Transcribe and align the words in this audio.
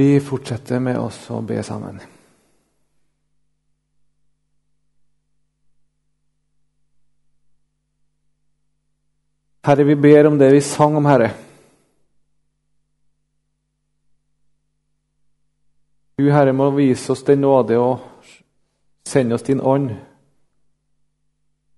Vi 0.00 0.20
fortsetter 0.20 0.78
med 0.80 0.96
oss 0.96 1.16
å 1.28 1.42
be 1.44 1.58
sammen. 1.60 1.98
Herre, 9.68 9.84
vi 9.84 9.98
ber 10.00 10.30
om 10.30 10.38
det 10.40 10.48
vi 10.54 10.62
sang 10.64 10.96
om, 10.96 11.10
Herre. 11.10 11.28
Du, 16.16 16.30
Herre, 16.32 16.56
må 16.56 16.70
vise 16.80 17.12
oss 17.12 17.26
den 17.28 17.44
nåde 17.44 17.76
og 17.76 18.24
sende 19.04 19.36
oss 19.36 19.44
din 19.52 19.60
ånd 19.60 19.92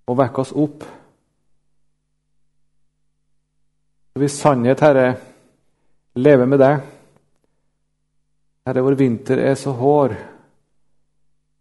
og 0.06 0.22
vekke 0.22 0.46
oss 0.46 0.54
opp. 0.54 0.86
Så 4.14 4.28
vi 4.28 4.34
sannhet, 4.38 4.90
Herre, 4.90 5.12
lever 6.14 6.46
med 6.46 6.68
deg. 6.68 6.90
Herre, 8.66 8.82
vår 8.82 8.94
vinter 8.94 9.38
er 9.42 9.54
så 9.58 9.72
hård 9.74 10.14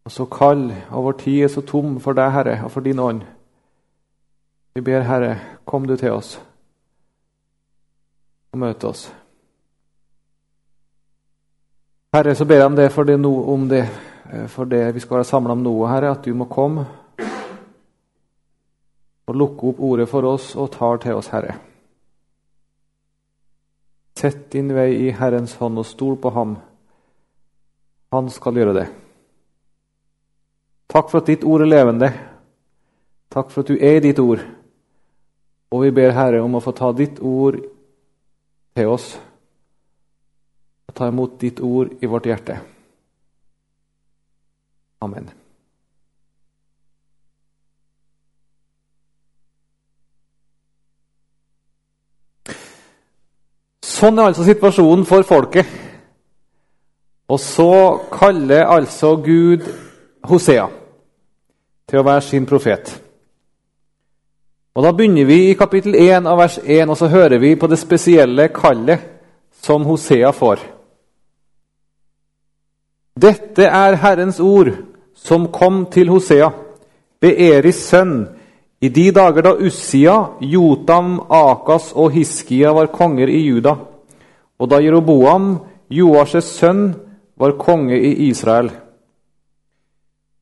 og 0.05 0.11
så 0.11 0.25
kald, 0.25 0.67
og 0.89 1.03
vår 1.03 1.17
tid 1.21 1.43
er 1.43 1.49
så 1.53 1.61
tom 1.65 1.95
for 2.01 2.17
deg, 2.17 2.29
Herre, 2.33 2.59
og 2.65 2.71
for 2.73 2.85
din 2.85 2.99
ånd. 2.99 3.23
Vi 4.75 4.81
ber, 4.85 5.01
Herre, 5.05 5.35
kom 5.65 5.87
du 5.87 5.95
til 5.97 6.13
oss 6.13 6.35
og 8.51 8.59
møte 8.59 8.87
oss. 8.87 9.05
Herre, 12.13 12.35
så 12.35 12.45
ber 12.45 12.59
jeg 12.59 12.69
om 12.69 12.75
det 12.75 12.89
for 12.91 13.07
det, 13.07 13.17
om 13.25 13.67
det, 13.69 13.85
for 14.47 14.65
det 14.65 14.95
vi 14.95 14.99
skal 14.99 15.21
være 15.21 15.29
samla 15.29 15.55
om 15.55 15.61
noe, 15.63 15.89
Herre, 15.89 16.11
at 16.11 16.25
du 16.25 16.33
må 16.35 16.49
komme 16.51 16.85
og 19.31 19.37
lukke 19.37 19.69
opp 19.71 19.79
ordet 19.79 20.09
for 20.11 20.27
oss 20.27 20.55
og 20.59 20.73
tar 20.73 20.99
til 21.01 21.17
oss, 21.17 21.31
Herre. 21.31 21.55
Sett 24.19 24.51
din 24.53 24.73
vei 24.75 24.91
i 25.07 25.13
Herrens 25.15 25.55
hånd 25.57 25.79
og 25.79 25.87
stol 25.87 26.19
på 26.21 26.33
ham. 26.35 26.57
Han 28.11 28.29
skal 28.29 28.59
gjøre 28.59 28.75
det. 28.75 28.87
Takk 30.91 31.07
for 31.11 31.21
at 31.21 31.29
ditt 31.31 31.45
ord 31.47 31.63
er 31.63 31.71
levende. 31.71 32.09
Takk 33.31 33.51
for 33.51 33.63
at 33.63 33.71
du 33.71 33.77
er 33.79 34.01
ditt 34.03 34.19
ord. 34.19 34.41
Og 35.71 35.85
vi 35.85 35.91
ber 35.95 36.11
Herre 36.11 36.41
om 36.43 36.57
å 36.57 36.63
få 36.63 36.73
ta 36.75 36.91
ditt 36.91 37.21
ord 37.23 37.61
til 38.75 38.91
oss 38.91 39.13
og 40.91 40.95
ta 40.97 41.07
imot 41.07 41.37
ditt 41.39 41.61
ord 41.63 41.93
i 42.03 42.09
vårt 42.11 42.27
hjerte. 42.27 42.57
Amen. 45.01 45.29
Sånn 53.87 54.19
er 54.19 54.33
altså 54.33 54.43
situasjonen 54.43 55.07
for 55.07 55.23
folket. 55.23 55.90
Og 57.31 57.39
så 57.39 57.99
kaller 58.11 58.67
altså 58.67 59.15
Gud 59.15 59.63
Hosea 60.27 60.67
til 61.87 62.01
å 62.01 62.03
være 62.03 62.23
sin 62.25 62.45
profet. 62.45 62.91
Og 64.75 64.83
Da 64.83 64.91
begynner 64.91 65.25
vi 65.27 65.49
i 65.49 65.55
kapittel 65.59 65.95
1 65.95 66.27
av 66.27 66.37
vers 66.39 66.57
1, 66.63 66.89
og 66.89 66.97
så 66.97 67.07
hører 67.07 67.39
vi 67.39 67.55
på 67.55 67.67
det 67.67 67.79
spesielle 67.79 68.47
kallet 68.55 68.99
som 69.63 69.83
Hosea 69.87 70.31
får. 70.31 70.59
Dette 73.21 73.67
er 73.67 73.99
Herrens 73.99 74.39
ord 74.39 74.71
som 75.15 75.49
kom 75.51 75.85
til 75.91 76.09
Hosea, 76.09 76.49
Beeris 77.21 77.83
sønn, 77.91 78.25
i 78.81 78.89
de 78.89 79.11
dager 79.11 79.45
da 79.45 79.53
Ussia, 79.59 80.15
Jotam, 80.41 81.19
Akas 81.29 81.91
og 81.93 82.11
Hiskia 82.15 82.71
var 82.73 82.89
konger 82.91 83.29
i 83.29 83.43
Juda, 83.45 83.75
og 84.57 84.69
da 84.71 84.79
Jeroboam, 84.81 85.59
Joasjes 85.91 86.47
sønn, 86.57 86.95
var 87.41 87.57
konge 87.57 87.97
i 87.97 88.27
Israel. 88.29 88.69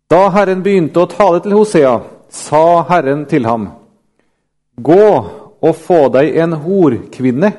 Da 0.10 0.26
Herren 0.34 0.64
begynte 0.66 1.04
å 1.04 1.10
tale 1.10 1.40
til 1.44 1.56
Hosea, 1.56 1.94
sa 2.30 2.82
Herren 2.90 3.24
til 3.30 3.46
ham.: 3.48 3.70
Gå 4.76 5.06
og 5.60 5.76
få 5.76 6.08
deg 6.14 6.36
en 6.44 6.58
horkvinne 6.60 7.52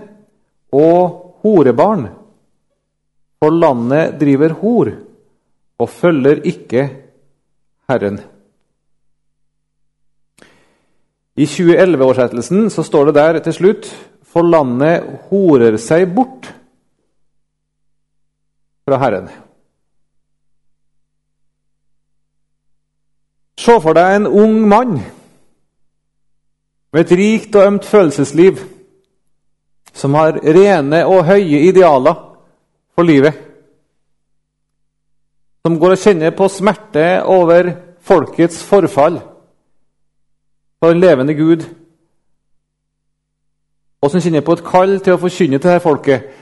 og 0.77 1.41
horebarn, 1.45 2.09
for 3.41 3.57
landet 3.57 4.19
driver 4.21 4.57
hor 4.61 4.93
og 5.81 5.89
følger 5.89 6.45
ikke 6.45 6.85
Herren. 7.89 8.21
I 11.41 11.47
2011-oversettelsen 11.49 12.69
så 12.69 12.85
står 12.85 13.09
det 13.09 13.15
der 13.17 13.39
til 13.47 13.55
slutt 13.57 13.87
For 14.31 14.45
landet 14.45 15.07
horer 15.31 15.79
seg 15.81 16.11
bort 16.15 16.51
fra 18.91 18.99
Herren. 18.99 19.29
Se 23.61 23.77
for 23.83 23.95
deg 23.95 24.17
en 24.17 24.27
ung 24.27 24.57
mann 24.69 24.97
med 26.91 27.05
et 27.05 27.13
rikt 27.19 27.55
og 27.55 27.69
ømt 27.69 27.87
følelsesliv, 27.87 28.59
som 29.95 30.17
har 30.19 30.41
rene 30.43 31.05
og 31.07 31.27
høye 31.29 31.69
idealer 31.69 32.17
for 32.97 33.07
livet. 33.07 33.37
Som 35.63 35.77
går 35.79 35.95
og 35.95 36.03
kjenner 36.03 36.35
på 36.35 36.49
smerte 36.49 37.05
over 37.29 37.75
folkets 38.01 38.63
forfall 38.65 39.21
for 40.81 40.91
en 40.91 41.03
levende 41.05 41.37
Gud, 41.37 41.67
og 44.01 44.11
som 44.11 44.23
kjenner 44.25 44.43
på 44.43 44.57
et 44.57 44.65
kall 44.65 44.97
til 45.05 45.15
å 45.15 45.21
forkynne 45.21 45.61
til 45.61 45.69
dette 45.69 45.85
folket 45.85 46.40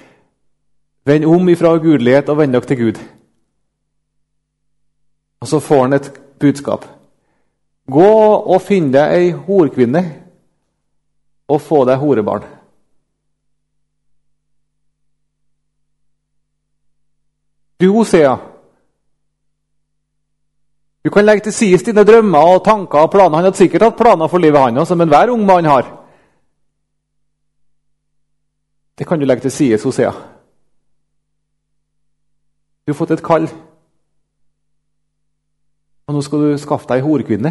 Vend 1.09 1.25
om 1.25 1.49
ifra 1.49 1.73
ugudelighet 1.79 2.29
og 2.29 2.43
vend 2.43 2.53
dere 2.53 2.69
til 2.69 2.81
Gud. 2.83 2.99
Og 5.41 5.49
så 5.49 5.61
får 5.61 5.83
han 5.83 5.97
et 5.97 6.11
budskap. 6.41 6.85
Gå 7.89 8.11
og 8.53 8.61
finn 8.61 8.91
deg 8.93 9.15
ei 9.17 9.31
horkvinne 9.33 10.03
og 11.49 11.61
få 11.65 11.85
deg 11.89 11.97
horebarn. 12.03 12.45
Du, 17.79 17.93
Hosea, 17.95 18.37
du 21.05 21.11
kan 21.15 21.25
legge 21.25 21.47
til 21.47 21.53
side 21.55 21.79
dine 21.87 22.05
drømmer 22.05 22.57
og 22.57 22.65
tanker 22.67 23.07
og 23.07 23.13
planer. 23.15 23.39
Han 23.39 23.47
hadde 23.49 23.57
sikkert 23.57 23.87
hatt 23.87 23.97
planer 23.97 24.29
for 24.29 24.43
livet, 24.43 24.61
han 24.61 24.83
også, 24.83 24.99
men 24.99 25.09
hver 25.09 25.31
ung 25.33 25.47
mann 25.47 25.65
har. 25.65 25.87
Det 28.99 29.07
kan 29.07 29.19
du 29.19 29.25
legge 29.25 29.47
til 29.47 29.51
side, 29.51 29.79
Hosea. 29.85 30.13
Du 32.89 32.95
har 32.95 32.97
fått 32.97 33.11
et 33.13 33.21
kall. 33.21 33.45
Og 36.09 36.15
nå 36.17 36.23
skal 36.25 36.41
du 36.41 36.55
skaffe 36.57 36.89
deg 36.89 37.03
ei 37.03 37.05
horkvinne. 37.05 37.51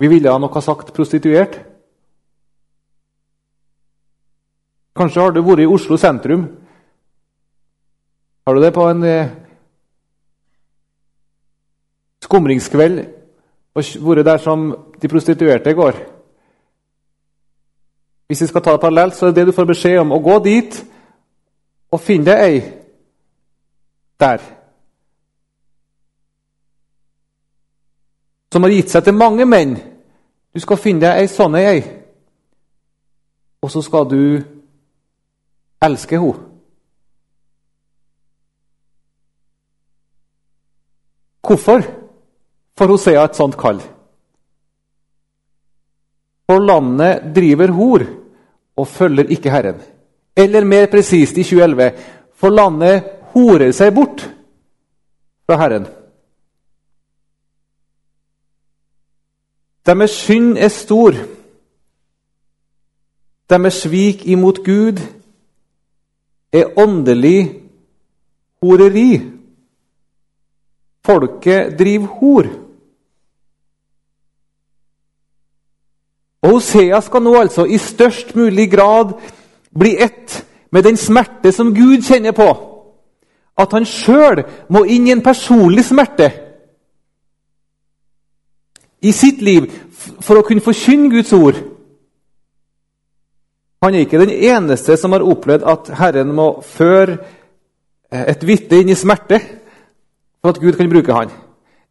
Vi 0.00 0.08
ville 0.08 0.32
nok 0.40 0.56
ha 0.56 0.62
sagt 0.64 0.94
prostituert. 0.96 1.58
Kanskje 4.96 5.26
har 5.26 5.36
du 5.36 5.42
vært 5.44 5.66
i 5.66 5.68
Oslo 5.68 5.98
sentrum 6.00 6.46
har 8.48 8.56
du 8.56 8.62
det 8.64 8.72
på 8.72 8.86
en 8.88 9.04
eh, 9.04 9.34
skumringskveld 12.24 13.04
og 13.76 13.92
vært 14.08 14.24
der 14.32 14.40
som 14.40 14.64
de 15.04 15.12
prostituerte 15.12 15.76
går? 15.76 16.00
Hvis 18.30 18.42
vi 18.42 18.46
skal 18.46 18.62
ta 18.62 18.72
det 18.72 18.80
parallelt, 18.80 19.14
så 19.14 19.26
er 19.26 19.30
det 19.30 19.40
det 19.40 19.46
du 19.48 19.56
får 19.56 19.66
beskjed 19.66 19.96
om. 20.04 20.12
Å 20.14 20.22
gå 20.22 20.36
dit 20.44 20.76
og 21.90 21.98
finne 21.98 22.28
deg 22.28 22.42
ei 22.44 22.58
der. 24.22 24.44
Som 28.54 28.62
har 28.62 28.70
gitt 28.70 28.92
seg 28.94 29.02
til 29.02 29.16
mange 29.18 29.48
menn. 29.50 29.72
Du 30.54 30.62
skal 30.62 30.78
finne 30.78 31.02
deg 31.02 31.24
ei 31.24 31.32
sånn 31.32 31.58
ei. 31.58 31.80
Og 33.66 33.74
så 33.74 33.82
skal 33.82 34.06
du 34.14 34.22
elske 35.82 36.22
henne. 36.22 36.46
Hvorfor 41.42 41.82
får 42.78 42.94
Hosea 42.94 43.26
et 43.26 43.42
sånt 43.42 43.58
kall? 43.58 43.82
For 46.46 46.62
landet 46.62 47.32
driver 47.34 47.74
hor 47.74 48.08
og 48.76 48.88
følger 48.88 49.30
ikke 49.30 49.50
Herren. 49.50 49.80
Eller 50.36 50.64
mer 50.64 50.86
presist 50.86 51.38
i 51.38 51.42
2011 51.42 51.90
for 52.34 52.48
landet 52.48 53.02
horer 53.34 53.72
seg 53.76 53.94
bort 53.94 54.24
fra 55.46 55.58
Herren. 55.60 55.86
Deres 59.86 60.10
synd 60.10 60.58
er 60.58 60.68
stor. 60.68 61.16
Deres 63.50 63.82
svik 63.82 64.26
imot 64.26 64.62
Gud 64.64 65.00
er 66.52 66.78
åndelig 66.78 67.62
horeri. 68.62 69.20
Folket 71.04 71.78
driver 71.78 72.06
hor. 72.20 72.50
Og 76.42 76.56
Hosea 76.56 77.00
skal 77.04 77.22
nå 77.22 77.34
altså 77.40 77.66
i 77.68 77.78
størst 77.78 78.34
mulig 78.36 78.70
grad 78.72 79.12
bli 79.78 79.96
ett 80.00 80.44
med 80.72 80.86
den 80.86 80.96
smerte 80.96 81.52
som 81.52 81.74
Gud 81.74 82.02
kjenner 82.06 82.32
på. 82.32 82.48
At 83.58 83.72
han 83.76 83.84
sjøl 83.84 84.44
må 84.72 84.84
inn 84.88 85.08
i 85.08 85.12
en 85.12 85.24
personlig 85.24 85.84
smerte 85.84 86.30
i 89.00 89.12
sitt 89.16 89.40
liv 89.44 89.66
for 90.20 90.40
å 90.40 90.44
kunne 90.44 90.64
forkynne 90.64 91.10
Guds 91.12 91.32
ord. 91.36 91.60
Han 93.80 93.96
er 93.96 94.04
ikke 94.04 94.20
den 94.20 94.32
eneste 94.32 94.96
som 95.00 95.12
har 95.16 95.24
opplevd 95.24 95.64
at 95.68 95.92
Herren 95.96 96.32
må 96.36 96.50
føre 96.64 97.16
et 98.10 98.42
vitne 98.44 98.82
inn 98.82 98.92
i 98.92 98.98
smerte 98.98 99.38
for 100.40 100.52
at 100.52 100.60
Gud 100.60 100.76
kan 100.76 100.90
bruke 100.90 101.16
han. 101.16 101.32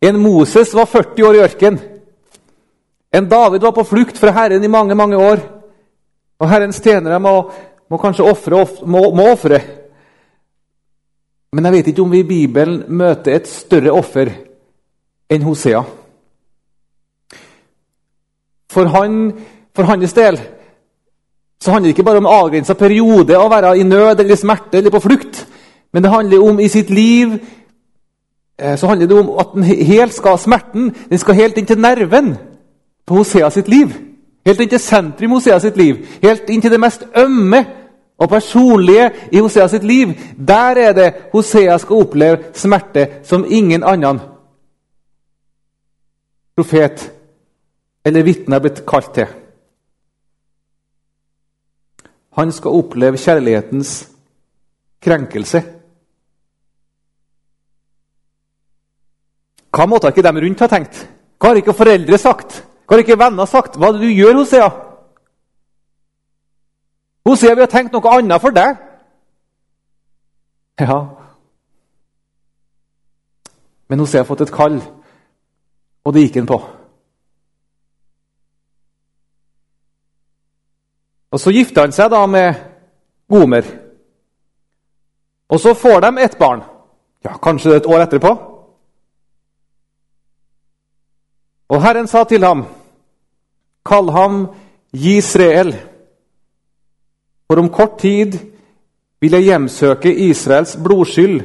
En 0.01 0.19
Moses 0.21 0.73
var 0.77 0.89
40 0.89 1.25
år 1.25 1.37
i 1.37 1.41
ørken. 1.43 1.79
En 3.11 3.29
David 3.29 3.61
var 3.61 3.71
på 3.71 3.83
flukt 3.83 4.17
fra 4.17 4.31
Herren 4.31 4.63
i 4.63 4.71
mange 4.71 4.95
mange 4.95 5.17
år. 5.17 5.41
Og 6.39 6.49
Herrens 6.49 6.79
tjenere 6.81 7.19
må, 7.19 7.33
må 7.89 7.97
kanskje 7.97 8.27
ofre, 8.29 8.65
må, 8.85 9.09
må 9.15 9.31
ofre. 9.33 9.59
Men 11.51 11.65
jeg 11.65 11.73
vet 11.73 11.89
ikke 11.89 12.03
om 12.03 12.11
vi 12.13 12.21
i 12.21 12.27
Bibelen 12.29 12.83
møter 12.87 13.35
et 13.39 13.49
større 13.49 13.95
offer 13.97 14.29
enn 15.29 15.45
Hosea. 15.45 15.81
For, 18.69 18.85
han, 18.93 19.31
for 19.73 19.89
hans 19.89 20.13
del 20.13 20.37
så 21.59 21.73
handler 21.73 21.89
det 21.89 21.97
ikke 21.97 22.05
bare 22.07 22.21
om 22.21 22.27
en 22.27 22.35
avgrensa 22.37 22.75
periode 22.79 23.35
å 23.35 23.49
være 23.51 23.73
i 23.81 23.83
nød 23.83 24.21
eller 24.21 24.37
smerte 24.39 24.79
eller 24.79 24.93
på 24.93 25.01
flukt. 25.03 25.41
Men 25.91 26.05
det 26.05 26.11
handler 26.13 26.45
om 26.45 26.61
i 26.61 26.69
sitt 26.71 26.93
liv 26.93 27.33
eh, 27.33 28.77
så 28.77 28.87
handler 28.87 29.09
det 29.09 29.17
om 29.17 29.33
at 29.41 29.57
den 29.57 29.65
helt 29.65 30.15
skal, 30.15 30.37
smerten 30.39 30.93
den 31.09 31.19
skal 31.19 31.35
helt 31.35 31.57
inn 31.57 31.67
til 31.67 31.81
nerven 31.81 32.37
på 33.09 33.17
Hosea 33.17 33.49
sitt 33.49 33.67
liv. 33.67 33.93
Helt 34.45 34.61
inn 34.61 34.69
til 34.69 34.81
sentrum 34.81 35.31
i 35.31 35.37
Hosea 35.39 35.57
sitt 35.59 35.77
liv. 35.77 36.03
Helt 36.21 36.49
inn 36.53 36.61
til 36.61 36.71
det 36.71 36.79
mest 36.81 37.07
ømme 37.17 37.63
og 38.19 38.29
personlige 38.29 39.09
i 39.33 39.41
Hosea 39.41 39.65
sitt 39.67 39.83
liv. 39.83 40.13
Der 40.37 40.77
er 40.77 40.93
det 40.93 41.07
Hosea 41.33 41.77
skal 41.81 42.03
oppleve 42.05 42.53
smerte 42.53 43.07
som 43.25 43.47
ingen 43.49 43.83
annen 43.83 44.21
profet 46.59 47.07
eller 48.05 48.25
vitne 48.27 48.57
er 48.57 48.63
blitt 48.63 48.85
kalt 48.87 49.13
til. 49.15 49.27
Han 52.37 52.51
skal 52.51 52.77
oppleve 52.77 53.17
kjærlighetens 53.17 53.93
krenkelse. 55.01 55.63
Hva 59.73 59.85
måtte 59.87 60.11
ikke 60.11 60.23
de 60.25 60.41
rundt 60.43 60.61
ha 60.63 60.67
tenkt? 60.67 61.05
Hva 61.39 61.53
har 61.53 61.61
ikke 61.61 61.77
foreldre 61.77 62.17
sagt? 62.19 62.65
Hva 62.89 62.95
har 62.97 63.03
ikke 63.03 63.19
venner 63.21 63.45
sagt? 63.45 63.75
Hva 63.77 63.91
er 63.91 63.99
det 63.99 64.01
du 64.01 64.15
gjør, 64.17 64.39
Hosea? 64.39 64.67
Hosea, 67.29 67.53
vi 67.53 67.61
har 67.61 67.69
tenkt 67.69 67.93
noe 67.93 68.13
annet 68.17 68.41
for 68.41 68.55
deg. 68.55 68.79
Ja 70.81 70.97
Men 73.89 74.01
Hosea 74.01 74.23
har 74.23 74.25
fått 74.25 74.41
et 74.41 74.53
kall, 74.53 74.79
og 76.05 76.13
det 76.15 76.23
gikk 76.23 76.39
han 76.39 76.49
på. 76.49 76.57
Og 81.29 81.39
Så 81.39 81.53
gifter 81.53 81.85
han 81.85 81.93
seg 81.93 82.09
da 82.09 82.23
med 82.25 82.57
Gomer. 83.29 83.69
Og 85.49 85.59
så 85.61 85.75
får 85.77 86.01
de 86.07 86.13
et 86.23 86.37
barn. 86.41 86.65
Ja, 87.25 87.37
Kanskje 87.37 87.75
et 87.77 87.85
år 87.85 88.01
etterpå. 88.07 88.33
Og 91.69 91.81
Herren 91.83 92.07
sa 92.07 92.23
til 92.23 92.45
ham, 92.45 92.65
kall 93.89 94.11
ham 94.13 94.47
Israel. 94.93 95.73
for 97.47 97.59
om 97.59 97.69
kort 97.69 97.97
tid 97.99 98.37
vil 99.21 99.31
jeg 99.31 99.43
hjemsøke 99.43 100.13
Israels 100.13 100.77
blodskyld 100.83 101.41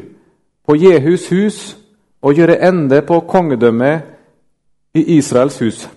på 0.67 0.77
Jehus 0.77 1.29
hus 1.29 1.77
og 2.23 2.35
gjøre 2.35 2.61
ende 2.69 3.03
på 3.03 3.21
kongedømmet 3.21 4.03
i 4.95 5.17
Israels 5.17 5.59
hus. 5.59 5.89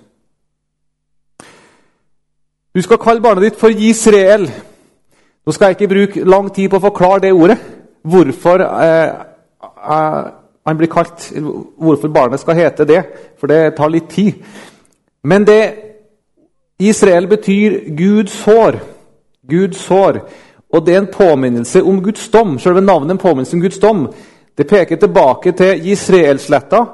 Du 2.76 2.82
skal 2.82 2.98
kalle 2.98 3.22
barnet 3.22 3.44
ditt 3.44 3.60
for 3.60 3.68
Israel. 3.68 4.48
Nå 5.46 5.52
skal 5.52 5.66
jeg 5.66 5.78
ikke 5.78 5.94
bruke 5.94 6.26
lang 6.30 6.50
tid 6.54 6.70
på 6.70 6.80
å 6.80 6.86
forklare 6.88 7.24
det 7.26 7.34
ordet. 7.34 7.58
Hvorfor, 8.04 8.62
eh, 8.64 9.08
eh, 9.92 10.24
han 10.68 10.78
blir 10.78 10.88
kalt, 10.88 11.32
hvorfor 11.78 12.08
barnet 12.08 12.40
skal 12.40 12.56
hete 12.56 12.86
det, 12.86 13.04
for 13.40 13.48
det 13.48 13.76
tar 13.76 13.90
litt 13.90 14.10
tid. 14.10 14.34
Men 15.24 15.46
det 15.48 15.62
Israel 16.80 17.28
betyr 17.28 17.96
Guds 17.98 18.44
hår. 18.44 18.80
Guds 19.50 19.88
hår. 19.88 20.20
Og 20.74 20.86
det 20.86 20.96
er 20.96 21.00
en 21.00 21.14
påminnelse 21.14 21.84
om 21.84 22.04
Guds 22.04 22.30
dom. 22.30 22.60
Selve 22.60 22.82
navnet 22.82 23.12
en 23.12 23.18
påminnelse 23.18 23.56
om 23.56 23.62
Guds 23.62 23.80
dom. 23.80 24.08
Det 24.58 24.68
peker 24.68 24.96
tilbake 24.96 25.52
til 25.52 25.88
Israelsletta. 25.90 26.86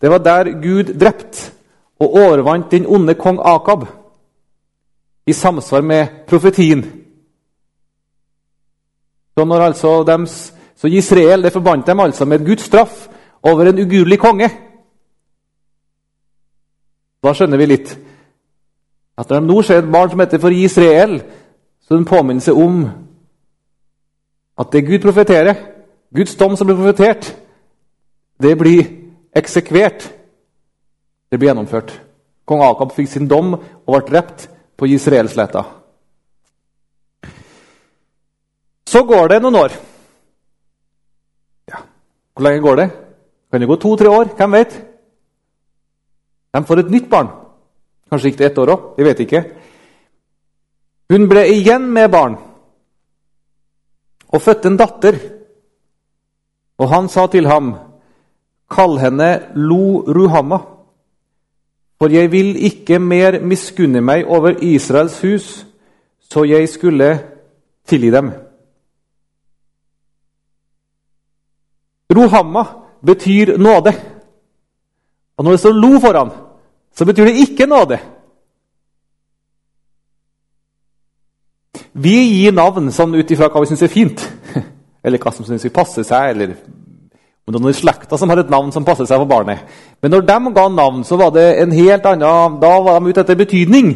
Det 0.00 0.10
var 0.10 0.18
der 0.18 0.44
Gud 0.62 0.84
drept 1.00 1.52
og 2.00 2.14
overvant 2.14 2.70
den 2.70 2.86
onde 2.86 3.14
kong 3.14 3.40
Akab 3.44 3.84
i 5.26 5.32
samsvar 5.32 5.80
med 5.80 6.06
profetien. 6.26 6.84
Så, 9.38 9.44
når 9.44 9.60
altså 9.60 10.02
dems, 10.04 10.54
så 10.76 10.86
Israel 10.86 11.42
det 11.42 11.52
forbandt 11.52 11.86
dem 11.86 12.00
altså 12.00 12.24
med 12.24 12.46
Guds 12.46 12.62
straff 12.62 13.08
over 13.42 13.62
en 13.62 13.78
ugudelig 13.78 14.18
konge. 14.18 14.50
Da 17.24 17.32
skjønner 17.32 17.60
vi 17.60 17.66
litt 17.66 17.98
at 19.18 19.30
når 19.30 19.40
de 19.40 19.46
nå 19.46 19.62
ser 19.62 19.78
et 19.78 19.92
barn 19.92 20.10
som 20.10 20.20
heter 20.20 20.38
for 20.38 20.54
Israel, 20.54 21.20
så 21.80 21.94
er 21.94 21.96
det 21.96 22.00
en 22.00 22.12
påminnelse 22.12 22.52
om 22.52 22.84
at 24.58 24.72
det 24.72 24.86
Gud 24.86 25.00
profeterer, 25.02 25.54
Guds 26.14 26.36
dom 26.36 26.56
som 26.56 26.66
blir 26.66 26.76
profetert, 26.76 27.36
det 28.42 28.58
blir 28.58 28.84
eksekvert. 29.36 30.12
Det 31.30 31.38
blir 31.38 31.48
gjennomført. 31.48 31.92
Kong 32.44 32.62
Akab 32.66 32.94
fikk 32.96 33.08
sin 33.08 33.28
dom 33.30 33.54
og 33.54 33.92
ble 33.92 34.00
drept 34.08 34.48
på 34.76 34.88
Israelsletta. 34.90 35.62
Så 38.90 39.04
går 39.06 39.28
det 39.30 39.42
noen 39.42 39.54
år. 39.60 39.76
Ja, 41.70 41.84
Hvor 42.34 42.42
lenge 42.42 42.64
går 42.64 42.76
det? 42.76 42.88
Kan 43.50 43.60
det 43.60 43.68
gå 43.68 43.76
to-tre 43.76 44.08
år? 44.08 44.32
Hvem 44.36 44.52
vet? 44.52 44.74
De 46.54 46.64
får 46.64 46.78
et 46.78 46.90
nytt 46.90 47.10
barn. 47.10 47.28
Kanskje 48.10 48.30
gikk 48.30 48.38
det 48.38 48.46
ett 48.50 48.58
år 48.58 48.72
òg. 48.74 48.86
Jeg 48.98 49.06
vet 49.06 49.20
ikke. 49.24 49.42
Hun 51.10 51.28
ble 51.30 51.44
igjen 51.50 51.86
med 51.90 52.10
barn 52.10 52.36
og 54.30 54.42
fødte 54.42 54.70
en 54.70 54.78
datter. 54.78 55.16
Og 56.78 56.88
han 56.88 57.08
sa 57.08 57.26
til 57.26 57.46
ham, 57.50 57.72
kall 58.70 58.98
henne 59.02 59.30
Lo 59.54 60.02
Ruhamma. 60.06 60.58
For 62.00 62.08
jeg 62.08 62.30
vil 62.32 62.54
ikke 62.56 62.98
mer 62.98 63.40
miskunne 63.44 64.00
meg 64.00 64.24
over 64.24 64.54
Israels 64.64 65.18
hus, 65.20 65.66
så 66.30 66.46
jeg 66.48 66.68
skulle 66.68 67.10
tilgi 67.86 68.10
dem. 68.10 68.30
Ruhamma 72.10 72.64
betyr 73.04 73.58
nåde. 73.58 73.92
Og 75.36 75.44
når 75.44 75.50
det 75.50 75.60
står 75.60 75.72
lo 75.72 75.98
foran, 76.00 76.30
så 76.96 77.06
betyr 77.06 77.30
det 77.30 77.44
ikke 77.46 77.68
nåde. 77.70 77.98
Vi 81.92 82.16
gir 82.40 82.54
navn 82.54 82.90
sånn 82.94 83.16
ut 83.18 83.30
ifra 83.30 83.48
hva 83.50 83.62
vi 83.62 83.70
syns 83.70 83.82
er 83.86 83.92
fint, 83.92 84.22
eller 85.04 85.22
hva 85.22 85.32
som 85.34 85.46
syns 85.46 85.64
vi 85.66 85.74
passer 85.74 86.06
seg, 86.06 86.34
eller 86.34 86.54
om 87.46 87.54
det 87.54 87.58
er 87.58 87.64
noen 87.64 87.74
i 87.74 88.18
som 88.18 88.30
har 88.30 88.38
et 88.38 88.52
navn 88.52 88.70
som 88.70 88.84
passer 88.86 89.08
seg 89.08 89.18
for 89.18 89.30
barnet. 89.30 89.64
Men 90.02 90.12
når 90.14 90.26
de 90.28 90.52
ga 90.54 90.68
navn, 90.70 91.02
så 91.04 91.16
var 91.18 91.32
det 91.34 91.46
en 91.58 91.72
helt 91.72 92.06
annen 92.06 92.60
Da 92.62 92.74
var 92.80 93.00
de 93.00 93.10
ute 93.10 93.24
etter 93.24 93.38
betydning. 93.38 93.88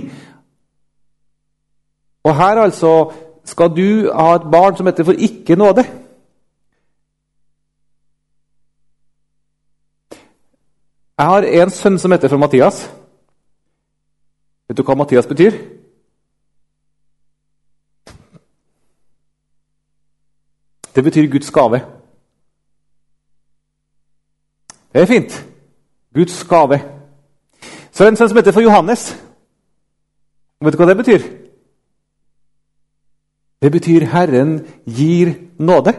Og 2.25 2.35
her 2.35 2.59
altså 2.65 3.13
skal 3.45 3.71
du 3.77 4.11
ha 4.11 4.35
et 4.35 4.49
barn 4.51 4.77
som 4.77 4.87
heter 4.89 5.07
for 5.07 5.15
ikke 5.15 5.57
nåde. 5.57 5.85
Jeg 11.19 11.27
har 11.27 11.43
en 11.43 11.71
sønn 11.71 11.99
som 11.99 12.11
heter 12.11 12.29
for 12.29 12.43
Mathias. 12.43 12.91
Vet 14.69 14.79
du 14.79 14.83
hva 14.83 14.97
Mathias 14.99 15.29
betyr? 15.31 15.55
Det 20.95 21.05
betyr 21.05 21.31
Guds 21.31 21.51
gave. 21.51 21.81
Det 24.93 25.03
er 25.03 25.07
fint. 25.07 25.39
Guds 26.15 26.45
gave. 26.45 26.81
Så 27.93 28.05
er 28.05 28.11
det 28.11 28.13
en 28.13 28.17
sønn 28.17 28.29
som 28.29 28.39
heter 28.39 28.53
for 28.53 28.67
Johannes. 28.67 29.09
Vet 30.65 30.75
du 30.75 30.83
hva 30.83 30.91
det 30.91 30.97
betyr? 30.97 31.23
Det 33.63 33.73
betyr 33.73 34.05
'Herren 34.05 34.67
gir 34.87 35.35
nåde'. 35.59 35.95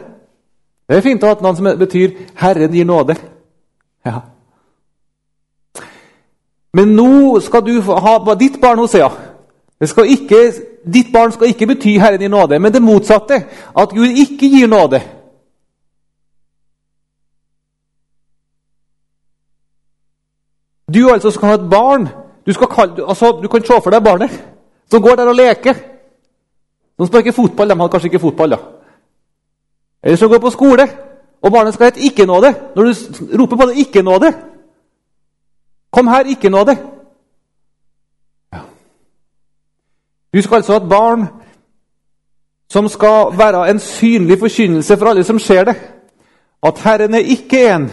Det 0.88 0.96
er 0.96 1.00
fint 1.00 1.22
å 1.22 1.26
ha 1.26 1.32
et 1.32 1.42
navn 1.42 1.56
som 1.56 1.78
betyr 1.78 2.10
'Herren 2.34 2.72
gir 2.72 2.84
nåde'. 2.84 3.20
Ja. 4.04 4.35
Men 6.76 6.92
nå 6.92 7.40
skal 7.40 7.64
du 7.64 7.80
ha 7.80 8.34
ditt 8.36 8.60
barn 8.60 8.78
Hosea. 8.78 9.08
Skal 9.84 10.10
ikke, 10.12 10.40
ditt 10.84 11.12
barn 11.12 11.32
skal 11.32 11.48
ikke 11.48 11.68
bety 11.72 11.96
Herren 12.00 12.22
i 12.22 12.28
nåde, 12.28 12.58
men 12.58 12.72
det 12.72 12.82
motsatte. 12.82 13.38
At 13.76 13.94
Gud 13.96 14.08
ikke 14.08 14.50
gir 14.52 14.68
nåde. 14.68 15.00
Du 20.94 21.08
altså 21.12 21.30
skal 21.30 21.48
ha 21.48 21.54
et 21.54 21.70
barn. 21.70 22.08
Du, 22.46 22.52
kalle, 22.52 23.08
altså, 23.08 23.32
du 23.42 23.48
kan 23.48 23.64
se 23.64 23.80
for 23.82 23.90
deg 23.90 24.04
barnet 24.04 24.36
som 24.90 25.02
går 25.02 25.16
der 25.16 25.28
og 25.28 25.34
leker. 25.34 25.74
De 26.98 27.06
sparker 27.06 27.32
fotball. 27.32 27.68
De 27.68 27.76
hadde 27.76 27.90
kanskje 27.90 28.10
ikke 28.12 28.22
fotball, 28.22 28.50
da. 28.54 28.58
Eller 30.02 30.16
som 30.16 30.30
går 30.30 30.38
på 30.44 30.52
skole. 30.54 30.86
Og 31.42 31.52
barnet 31.52 31.74
skal 31.74 31.90
hete 31.90 32.04
ikke-nåde. 32.06 32.54
Når 32.76 32.82
du 32.82 32.92
roper 33.40 33.56
på 33.56 33.66
det 33.66 33.80
ikke-nåde 33.82 34.32
Kom 35.96 36.08
her, 36.08 36.24
ikke-nåde. 36.28 36.76
Ja. 38.52 38.58
Husk 40.34 40.52
altså 40.52 40.76
at 40.76 40.88
barn 40.88 41.24
som 42.70 42.88
skal 42.88 43.38
være 43.38 43.70
en 43.70 43.78
synlig 43.78 44.38
forkynnelse 44.38 44.96
for 44.96 45.06
alle 45.06 45.24
som 45.24 45.38
ser 45.38 45.64
det. 45.64 45.74
At 46.62 46.82
Herren 46.84 47.14
er 47.14 47.18
ikke 47.18 47.74
en 47.74 47.90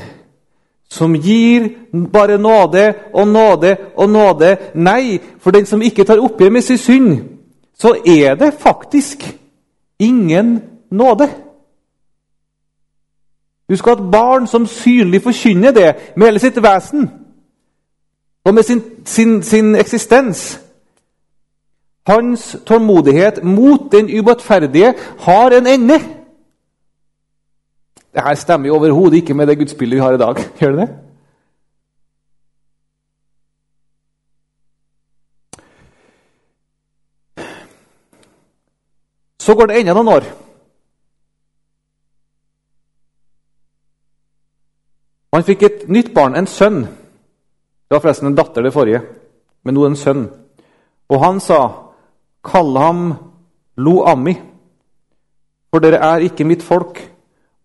som 0.89 1.13
gir 1.13 1.69
bare 2.13 2.37
nåde 2.37 2.93
og 3.13 3.27
nåde 3.27 3.77
og 3.95 4.09
nåde. 4.09 4.57
Nei, 4.75 5.21
for 5.39 5.51
den 5.51 5.65
som 5.65 5.81
ikke 5.81 6.03
tar 6.03 6.19
oppgjør 6.19 6.49
med 6.49 6.61
sin 6.61 6.77
synd, 6.77 7.17
så 7.79 7.95
er 8.07 8.35
det 8.35 8.53
faktisk 8.59 9.39
ingen 9.99 10.63
nåde. 10.91 11.29
Husk 13.69 13.87
at 13.87 14.11
barn 14.11 14.47
som 14.47 14.67
synlig 14.67 15.23
forkynner 15.23 15.71
det 15.71 15.95
med 16.15 16.27
hele 16.27 16.39
sitt 16.39 16.63
vesen 16.63 17.22
og 18.43 18.53
med 18.53 18.63
sin, 18.63 18.81
sin, 19.05 19.43
sin 19.43 19.75
eksistens. 19.75 20.59
Hans 22.07 22.57
tålmodighet 22.65 23.43
mot 23.43 23.91
den 23.91 24.09
urettferdige 24.19 24.93
har 25.19 25.51
en 25.51 25.67
ende. 25.67 25.99
Dette 28.13 28.35
stemmer 28.35 28.67
jo 28.67 28.75
overhodet 28.75 29.13
ikke 29.13 29.33
med 29.33 29.47
det 29.47 29.57
gudsbildet 29.57 29.95
vi 29.95 30.01
har 30.01 30.13
i 30.13 30.17
dag. 30.17 30.35
Gjør 30.59 30.71
det 30.71 30.79
det? 30.79 30.89
Så 39.39 39.55
går 39.55 39.65
det 39.65 39.79
enda 39.79 39.93
noen 39.93 40.07
år. 40.07 40.27
Han 45.33 45.43
fikk 45.43 45.63
et 45.63 45.81
nytt 45.89 46.13
barn, 46.15 46.35
en 46.35 46.47
sønn. 46.47 46.85
Det 47.93 47.99
var 47.99 48.07
forresten 48.07 48.27
en 48.27 48.35
datter, 48.35 48.63
det 48.65 48.73
forrige, 48.73 49.01
men 49.61 49.75
nå 49.77 49.83
en 49.85 49.95
sønn. 49.95 50.23
Og 51.13 51.19
han 51.21 51.39
sa, 51.39 51.91
'Kall 52.41 52.77
ham 52.77 53.13
Lo 53.77 54.01
Ammi, 54.09 54.33
for 55.69 55.79
dere 55.79 56.01
er 56.01 56.25
ikke 56.25 56.43
mitt 56.43 56.63
folk.' 56.63 57.13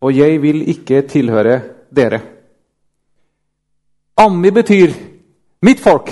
og 0.00 0.16
jeg 0.16 0.42
vil 0.42 0.68
ikke 0.68 1.02
tilhøre 1.02 1.62
dere. 1.96 2.20
Ammi 4.16 4.50
betyr 4.50 4.92
mitt 5.62 5.80
folk. 5.80 6.06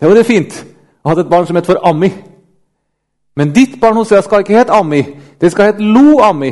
Det 0.00 0.08
var 0.08 0.14
det 0.14 0.26
fint 0.26 0.66
å 1.04 1.08
ha 1.08 1.20
et 1.20 1.30
barn 1.30 1.46
som 1.46 1.56
het 1.56 1.66
for 1.66 1.78
Ammi. 1.86 2.10
Men 3.36 3.52
ditt 3.52 3.80
barn 3.80 3.96
hos 3.96 4.08
deg 4.08 4.24
skal 4.24 4.40
ikke 4.40 4.58
hete 4.58 4.74
Ammi, 4.74 5.02
det 5.40 5.52
skal 5.52 5.70
hete 5.70 5.86
Lo 5.86 6.18
Ammi. 6.18 6.50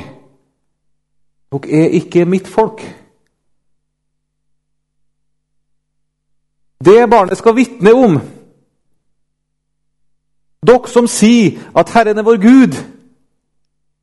Dere 1.50 1.84
er 1.84 1.88
ikke 1.88 2.24
mitt 2.24 2.48
folk. 2.48 2.99
Det 6.84 7.10
barnet 7.10 7.38
skal 7.38 7.56
vitne 7.56 7.92
om. 7.94 8.20
Dere 10.66 10.88
som 10.88 11.06
sier 11.08 11.60
at 11.76 11.92
Herren 11.92 12.18
er 12.18 12.22
vår 12.22 12.40
Gud, 12.40 12.76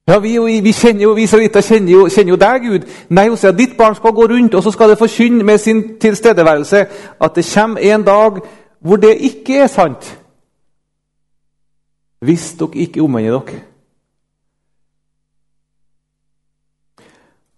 ja, 0.07 0.19
vi, 0.19 0.59
vi, 0.63 0.71
kjenner 0.71 1.03
jo, 1.03 1.13
vi 1.13 1.25
israelitter 1.27 1.61
kjenner 1.61 1.91
jo, 1.91 2.05
kjenner 2.07 2.31
jo 2.31 2.39
deg, 2.39 2.63
Gud. 2.63 2.85
Nei, 3.11 3.25
hun 3.27 3.37
sier 3.37 3.51
at 3.51 3.57
ditt 3.59 3.73
barn 3.77 3.95
skal 3.97 4.13
gå 4.15 4.27
rundt, 4.31 4.55
og 4.55 4.63
så 4.63 4.71
skal 4.71 4.93
det 4.93 5.01
forkynne 5.01 5.43
med 5.43 5.59
sin 5.59 5.81
tilstedeværelse 5.99 6.85
at 7.19 7.35
det 7.35 7.43
kommer 7.53 7.83
en 7.83 8.05
dag 8.07 8.39
hvor 8.79 9.01
det 9.03 9.17
ikke 9.27 9.59
er 9.65 9.67
sant. 9.67 10.07
Hvis 12.23 12.53
dere 12.59 12.85
ikke 12.87 13.03
omvender 13.03 13.35
dere. 13.35 13.59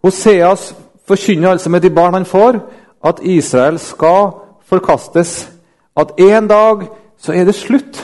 Hoseas 0.01 0.73
forkynner 1.07 1.51
altså 1.51 1.69
med 1.69 1.81
de 1.81 1.89
barn 1.89 2.13
han 2.13 2.25
får, 2.25 2.59
at 3.05 3.19
Israel 3.21 3.79
skal 3.79 4.31
forkastes. 4.69 5.49
At 5.97 6.15
en 6.19 6.47
dag 6.47 6.87
så 7.17 7.33
er 7.33 7.45
det 7.45 7.57
slutt. 7.57 7.99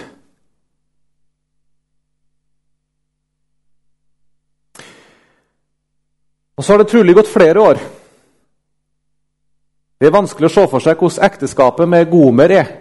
Og 6.57 6.63
så 6.63 6.73
har 6.73 6.77
det 6.77 6.87
trolig 6.87 7.15
gått 7.15 7.31
flere 7.31 7.61
år. 7.61 7.79
Det 9.99 10.07
er 10.07 10.15
vanskelig 10.15 10.49
å 10.49 10.53
se 10.53 10.65
for 10.71 10.83
seg 10.83 10.99
hvordan 10.99 11.25
ekteskapet 11.27 11.89
med 11.89 12.09
Gomer 12.11 12.51
er. 12.51 12.71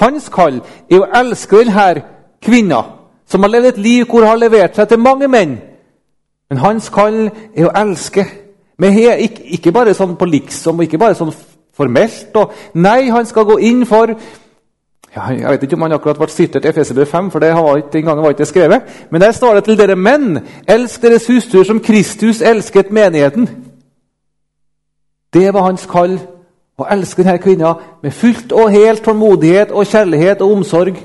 Hans 0.00 0.28
kall 0.32 0.60
er 0.88 1.02
å 1.02 1.08
elske 1.20 1.60
denne 1.60 2.04
kvinna 2.42 2.80
som 3.28 3.44
har 3.44 3.52
levd 3.52 3.72
et 3.72 3.80
liv 3.80 4.06
hvor 4.08 4.24
hun 4.24 4.32
har 4.32 4.40
levert 4.40 4.76
seg 4.76 4.88
til 4.88 5.00
mange 5.00 5.28
menn. 5.28 5.58
Men 6.50 6.60
hans 6.60 6.88
kall 6.92 7.28
er 7.28 7.68
å 7.68 7.74
elske. 7.80 8.24
Men 8.80 8.96
ikke, 8.96 9.44
ikke 9.56 9.72
bare 9.72 9.94
sånn 9.96 10.16
på 10.20 10.28
liksom, 10.28 10.80
ikke 10.84 11.00
bare 11.00 11.16
sånn 11.16 11.32
formelt. 11.76 12.30
Og, 12.34 12.52
nei, 12.74 13.10
han 13.10 13.26
skal 13.26 13.48
gå 13.48 13.58
inn 13.58 13.86
for 13.86 14.14
ja, 15.12 15.26
jeg 15.28 15.44
vet 15.50 15.62
ikke 15.62 15.76
om 15.76 15.82
han 15.84 15.92
akkurat 15.92 16.16
ble 16.16 16.26
sitert 16.32 16.64
i 16.64 16.70
Efeserbrev 16.70 17.06
5, 17.06 17.26
for 17.30 17.44
det 17.44 17.50
var 17.52 17.76
ikke, 17.76 17.92
den 17.92 18.04
gangen 18.06 18.24
var 18.24 18.32
ikke 18.32 18.48
skrevet. 18.48 18.82
Men 19.10 19.20
der 19.20 19.32
står 19.36 19.54
det 19.54 19.64
til 19.64 19.76
dere 19.78 19.96
menn, 19.96 20.38
elsk 20.68 21.02
deres 21.02 21.26
hustruer 21.28 21.68
som 21.68 21.80
Kristus 21.84 22.40
elsket 22.40 22.90
menigheten. 22.90 23.48
Det 25.32 25.52
var 25.52 25.68
hans 25.68 25.84
kall. 25.86 26.16
Å 26.80 26.86
elske 26.88 27.20
denne 27.22 27.38
kvinna 27.38 27.74
med 28.02 28.14
fullt 28.16 28.52
og 28.56 28.72
helt 28.72 29.04
tålmodighet 29.04 29.74
og 29.76 29.86
kjærlighet 29.86 30.40
og 30.40 30.54
omsorg. 30.56 30.96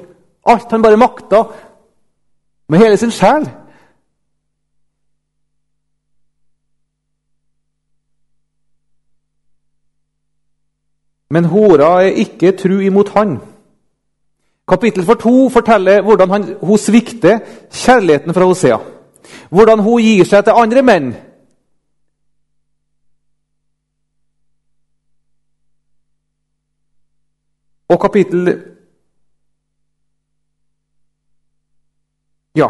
Alt 0.48 0.72
han 0.72 0.82
bare 0.82 0.98
makta, 0.98 1.44
med 2.70 2.80
hele 2.80 2.98
sin 2.98 3.12
sjel. 3.12 3.44
Men 11.30 11.46
hora 11.52 12.04
er 12.06 12.20
ikke 12.24 12.54
tru 12.56 12.80
imot 12.80 13.10
han. 13.16 13.38
Kapittel 14.68 15.06
for 15.08 15.50
forteller 15.52 16.02
hvordan 16.02 16.30
han, 16.30 16.44
hun 16.62 16.78
svikter 16.78 17.40
kjærligheten 17.72 18.34
fra 18.34 18.46
Hosea. 18.46 18.78
Hvordan 19.50 19.80
hun 19.80 20.02
gir 20.02 20.26
seg 20.26 20.44
til 20.44 20.60
andre 20.60 20.84
menn. 20.84 21.14
Og 27.88 28.02
kapittel 28.02 28.50
Ja. 32.58 32.68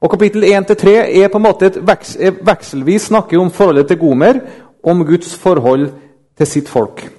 Og 0.00 0.10
Kapittel 0.10 0.44
1-3 0.44 0.88
er 0.88 1.28
på 1.28 1.38
en 1.40 1.42
måte 1.42 1.66
et 1.66 1.78
veks, 1.82 2.16
vekselvis 2.46 3.08
snakker 3.10 3.40
om 3.40 3.50
forholdet 3.50 3.88
til 3.88 3.98
Gomer, 3.98 4.40
om 4.84 5.04
Guds 5.06 5.34
forhold 5.34 5.88
til 6.36 6.46
sitt 6.46 6.68
folk. 6.68 7.15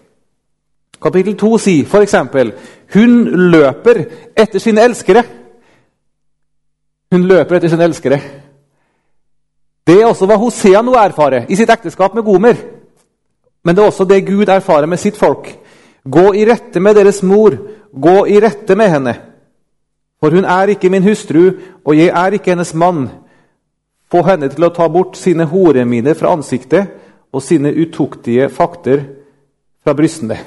Kapittel 1.01 1.35
2 1.37 1.57
sier 1.57 1.85
f.eks.: 1.85 2.15
Hun 2.93 3.17
løper 3.51 4.03
etter 4.35 4.59
sine 4.59 4.81
elskere. 4.81 5.23
Hun 7.11 7.27
løper 7.27 7.55
etter 7.55 7.69
sine 7.69 7.83
elskere. 7.83 8.19
Det 9.87 10.01
er 10.01 10.07
også 10.09 10.27
hva 10.27 10.35
Hosea 10.35 10.81
nå 10.83 10.95
erfarer 10.99 11.45
i 11.47 11.55
sitt 11.55 11.69
ekteskap 11.71 12.15
med 12.15 12.25
Gomer. 12.27 12.57
Men 13.63 13.75
det 13.75 13.83
er 13.83 13.87
også 13.87 14.07
det 14.07 14.25
Gud 14.27 14.49
erfarer 14.49 14.87
med 14.87 14.99
sitt 14.99 15.17
folk. 15.17 15.47
Gå 16.03 16.33
i 16.35 16.45
rette 16.47 16.79
med 16.79 16.95
deres 16.95 17.21
mor, 17.23 17.55
gå 17.91 18.17
i 18.27 18.39
rette 18.39 18.75
med 18.75 18.89
henne. 18.91 19.15
For 20.19 20.33
hun 20.33 20.45
er 20.45 20.73
ikke 20.73 20.89
min 20.89 21.03
hustru, 21.03 21.51
og 21.85 21.97
jeg 21.97 22.07
er 22.07 22.35
ikke 22.35 22.51
hennes 22.51 22.73
mann. 22.73 23.09
Få 24.11 24.23
henne 24.27 24.49
til 24.49 24.65
å 24.65 24.73
ta 24.73 24.87
bort 24.87 25.17
sine 25.19 25.45
horeminer 25.45 26.15
fra 26.15 26.31
ansiktet 26.35 26.95
og 27.31 27.43
sine 27.43 27.73
utuktige 27.75 28.49
fakter 28.49 29.03
fra 29.83 29.93
brystene. 29.93 30.39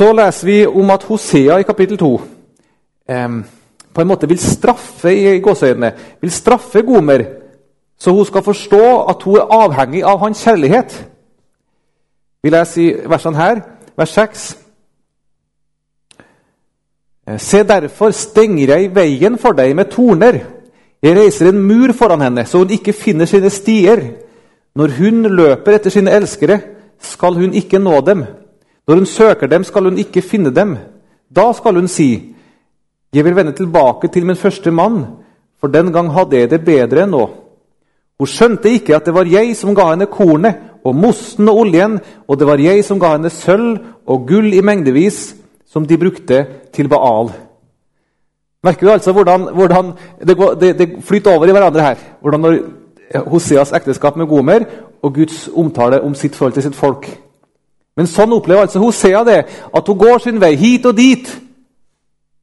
Så 0.00 0.14
leser 0.16 0.46
vi 0.46 0.60
om 0.66 0.90
at 0.94 1.02
Hosea 1.04 1.58
i 1.60 1.64
kapittel 1.68 1.98
2 2.00 2.14
eh, 3.08 3.32
på 3.92 4.00
en 4.00 4.08
måte 4.08 4.28
vil 4.30 4.38
straffe 4.40 5.12
i 5.12 5.34
gåseøynene, 5.44 5.90
vil 6.22 6.32
straffe 6.32 6.80
Gomer, 6.88 7.24
så 8.00 8.14
hun 8.16 8.24
skal 8.24 8.46
forstå 8.46 8.80
at 9.12 9.26
hun 9.28 9.36
er 9.36 9.52
avhengig 9.52 10.00
av 10.08 10.22
hans 10.22 10.40
kjærlighet. 10.40 10.96
Vi 12.42 12.54
leser 12.54 12.80
i 12.80 12.96
versene 13.12 13.36
her, 13.36 13.62
vers 13.96 14.16
6. 14.16 14.48
Eh, 17.28 17.38
Se 17.38 17.62
derfor 17.62 18.16
stenger 18.16 18.76
jeg 18.78 18.94
veien 18.96 19.38
for 19.38 19.52
deg 19.52 19.76
med 19.76 19.92
torner. 19.92 20.40
Jeg 21.02 21.16
reiser 21.18 21.52
en 21.52 21.60
mur 21.60 21.92
foran 21.92 22.24
henne, 22.24 22.46
så 22.46 22.64
hun 22.64 22.72
ikke 22.72 22.96
finner 22.96 23.28
sine 23.28 23.52
stier. 23.52 24.06
Når 24.74 24.96
hun 24.96 25.22
løper 25.28 25.76
etter 25.76 25.92
sine 25.92 26.16
elskere, 26.16 26.60
skal 27.00 27.36
hun 27.36 27.52
ikke 27.52 27.78
nå 27.78 28.00
dem. 28.00 28.24
Når 28.90 28.96
hun 28.96 29.06
søker 29.06 29.46
dem, 29.46 29.64
skal 29.64 29.84
hun 29.86 29.98
ikke 30.02 30.22
finne 30.22 30.50
dem. 30.50 30.74
Da 31.36 31.52
skal 31.52 31.74
hun 31.74 31.88
si, 31.88 32.34
'Jeg 33.14 33.24
vil 33.24 33.36
vende 33.36 33.52
tilbake 33.52 34.08
til 34.08 34.26
min 34.26 34.36
første 34.36 34.70
mann, 34.70 35.06
for 35.60 35.66
den 35.66 35.92
gang 35.92 36.12
hadde 36.12 36.36
jeg 36.36 36.50
det 36.50 36.64
bedre 36.64 37.02
enn 37.02 37.10
nå.' 37.10 37.30
Hun 38.18 38.26
skjønte 38.26 38.70
ikke 38.70 38.96
at 38.96 39.06
det 39.06 39.14
var 39.14 39.24
jeg 39.24 39.56
som 39.56 39.74
ga 39.74 39.90
henne 39.90 40.06
kornet 40.06 40.54
og 40.84 40.94
mosten 40.94 41.48
og 41.48 41.56
oljen, 41.56 42.00
og 42.28 42.38
det 42.38 42.46
var 42.46 42.58
jeg 42.58 42.84
som 42.84 43.00
ga 43.00 43.12
henne 43.12 43.30
sølv 43.30 43.78
og 44.06 44.26
gull 44.26 44.54
i 44.54 44.60
mengdevis, 44.60 45.36
som 45.72 45.86
de 45.86 45.98
brukte 45.98 46.46
til 46.72 46.88
Baal. 46.88 47.30
Merker 48.64 48.86
du 48.86 48.92
altså 48.92 49.12
hvordan, 49.12 49.54
hvordan 49.54 49.92
det, 50.26 50.36
går, 50.36 50.54
det, 50.54 50.78
det, 50.78 50.96
flyter 51.00 51.36
over 51.36 51.46
i 51.46 51.50
hverandre 51.50 51.80
her? 51.80 51.96
Hvordan 52.20 52.64
Hoseas 53.26 53.72
ekteskap 53.72 54.16
med 54.16 54.26
Gomer 54.26 54.60
og 55.02 55.14
Guds 55.14 55.48
omtale 55.54 56.02
om 56.02 56.14
sitt 56.14 56.34
forhold 56.34 56.52
til 56.52 56.62
sitt 56.62 56.76
folk. 56.76 57.29
Men 58.00 58.08
sånn 58.08 58.32
opplever 58.32 58.64
altså 58.64 58.80
Hosea 58.80 59.20
det, 59.28 59.40
at 59.76 59.88
hun 59.92 59.98
går 60.00 60.22
sin 60.24 60.38
vei 60.40 60.54
hit 60.56 60.86
og 60.88 60.94
dit. 60.96 61.26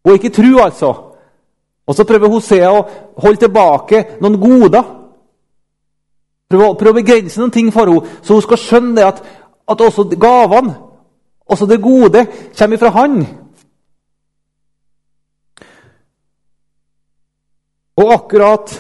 Hun 0.06 0.12
er 0.12 0.20
ikke 0.20 0.30
tru, 0.36 0.52
altså. 0.62 0.92
Og 1.90 1.96
så 1.98 2.06
prøver 2.06 2.30
Hosea 2.30 2.70
å 2.70 2.84
holde 3.24 3.42
tilbake 3.42 4.04
noen 4.22 4.38
goder. 4.38 4.84
Prøve, 6.46 6.68
prøve 6.78 6.94
å 6.94 6.98
begrense 7.00 7.42
noen 7.42 7.56
ting 7.56 7.72
for 7.74 7.90
henne, 7.90 8.20
så 8.22 8.38
hun 8.38 8.46
skal 8.46 8.62
skjønne 8.62 9.08
at, 9.08 9.24
at 9.66 9.82
også 9.82 10.06
gavene, 10.14 10.76
også 11.50 11.66
det 11.66 11.82
gode, 11.82 12.28
kommer 12.60 12.84
fra 12.84 12.94
Han. 13.00 13.18
Og 17.98 18.14
akkurat 18.14 18.78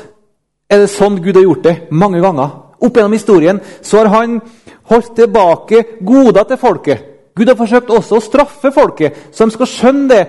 er 0.70 0.86
det 0.86 0.94
sånn 0.94 1.18
Gud 1.26 1.42
har 1.42 1.48
gjort 1.48 1.66
det 1.66 1.78
mange 1.90 2.22
ganger. 2.22 2.54
Opp 2.78 3.02
gjennom 3.02 3.18
historien 3.18 3.66
så 3.82 4.04
har 4.04 4.14
han 4.14 4.38
holdt 4.88 5.16
tilbake 5.16 5.84
goder 6.06 6.44
til 6.44 6.58
folket. 6.58 7.04
Gud 7.36 7.48
har 7.48 7.58
forsøkt 7.58 7.92
også 7.94 8.18
å 8.18 8.24
straffe 8.24 8.72
folket, 8.74 9.18
så 9.32 9.46
de 9.46 9.54
skal 9.54 9.70
skjønne 9.70 10.08
det. 10.10 10.22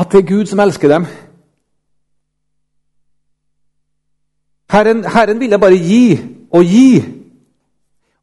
At 0.00 0.12
det 0.12 0.22
er 0.22 0.30
Gud 0.30 0.48
som 0.48 0.62
elsker 0.64 0.88
dem. 0.88 1.06
Herren, 4.70 5.04
Herren 5.04 5.40
ville 5.40 5.58
bare 5.58 5.76
gi 5.76 6.20
og 6.52 6.64
gi. 6.64 7.02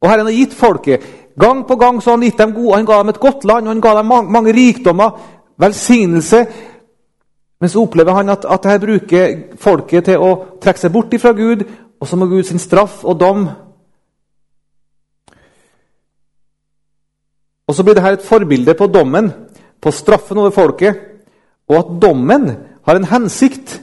Og 0.00 0.10
Herren 0.10 0.26
har 0.26 0.34
gitt 0.34 0.54
folket. 0.56 1.04
Gang 1.38 1.66
på 1.68 1.76
gang 1.76 2.00
så 2.02 2.16
han 2.16 2.24
gitt 2.26 2.38
dem 2.38 2.54
gode, 2.54 2.76
han 2.76 2.86
ga 2.86 2.98
dem 2.98 3.12
et 3.12 3.20
godt 3.20 3.44
land 3.44 3.68
og 3.68 3.74
han 3.74 3.82
ga 3.84 3.94
dem 3.98 4.06
mange, 4.10 4.32
mange 4.32 4.52
rikdommer, 4.56 5.10
velsignelse. 5.58 6.46
Men 7.60 7.70
så 7.70 7.82
opplever 7.82 8.12
han 8.12 8.28
at, 8.28 8.44
at 8.44 8.64
dette 8.64 8.86
bruker 8.86 9.36
folket 9.58 10.04
til 10.08 10.22
å 10.22 10.32
trekke 10.62 10.82
seg 10.82 10.92
bort 10.94 11.14
fra 11.20 11.32
Gud, 11.36 11.62
og 12.00 12.08
så 12.08 12.16
må 12.16 12.26
Gud 12.30 12.46
sin 12.46 12.62
straff 12.62 13.04
og 13.04 13.20
dom 13.20 13.48
Og 17.68 17.76
så 17.76 17.84
blir 17.84 17.98
dette 17.98 18.14
et 18.16 18.24
forbilde 18.24 18.74
på 18.74 18.86
dommen, 18.88 19.28
på 19.80 19.90
straffen 19.92 20.38
over 20.40 20.50
folket, 20.50 20.96
og 21.68 21.76
at 21.76 21.90
dommen 22.00 22.46
har 22.86 22.96
en 22.96 23.04
hensikt, 23.04 23.82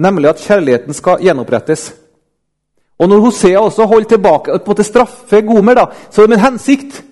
nemlig 0.00 0.30
at 0.30 0.40
kjærligheten 0.40 0.96
skal 0.96 1.20
gjenopprettes. 1.20 1.90
Og 2.98 3.08
når 3.08 3.20
Hosea 3.20 3.60
også 3.60 3.84
holder 3.84 4.08
tilbake 4.08 4.58
på 4.64 4.74
til 4.74 4.84
straffe 4.84 5.42
Gomer, 5.44 5.74
da, 5.74 5.86
så 6.10 6.22
er 6.22 6.26
det 6.26 6.30
med 6.30 6.38
en 6.38 6.44
hensikt. 6.44 7.04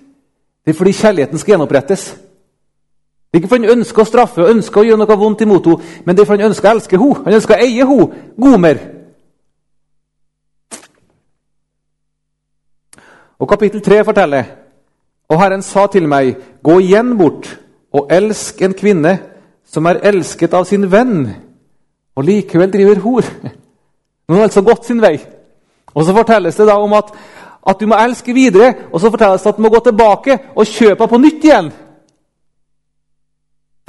Det 0.65 0.73
er 0.73 0.77
fordi 0.77 0.91
kjærligheten 0.91 1.37
skal 1.37 1.51
gjenopprettes. 1.51 2.05
Det 2.09 3.37
er 3.37 3.43
ikke 3.43 3.49
fordi 3.49 3.67
han 3.67 3.77
ønsker 3.77 4.01
å 4.01 4.09
straffe 4.09 4.41
og 4.41 4.49
ønsker 4.49 4.81
å 4.81 4.87
gjøre 4.87 5.01
noe 5.03 5.17
vondt 5.17 5.41
imot 5.45 5.65
henne, 5.69 5.93
men 6.05 6.15
det 6.15 6.23
er 6.23 6.29
fordi 6.29 6.41
han 6.41 6.49
ønsker 6.55 6.69
å 6.69 6.73
elske 6.73 6.97
henne. 6.97 7.23
Han 7.25 7.37
ønsker 7.37 7.53
å 7.53 7.65
eie 7.67 7.85
henne, 7.85 8.33
Gomer. 8.41 8.81
Og 13.39 13.49
Kapittel 13.49 13.81
3 13.81 14.03
forteller 14.05 14.43
Og 15.29 15.41
Herren 15.41 15.61
sa 15.61 15.87
til 15.87 16.07
meg, 16.09 16.35
gå 16.63 16.79
igjen 16.81 17.13
bort 17.17 17.51
og 17.93 18.09
elsk 18.11 18.61
en 18.65 18.73
kvinne 18.73 19.11
som 19.69 19.85
er 19.85 20.01
elsket 20.09 20.53
av 20.57 20.65
sin 20.65 20.87
venn, 20.89 21.27
og 22.17 22.25
likevel 22.25 22.71
driver 22.73 23.01
hor. 23.03 23.27
Hun 24.27 24.37
har 24.37 24.47
altså 24.47 24.63
gått 24.65 24.87
sin 24.87 25.01
vei. 25.01 25.19
Og 25.93 26.05
Så 26.05 26.15
fortelles 26.17 26.57
det 26.57 26.65
da 26.65 26.79
om 26.81 26.93
at, 26.97 27.13
at 27.69 27.77
du 27.79 27.85
må 27.85 27.97
elske 28.01 28.33
videre, 28.33 28.73
og 28.91 29.01
så 29.01 29.11
fortelles 29.13 29.45
det 29.45 29.53
at 29.53 29.57
du 29.57 29.61
må 29.61 29.69
gå 29.69 29.83
tilbake 29.85 30.39
og 30.55 30.65
kjøpe 30.65 31.07
på 31.07 31.21
nytt 31.21 31.45
igjen 31.45 31.71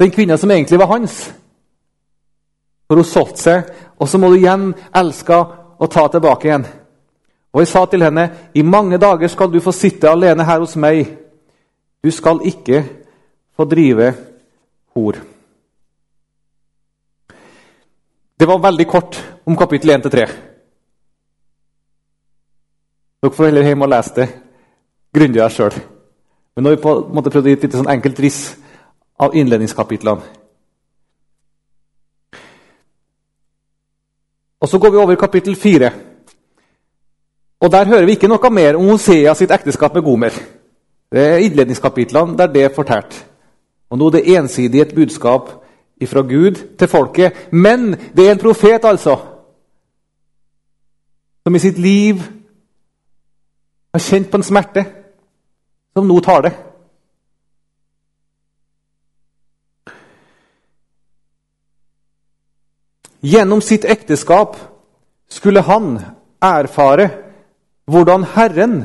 den 0.01 0.11
kvinna 0.11 0.37
som 0.37 0.51
egentlig 0.51 0.79
var 0.79 0.87
hans. 0.87 1.33
For 2.89 2.97
hun 2.97 3.05
solgte 3.05 3.43
seg, 3.43 3.73
og 4.01 4.09
så 4.09 4.19
må 4.19 4.31
du 4.31 4.39
igjen 4.39 4.71
elske 4.97 5.37
og 5.81 5.91
ta 5.93 6.07
tilbake 6.09 6.49
igjen. 6.49 6.65
Og 7.53 7.61
jeg 7.61 7.69
sa 7.69 7.85
til 7.87 8.03
henne, 8.03 8.29
i 8.55 8.63
mange 8.63 8.99
dager 8.99 9.29
skal 9.29 9.51
du 9.53 9.61
få 9.61 9.73
sitte 9.75 10.11
alene 10.11 10.45
her 10.47 10.61
hos 10.63 10.77
meg. 10.77 11.17
Du 12.05 12.11
skal 12.11 12.41
ikke 12.47 12.85
få 13.57 13.65
drive 13.65 14.13
hor. 14.95 15.19
Det 18.41 18.49
var 18.49 18.63
veldig 18.63 18.87
kort 18.89 19.19
om 19.47 19.57
kapittel 19.57 19.91
1-3. 19.91 20.29
Dere 23.21 23.37
får 23.37 23.51
heller 23.51 23.67
hjem 23.69 23.83
og 23.85 23.91
lese 23.93 24.15
det 24.17 24.29
grundigere 25.13 25.51
sjøl. 25.53 25.75
Men 26.55 26.65
nå 26.65 26.71
har 26.71 26.77
vi 26.77 26.83
på 26.83 26.95
en 26.97 27.17
måte 27.19 27.33
prøvd 27.33 27.49
å 27.49 27.53
gi 27.53 27.59
et 27.67 27.77
sånn 27.77 27.91
enkelt 27.93 28.23
riss 28.23 28.41
av 29.21 29.35
innledningskapitlene. 29.37 30.39
Og 34.61 34.69
Så 34.69 34.79
går 34.79 34.91
vi 34.91 34.97
over 34.97 35.13
i 35.13 35.21
kapittel 35.21 35.57
fire. 35.57 35.91
Og 37.61 37.73
Der 37.73 37.85
hører 37.85 38.05
vi 38.05 38.13
ikke 38.17 38.29
noe 38.29 38.51
mer 38.51 38.77
om 38.79 38.89
Hosea 38.89 39.35
sitt 39.37 39.51
ekteskap 39.53 39.95
med 39.95 40.03
Gomer. 40.03 40.33
Det 41.13 41.21
er 41.21 41.43
innledningskapitlene 41.45 42.39
der 42.39 42.47
det 42.47 42.63
er 42.65 42.75
fortalt. 42.75 43.27
Og 43.91 43.99
nå 43.99 44.11
det 44.11 44.37
ensidig 44.37 44.81
et 44.81 44.95
budskap 44.95 45.51
fra 46.07 46.23
Gud 46.23 46.57
til 46.79 46.89
folket. 46.89 47.53
Men 47.53 47.93
det 48.17 48.27
er 48.27 48.33
en 48.33 48.39
profet, 48.39 48.85
altså, 48.85 49.19
som 51.45 51.55
i 51.55 51.59
sitt 51.59 51.79
liv 51.79 52.23
har 53.93 54.01
kjent 54.01 54.31
på 54.31 54.37
en 54.37 54.43
smerte, 54.43 54.85
som 55.97 56.07
nå 56.07 56.21
tar 56.21 56.47
det. 56.47 56.53
Gjennom 63.21 63.61
sitt 63.61 63.85
ekteskap 63.85 64.57
skulle 65.29 65.61
han 65.61 65.99
erfare 66.41 67.11
hvordan 67.91 68.25
Herren 68.35 68.85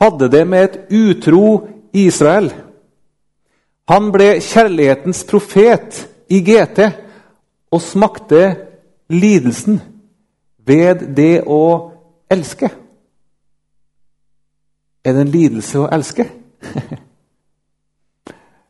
hadde 0.00 0.30
det 0.30 0.44
med 0.46 0.64
et 0.64 0.78
utro 0.94 1.68
Israel. 1.92 2.52
Han 3.88 4.10
ble 4.12 4.36
kjærlighetens 4.44 5.24
profet 5.28 6.04
i 6.30 6.40
GT 6.44 6.82
og 7.72 7.82
smakte 7.82 8.42
lidelsen 9.08 9.80
ved 10.68 11.06
det 11.16 11.42
å 11.46 11.62
elske. 12.30 12.68
Er 15.04 15.16
det 15.16 15.24
en 15.24 15.32
lidelse 15.32 15.80
å 15.80 15.88
elske? 15.92 16.26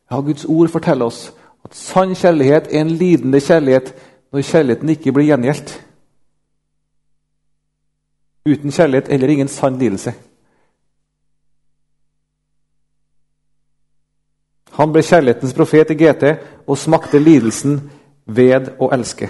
ja, 0.09 0.21
Guds 0.21 0.45
ord 0.47 0.71
forteller 0.71 1.11
oss 1.11 1.33
at 1.67 1.75
sann 1.75 2.15
kjærlighet 2.15 2.71
er 2.71 2.85
en 2.85 2.95
lidende 2.95 3.41
kjærlighet 3.43 3.91
når 4.31 4.47
kjærligheten 4.47 4.93
ikke 4.95 5.13
blir 5.13 5.27
gjengjeldt. 5.33 5.73
Uten 8.45 8.71
kjærlighet 8.71 9.09
eller 9.09 9.27
ingen 9.27 9.47
sann 9.47 9.77
lidelse. 9.79 10.13
Han 14.79 14.93
ble 14.93 15.03
kjærlighetens 15.03 15.53
profet 15.53 15.91
i 15.91 15.97
GT 15.99 16.23
og 16.67 16.77
smakte 16.77 17.19
lidelsen 17.19 17.81
ved 18.25 18.71
å 18.79 18.87
elske. 18.95 19.27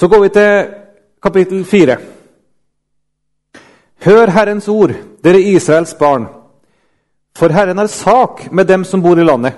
Så 0.00 0.08
går 0.08 0.22
vi 0.22 0.28
til 0.32 0.70
kapittel 1.22 1.64
fire. 1.68 1.98
Hør 4.00 4.32
Herrens 4.32 4.68
ord, 4.68 4.94
dere 5.20 5.42
Israels 5.44 5.92
barn. 5.98 6.24
For 7.36 7.52
Herren 7.52 7.78
har 7.78 7.86
sak 7.92 8.46
med 8.52 8.64
dem 8.66 8.84
som 8.84 9.02
bor 9.02 9.18
i 9.20 9.24
landet, 9.24 9.52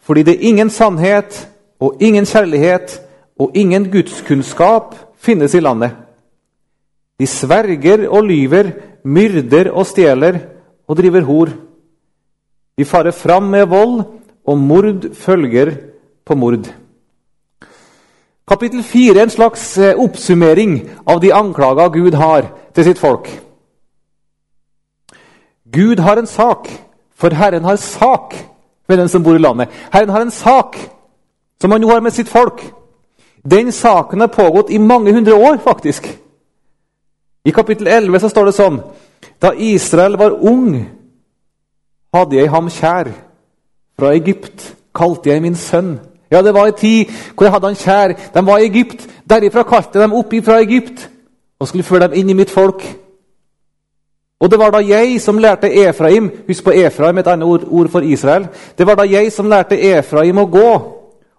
fordi 0.00 0.22
det 0.22 0.34
er 0.36 0.48
ingen 0.48 0.70
sannhet 0.70 1.46
og 1.80 1.96
ingen 2.00 2.28
kjærlighet 2.28 2.98
og 3.40 3.56
ingen 3.56 3.88
gudskunnskap 3.90 4.94
finnes 5.16 5.54
i 5.54 5.64
landet. 5.64 5.96
De 7.20 7.26
sverger 7.28 8.06
og 8.08 8.24
lyver, 8.24 8.70
myrder 9.04 9.68
og 9.76 9.84
stjeler 9.86 10.38
og 10.88 10.96
driver 10.96 11.26
hor. 11.28 11.50
De 12.78 12.84
farer 12.84 13.12
fram 13.12 13.50
med 13.52 13.66
vold, 13.68 14.04
og 14.46 14.58
mord 14.58 15.10
følger 15.14 15.74
på 16.24 16.34
mord. 16.34 16.70
Kapittel 18.48 18.82
4 18.82 19.18
er 19.18 19.22
en 19.22 19.30
slags 19.30 19.78
eh, 19.78 19.94
oppsummering 19.94 20.80
av 21.06 21.20
de 21.22 21.34
anklager 21.34 21.92
Gud 21.92 22.16
har 22.18 22.48
til 22.74 22.84
sitt 22.88 22.98
folk. 22.98 23.28
Gud 25.70 26.00
har 26.00 26.18
en 26.18 26.26
sak, 26.26 26.66
for 27.14 27.36
Herren 27.36 27.64
har 27.64 27.76
sak 27.76 28.34
med 28.88 28.98
den 28.98 29.08
som 29.08 29.22
bor 29.22 29.36
i 29.36 29.44
landet. 29.44 29.68
Herren 29.92 30.08
har 30.08 30.24
en 30.24 30.34
sak 30.34 30.80
som 31.60 31.70
han 31.70 31.82
jo 31.82 31.92
har 31.92 32.00
med 32.00 32.16
sitt 32.16 32.28
folk. 32.28 32.64
Den 33.44 33.72
saken 33.72 34.20
har 34.20 34.32
pågått 34.34 34.70
i 34.70 34.78
mange 34.78 35.12
hundre 35.12 35.34
år, 35.34 35.60
faktisk. 35.62 36.08
I 37.44 37.50
kapittel 37.50 37.88
11 37.88 38.20
så 38.20 38.28
står 38.28 38.50
det 38.50 38.56
sånn 38.56 38.80
Da 39.40 39.52
Israel 39.56 40.18
var 40.20 40.36
ung, 40.36 40.74
hadde 42.12 42.36
jeg 42.36 42.50
ham 42.52 42.68
kjær. 42.72 43.10
Fra 43.96 44.12
Egypt 44.16 44.74
kalte 44.96 45.30
jeg 45.30 45.42
min 45.44 45.56
sønn. 45.56 45.98
Ja, 46.30 46.42
det 46.42 46.54
var 46.54 46.68
en 46.68 46.78
tid 46.78 47.10
hvor 47.34 47.46
jeg 47.46 47.54
hadde 47.54 47.70
han 47.70 47.78
kjær. 47.78 48.16
De 48.34 48.42
var 48.46 48.60
i 48.60 48.68
Egypt. 48.68 49.06
Derifra 49.28 49.64
kalte 49.64 49.98
jeg 49.98 50.04
dem 50.04 50.16
opp 50.18 50.34
fra 50.44 50.60
Egypt 50.60 51.08
og 51.60 51.68
skulle 51.68 51.84
føre 51.84 52.08
dem 52.08 52.20
inn 52.20 52.30
i 52.32 52.36
mitt 52.38 52.52
folk. 52.52 52.84
Og 54.40 54.48
det 54.48 54.58
var 54.58 54.72
da 54.72 54.80
jeg 54.80 55.18
som 55.20 55.38
lærte 55.38 55.68
Efraim 55.68 56.30
Husk 56.46 56.64
på 56.64 56.72
Efraim, 56.72 57.18
et 57.18 57.26
annet 57.28 57.44
ord, 57.44 57.66
ord 57.68 57.90
for 57.92 58.00
Israel. 58.00 58.48
Det 58.78 58.86
var 58.86 58.96
da 58.96 59.04
jeg 59.04 59.32
som 59.32 59.48
lærte 59.48 59.76
Efraim 59.76 60.38
å 60.40 60.48
gå, 60.48 60.70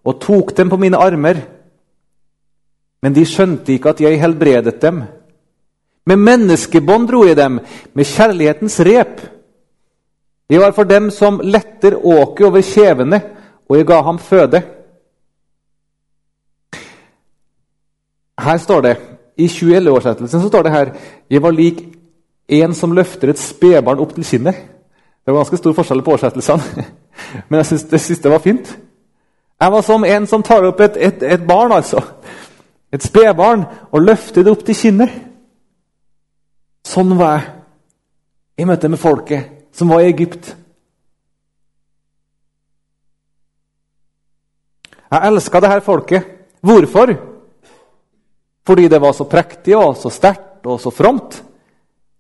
og 0.06 0.20
tok 0.22 0.54
dem 0.58 0.70
på 0.70 0.78
mine 0.78 0.98
armer. 0.98 1.42
Men 3.02 3.16
de 3.16 3.26
skjønte 3.26 3.74
ikke 3.74 3.90
at 3.90 4.02
jeg 4.02 4.20
helbredet 4.22 4.82
dem. 4.82 5.02
Med 6.12 6.20
menneskebånd 6.20 7.08
dro 7.08 7.22
jeg 7.24 7.38
dem, 7.40 7.62
med 7.96 8.08
kjærlighetens 8.10 8.80
rep. 8.84 9.22
Jeg 10.52 10.60
var 10.60 10.74
for 10.76 10.84
dem 10.84 11.08
som 11.14 11.38
letter 11.40 11.96
åket 11.96 12.48
over 12.50 12.66
kjevene, 12.68 13.22
og 13.70 13.78
jeg 13.78 13.88
ga 13.88 14.02
ham 14.04 14.20
føde. 14.20 14.62
Her 18.42 18.58
står 18.58 18.82
det, 18.82 18.98
I 19.38 19.48
2011-oversettelsen 19.48 20.44
står 20.50 20.64
det 20.64 20.72
her 20.72 20.92
Jeg 21.30 21.42
var 21.42 21.52
lik 21.52 21.80
en 22.50 22.74
som 22.76 22.92
løfter 22.92 23.32
et 23.32 23.40
spedbarn 23.40 24.04
opp 24.04 24.12
til 24.16 24.28
kinnet. 24.28 24.56
Det 25.24 25.32
var 25.32 25.40
ganske 25.46 25.58
stor 25.58 25.74
forskjell 25.80 26.04
på 26.04 26.12
oversettelsene, 26.12 26.86
men 27.48 27.58
jeg 27.58 27.72
syns 27.72 27.88
det 27.88 28.04
siste 28.04 28.30
var 28.30 28.44
fint. 28.44 28.78
Jeg 29.62 29.72
var 29.72 29.82
som 29.82 30.04
en 30.04 30.28
som 30.28 30.44
tar 30.44 30.68
opp 30.68 30.80
et, 30.82 30.98
et, 31.00 31.24
et 31.24 31.48
barn, 31.48 31.72
altså. 31.72 32.04
Et 32.92 33.04
spedbarn, 33.04 33.64
og 33.92 34.02
løfter 34.02 34.44
det 34.44 34.52
opp 34.52 34.66
til 34.68 34.76
kinnet. 34.76 35.31
Sånn 36.88 37.14
var 37.18 37.38
jeg 37.38 38.64
i 38.64 38.68
møte 38.68 38.90
med 38.92 39.02
folket 39.02 39.76
som 39.76 39.92
var 39.94 40.04
i 40.04 40.10
Egypt. 40.12 40.52
Jeg 45.12 45.28
elska 45.28 45.60
dette 45.60 45.84
folket. 45.86 46.28
Hvorfor? 46.62 47.14
Fordi 48.68 48.88
det 48.88 49.00
var 49.02 49.14
så 49.18 49.26
prektig 49.26 49.76
og 49.76 49.96
så 49.98 50.12
sterkt 50.14 50.68
og 50.70 50.80
så 50.82 50.92
fromt. 50.94 51.42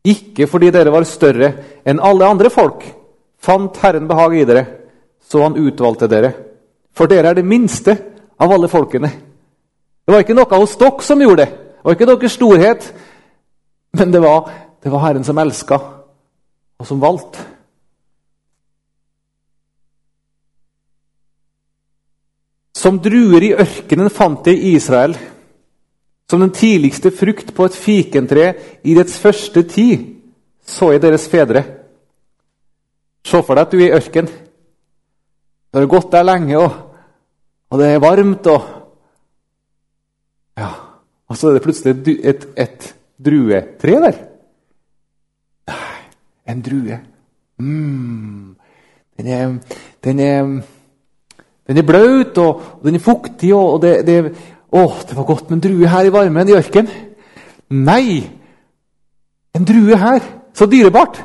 Ikke 0.04 0.48
fordi 0.50 0.72
dere 0.74 0.92
var 0.94 1.06
større 1.06 1.52
enn 1.86 2.02
alle 2.02 2.28
andre 2.28 2.50
folk. 2.50 2.84
Fant 3.42 3.78
Herren 3.82 4.08
behag 4.10 4.36
i 4.38 4.46
dere, 4.46 4.66
så 5.22 5.44
han 5.46 5.58
utvalgte 5.58 6.10
dere. 6.10 6.32
For 6.94 7.10
dere 7.10 7.32
er 7.32 7.40
det 7.40 7.48
minste 7.48 7.96
av 8.42 8.52
alle 8.52 8.70
folkene. 8.70 9.10
Det 10.06 10.14
var 10.14 10.26
ikke 10.26 10.36
noe 10.38 10.60
hos 10.60 10.76
dere 10.82 11.06
som 11.06 11.22
gjorde 11.22 11.46
det. 11.46 11.52
Det 11.52 11.86
var 11.86 11.98
ikke 11.98 12.10
deres 12.10 12.36
storhet. 12.38 12.90
Men 13.98 14.12
det 14.12 14.22
var, 14.24 14.52
det 14.84 14.90
var 14.90 15.04
Herren 15.04 15.26
som 15.28 15.38
elska, 15.38 15.80
og 16.80 16.88
som 16.88 17.02
valgte. 17.02 17.44
Som 22.78 22.98
druer 23.04 23.44
i 23.46 23.54
ørkenen 23.54 24.10
fant 24.10 24.48
jeg 24.48 24.74
Israel 24.74 25.18
som 26.32 26.40
den 26.40 26.54
tidligste 26.56 27.12
frukt 27.12 27.50
på 27.52 27.66
et 27.68 27.76
fikentre 27.76 28.44
i 28.88 28.94
dets 28.96 29.18
første 29.20 29.66
tid, 29.68 30.06
så 30.64 30.94
jeg 30.94 31.02
deres 31.04 31.26
fedre. 31.28 31.64
Se 33.28 33.42
for 33.44 33.60
deg 33.60 33.66
at 33.66 33.74
du 33.74 33.82
er 33.82 33.90
i 33.90 33.98
ørken. 33.98 34.30
Du 35.72 35.80
har 35.80 35.90
gått 35.92 36.08
der 36.14 36.24
lenge, 36.24 36.56
og, 36.56 36.72
og 37.68 37.84
det 37.84 37.90
er 37.90 38.06
varmt, 38.06 38.48
og 38.48 38.78
Ja, 40.58 40.68
og 41.28 41.38
så 41.38 41.50
er 41.50 41.54
det 41.56 41.64
plutselig 41.64 41.92
et, 41.92 42.08
et, 42.28 42.48
et 42.60 42.88
druetre 43.22 44.02
der. 44.06 44.20
Nei, 45.72 46.04
en 46.52 46.62
drue. 46.66 47.00
Mm. 47.62 48.54
Den 49.18 49.28
er, 49.28 49.58
den 50.04 50.22
er 50.26 50.46
den 51.68 51.80
er 51.80 51.88
blaut, 51.88 52.38
og, 52.42 52.62
og 52.80 52.88
den 52.88 52.98
er 52.98 53.04
fuktig, 53.04 53.54
og, 53.56 53.76
og 53.76 53.82
det, 53.84 53.94
det, 54.04 54.18
å, 54.76 54.86
det 55.08 55.16
var 55.16 55.28
godt 55.30 55.50
med 55.50 55.60
en 55.60 55.64
drue 55.64 55.92
her 55.92 56.08
i 56.08 56.14
varmen 56.14 56.50
i 56.50 56.56
ørken. 56.58 56.90
Nei! 57.72 58.06
En 59.56 59.68
drue 59.68 60.00
her. 60.00 60.26
Så 60.58 60.68
dyrebart! 60.68 61.22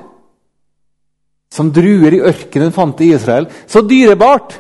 Som 1.51 1.73
druer 1.75 2.15
i 2.15 2.23
ørkenen 2.29 2.75
fant 2.75 3.01
i 3.03 3.11
Israel. 3.17 3.49
Så 3.67 3.83
dyrebart! 3.87 4.59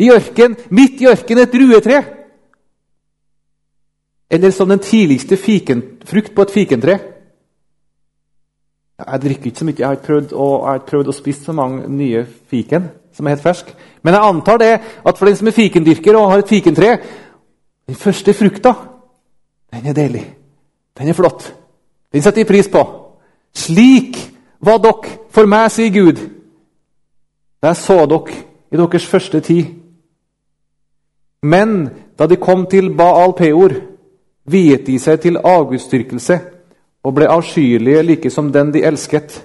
I 0.00 0.08
ørken, 0.14 0.56
midt 0.74 1.04
i 1.04 1.10
ørkenen, 1.12 1.44
et 1.44 1.54
druetre. 1.54 2.00
Eller 4.30 4.50
som 4.50 4.68
den 4.68 4.78
tidligste 4.78 5.36
fiken, 5.36 5.82
frukt 6.04 6.34
på 6.34 6.42
et 6.42 6.50
fikentre. 6.50 6.98
Jeg 9.00 9.22
drikker 9.22 9.46
ikke 9.46 9.58
så 9.58 9.64
mye. 9.64 9.74
Jeg 9.78 9.86
har 9.86 9.96
ikke 9.96 10.06
prøvd 10.06 10.32
å, 10.36 10.48
prøvd 10.86 11.08
å 11.08 11.16
spise 11.16 11.44
så 11.44 11.54
mange 11.56 11.88
nye 11.88 12.24
fiken 12.50 12.90
som 13.16 13.26
er 13.26 13.34
helt 13.34 13.44
fersk. 13.44 13.72
Men 14.02 14.14
jeg 14.14 14.28
antar 14.28 14.60
det 14.60 14.72
at 14.78 15.18
for 15.18 15.26
den 15.26 15.36
som 15.36 15.48
er 15.50 15.56
fikendyrker 15.56 16.16
og 16.16 16.30
har 16.30 16.42
et 16.44 16.52
fikentre, 16.52 16.90
den 17.88 17.98
første 17.98 18.34
frukta, 18.36 18.74
den 19.72 19.86
er 19.86 19.96
deilig. 19.96 20.24
Den 20.98 21.08
er 21.08 21.16
flott. 21.16 21.48
Den 22.12 22.22
setter 22.22 22.44
vi 22.44 22.48
pris 22.52 22.68
på. 22.68 22.84
Slik 23.54 24.18
var 24.60 24.78
dere 24.78 25.16
for 25.32 25.48
meg, 25.50 25.70
sier 25.72 25.90
Gud, 25.94 26.20
da 27.62 27.72
jeg 27.72 27.82
så 27.82 28.04
dere 28.06 28.42
i 28.70 28.78
deres 28.78 29.06
første 29.06 29.40
tid. 29.40 29.74
Men 31.42 31.88
da 32.18 32.28
de 32.28 32.36
kom 32.36 32.66
til 32.70 32.92
Baal 32.96 33.32
Peor, 33.38 33.74
viet 34.44 34.86
de 34.86 34.98
seg 34.98 35.20
til 35.20 35.38
avgudsdyrkelse 35.44 36.38
og 37.04 37.14
ble 37.16 37.28
avskyelige 37.30 38.02
like 38.02 38.30
som 38.30 38.52
den 38.52 38.72
de 38.74 38.84
elsket. 38.84 39.40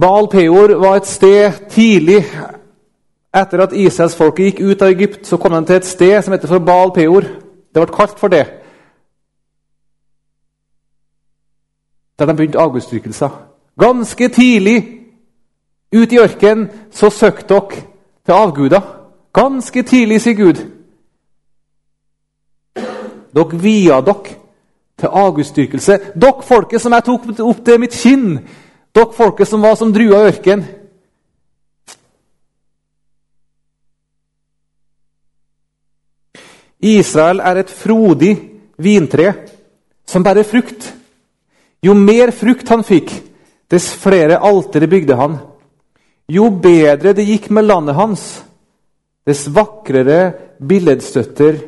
Baal 0.00 0.28
Peor 0.28 0.74
var 0.80 0.96
et 0.96 1.08
sted 1.08 1.52
tidlig 1.72 2.20
etter 3.36 3.62
at 3.64 3.72
Israelsfolket 3.72 4.44
gikk 4.44 4.60
ut 4.60 4.82
av 4.82 4.92
Egypt, 4.92 5.26
så 5.26 5.36
kom 5.40 5.52
de 5.52 5.64
til 5.66 5.76
et 5.80 5.88
sted 5.88 6.22
som 6.22 6.32
heter 6.32 6.52
for 6.52 6.64
Baal 6.64 6.92
Peor. 6.92 7.24
Det 7.72 7.82
ble 7.82 7.96
kalt 7.96 8.20
for 8.20 8.32
det. 8.32 8.44
Der 12.18 12.26
de 12.26 12.36
begynte 12.36 12.60
avgudsdyrkelser. 12.60 13.32
Ganske 13.80 14.28
tidlig 14.28 14.76
ut 15.92 16.12
i 16.12 16.20
ørkenen 16.20 16.70
så 16.90 17.10
søkte 17.10 17.54
dere 17.54 17.82
til 18.24 18.32
avguder. 18.32 18.80
Ganske 19.32 19.82
tidlig, 19.82 20.20
sier 20.20 20.36
Gud. 20.36 20.75
Dere 23.36 23.60
via 23.60 24.00
dere 24.00 24.36
til 24.96 25.12
avgudsdyrkelse. 25.12 25.98
Dere 26.16 26.46
folket 26.46 26.82
som 26.82 26.96
jeg 26.96 27.04
tok 27.04 27.28
opp 27.44 27.60
til 27.64 27.82
mitt 27.82 27.96
kinn. 27.96 28.40
Dere 28.96 29.12
folket 29.12 29.48
som 29.48 29.64
var 29.64 29.76
som 29.76 29.92
druer 29.92 30.24
i 30.24 30.32
ørkenen. 30.32 30.66
Israel 36.86 37.40
er 37.40 37.62
et 37.62 37.72
frodig 37.72 38.34
vintre 38.78 39.32
som 40.06 40.22
bærer 40.22 40.46
frukt. 40.46 40.92
Jo 41.82 41.94
mer 41.96 42.30
frukt 42.36 42.68
han 42.68 42.84
fikk, 42.86 43.10
dess 43.70 43.88
flere 43.98 44.38
altere 44.38 44.88
bygde 44.90 45.16
han. 45.18 45.38
Jo 46.28 46.50
bedre 46.50 47.14
det 47.16 47.26
gikk 47.26 47.50
med 47.50 47.68
landet 47.68 47.96
hans, 47.96 48.24
dess 49.26 49.46
vakrere 49.50 50.32
billedstøtter 50.60 51.58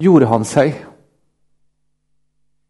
gjorde 0.00 0.30
han 0.30 0.46
seg. 0.48 0.87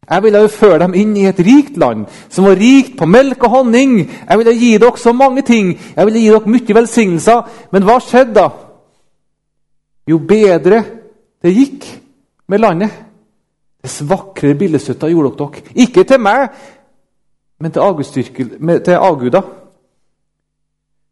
Jeg 0.09 0.23
ville 0.23 0.41
føre 0.49 0.79
dem 0.81 0.95
inn 0.97 1.11
i 1.17 1.27
et 1.29 1.39
rikt 1.45 1.77
land, 1.77 2.07
som 2.33 2.47
var 2.49 2.57
rikt 2.57 2.95
på 2.97 3.05
melk 3.05 3.43
og 3.45 3.59
honning. 3.59 3.99
Jeg 4.09 4.39
ville 4.41 4.55
gi 4.57 4.71
dere 4.81 4.97
så 4.97 5.13
mange 5.13 5.43
ting. 5.45 5.75
Jeg 5.95 6.05
ville 6.07 6.23
gi 6.23 6.31
dere 6.33 6.53
mye 6.55 6.77
velsignelser. 6.79 7.43
Men 7.71 7.85
hva 7.85 7.99
skjedde 8.01 8.33
da? 8.39 8.47
Jo 10.09 10.17
bedre 10.17 10.81
det 11.43 11.53
gikk 11.53 11.85
med 12.49 12.63
landet. 12.63 12.97
Dess 13.83 14.01
vakrere 14.09 14.57
billedstøtter 14.57 15.13
gjorde 15.13 15.37
dere. 15.37 15.77
Ikke 15.85 16.03
til 16.03 16.19
meg, 16.25 16.49
men 17.61 17.71
til 17.71 18.97
avguda. 18.97 19.43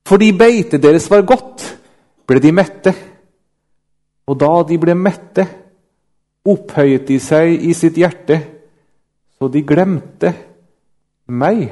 Fordi 0.07 0.31
beitet 0.31 0.83
deres 0.83 1.09
var 1.11 1.21
godt, 1.27 1.63
ble 2.27 2.41
de 2.41 2.51
mette. 2.51 2.93
Og 4.27 4.39
da 4.39 4.51
de 4.67 4.77
ble 4.79 4.95
mette, 4.97 5.45
opphøyet 6.47 7.07
de 7.07 7.19
seg 7.19 7.67
i 7.67 7.73
sitt 7.75 7.99
hjerte, 7.99 8.56
så 9.37 9.49
de 9.53 9.61
glemte 9.65 10.33
meg. 11.27 11.69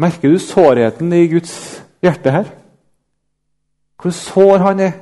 Merker 0.00 0.32
du 0.32 0.38
sårheten 0.40 1.12
i 1.12 1.26
Guds 1.28 1.56
hjerte 2.04 2.32
her? 2.32 2.48
Hvor 4.00 4.12
sår 4.12 4.64
han 4.64 4.80
er? 4.80 4.92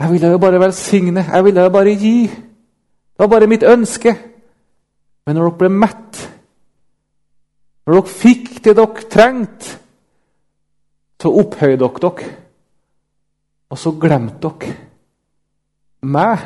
Jeg 0.00 0.12
ville 0.12 0.28
jo 0.28 0.38
bare 0.38 0.60
velsigne, 0.60 1.24
jeg 1.24 1.44
ville 1.44 1.60
jo 1.60 1.72
bare 1.72 1.94
gi. 1.96 2.26
Det 2.28 3.24
var 3.24 3.32
bare 3.32 3.48
mitt 3.48 3.62
ønske. 3.64 4.12
Men 5.26 5.36
når 5.36 5.48
dere 5.48 5.58
ble 5.58 5.70
mett, 5.72 6.18
når 7.86 7.96
dere 7.96 8.16
fikk 8.20 8.50
det 8.64 8.76
dere 8.76 9.06
trengte, 9.10 9.78
så 11.22 11.32
opphøyde 11.32 11.80
dere 11.80 12.02
dere. 12.04 12.34
Og 13.72 13.80
så 13.80 13.94
glemte 14.00 14.52
dere 14.60 14.76
meg. 16.06 16.44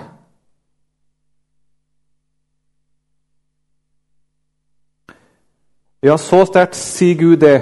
Ja, 6.02 6.16
så 6.16 6.44
sterkt 6.48 6.78
sier 6.78 7.18
Gud 7.20 7.42
det. 7.42 7.56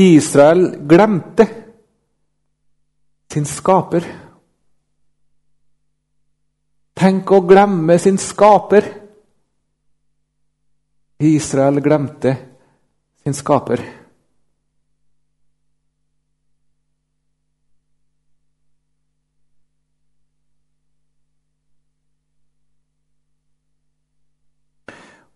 Israel 0.00 0.70
glemte 0.88 1.46
sin 3.32 3.44
skaper. 3.48 4.06
Tenk 6.96 7.32
å 7.32 7.42
glemme 7.44 7.98
sin 8.00 8.16
skaper. 8.20 8.88
Israel 11.22 11.82
glemte 11.84 12.36
sin 13.22 13.36
skaper. 13.36 13.84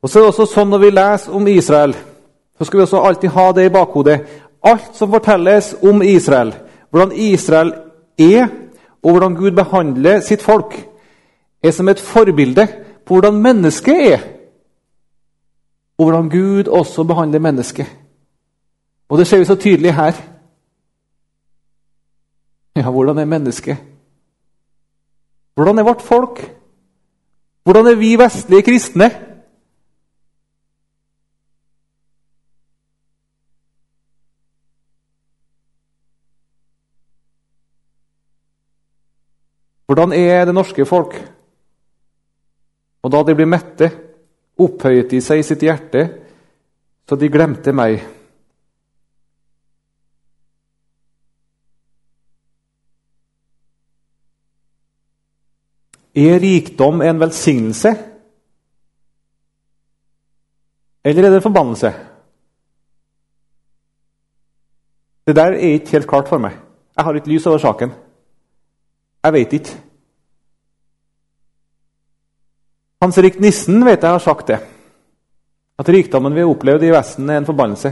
Og 0.00 0.10
så 0.10 0.20
er 0.20 0.22
det 0.22 0.28
også 0.30 0.44
sånn 0.46 0.68
Når 0.70 0.80
vi 0.84 0.90
leser 0.92 1.32
om 1.34 1.48
Israel, 1.50 1.96
så 2.58 2.64
skal 2.64 2.78
vi 2.78 2.82
også 2.82 3.00
alltid 3.00 3.28
ha 3.28 3.52
det 3.52 3.66
i 3.66 3.72
bakhodet. 3.72 4.20
Alt 4.64 4.96
som 4.96 5.10
fortelles 5.10 5.74
om 5.82 6.02
Israel, 6.02 6.54
hvordan 6.90 7.12
Israel 7.12 7.74
er, 8.18 8.48
og 9.02 9.10
hvordan 9.10 9.34
Gud 9.34 9.50
behandler 9.50 10.20
sitt 10.20 10.42
folk, 10.42 10.74
er 11.62 11.70
som 11.70 11.88
et 11.88 12.00
forbilde 12.00 12.66
på 13.06 13.14
hvordan 13.14 13.42
mennesket 13.42 14.12
er. 14.12 14.24
Og 15.98 16.04
hvordan 16.04 16.30
Gud 16.30 16.68
også 16.68 17.04
behandler 17.04 17.38
mennesket. 17.38 17.86
Og 19.08 19.18
det 19.18 19.26
ser 19.26 19.38
vi 19.38 19.44
så 19.44 19.54
tydelig 19.54 19.94
her. 19.94 20.12
Ja, 22.76 22.90
hvordan 22.90 23.18
er 23.18 23.24
mennesket? 23.24 23.76
Hvordan 25.54 25.78
er 25.78 25.82
vårt 25.82 26.02
folk? 26.02 26.56
Hvordan 27.64 27.86
er 27.86 27.94
vi 27.94 28.18
vestlige 28.18 28.62
kristne? 28.62 29.10
Hvordan 39.86 40.12
er 40.12 40.44
det 40.44 40.54
norske 40.54 40.86
folk? 40.86 41.14
Og 43.02 43.12
da 43.12 43.22
de 43.22 43.34
blir 43.38 43.46
mette, 43.46 43.90
opphøyet 44.58 45.10
de 45.12 45.20
seg 45.22 45.38
i 45.38 45.46
sitt 45.46 45.62
hjerte, 45.62 46.02
så 47.06 47.18
de 47.18 47.30
glemte 47.30 47.74
meg. 47.76 48.00
Er 56.16 56.40
rikdom 56.40 57.04
en 57.04 57.20
velsignelse? 57.20 57.92
Eller 61.06 61.22
er 61.22 61.30
det 61.30 61.38
en 61.38 61.46
forbannelse? 61.46 61.92
Det 65.26 65.36
der 65.36 65.52
er 65.52 65.76
ikke 65.76 65.90
helt 65.90 66.08
klart 66.08 66.28
for 66.28 66.42
meg. 66.42 66.56
Jeg 66.96 67.04
har 67.04 67.14
ikke 67.14 67.30
lys 67.30 67.46
over 67.46 67.58
saken. 67.58 67.92
Jeg 69.26 69.34
veit 69.34 69.54
ikke. 69.58 69.72
Hans 73.02 73.16
Erik 73.18 73.40
Nissen 73.42 73.82
vet 73.82 74.04
jeg 74.04 74.14
har 74.14 74.22
sagt 74.22 74.52
det. 74.52 74.58
At 75.76 75.88
rikdommen 75.90 76.34
vi 76.34 76.44
har 76.44 76.50
opplevd 76.52 76.84
i 76.86 76.92
Vesten, 76.94 77.30
er 77.30 77.40
en 77.40 77.48
forbannelse. 77.48 77.90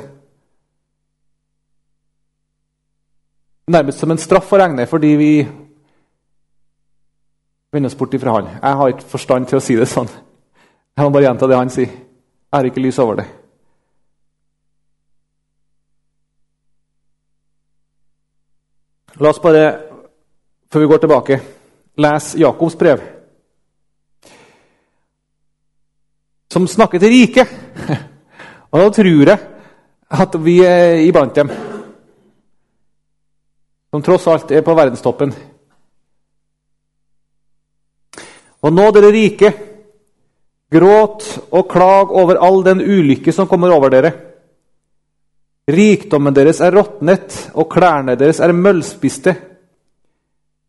Nærmest 3.75 3.99
som 3.99 4.13
en 4.15 4.21
straff 4.21 4.53
å 4.53 4.61
regne 4.61 4.87
fordi 4.87 5.11
vi 5.19 5.31
vender 7.75 7.91
oss 7.91 7.99
bort 7.99 8.15
ifra 8.15 8.37
han. 8.37 8.53
Jeg 8.61 8.79
har 8.79 8.93
ikke 8.93 9.11
forstand 9.17 9.49
til 9.51 9.59
å 9.59 9.65
si 9.65 9.75
det 9.75 9.89
sånn. 9.91 10.11
Jeg 10.95 11.03
må 11.03 11.11
bare 11.17 11.27
gjenta 11.27 11.49
det 11.51 11.59
han 11.59 11.73
sier. 11.75 11.91
Jeg 11.91 12.55
har 12.55 12.69
ikke 12.69 12.85
lys 12.85 13.01
over 13.03 13.19
det. 13.19 13.27
La 19.19 19.35
oss 19.35 19.43
bare 19.43 19.94
før 20.75 20.83
vi 20.83 20.91
går 20.91 21.05
tilbake, 21.05 21.37
les 22.03 22.33
Jakobs 22.35 22.75
brev. 22.75 23.03
Som 26.51 26.67
snakker 26.67 26.99
til 26.99 27.15
riket. 27.15 27.53
Og 28.75 28.81
da 28.81 28.89
tror 28.97 29.31
jeg 29.31 29.39
at 30.19 30.35
vi 30.43 30.57
er 30.67 31.05
iblant 31.07 31.35
dem. 31.39 31.53
Som 33.95 34.03
tross 34.03 34.27
alt 34.27 34.51
er 34.51 34.67
på 34.67 34.75
verdenstoppen. 34.75 35.31
Og 38.67 38.75
nå, 38.75 38.91
dere 38.97 39.15
rike, 39.15 39.55
gråt 40.75 41.31
og 41.55 41.71
klag 41.71 42.11
over 42.11 42.43
all 42.43 42.63
den 42.67 42.83
ulykke 42.83 43.31
som 43.33 43.47
kommer 43.47 43.71
over 43.71 43.95
dere. 43.95 44.15
Rikdommen 45.71 46.35
deres 46.35 46.59
er 46.65 46.75
råtnet, 46.75 47.53
og 47.55 47.71
klærne 47.71 48.19
deres 48.19 48.43
er 48.43 48.53
møllspiste. 48.57 49.54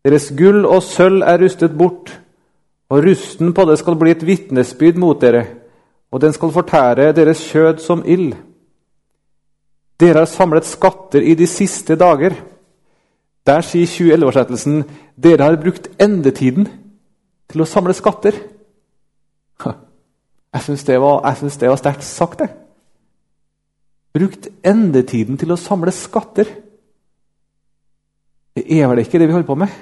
Deres 0.06 0.30
gull 0.38 0.68
og 0.70 0.84
sølv 0.86 1.24
er 1.26 1.40
rustet 1.42 1.74
bort, 1.78 2.12
og 2.94 3.02
rusten 3.08 3.54
på 3.58 3.64
det 3.66 3.80
skal 3.82 3.96
bli 3.98 4.12
et 4.14 4.26
vitnesbyrd 4.26 5.00
mot 5.02 5.22
dere, 5.22 5.46
og 6.14 6.22
den 6.22 6.34
skal 6.34 6.54
fortære 6.54 7.14
deres 7.18 7.42
kjød 7.50 7.82
som 7.82 8.04
ild. 8.06 8.36
Dere 10.00 10.22
har 10.22 10.30
samlet 10.30 10.68
skatter 10.68 11.26
i 11.26 11.34
de 11.34 11.48
siste 11.48 11.96
dager. 11.98 12.36
Der 13.46 13.66
sier 13.66 13.88
2011-oversettelsen 13.90 14.84
dere 15.18 15.48
har 15.48 15.58
brukt 15.62 15.90
endetiden 16.02 16.68
til 17.50 17.64
å 17.64 17.70
samle 17.70 17.96
skatter. 17.98 18.38
Jeg 20.56 20.64
syns 20.64 20.86
det 20.88 21.02
var, 21.02 21.26
var 21.26 21.82
sterkt 21.82 22.06
sagt, 22.08 22.40
det. 22.40 22.50
Brukt 24.16 24.48
endetiden 24.64 25.38
til 25.38 25.52
å 25.52 25.60
samle 25.60 25.92
skatter. 25.92 26.48
Det 28.56 28.64
er 28.72 28.88
vel 28.88 29.04
ikke 29.04 29.20
det 29.20 29.28
vi 29.28 29.36
holder 29.36 29.50
på 29.50 29.58
med? 29.66 29.74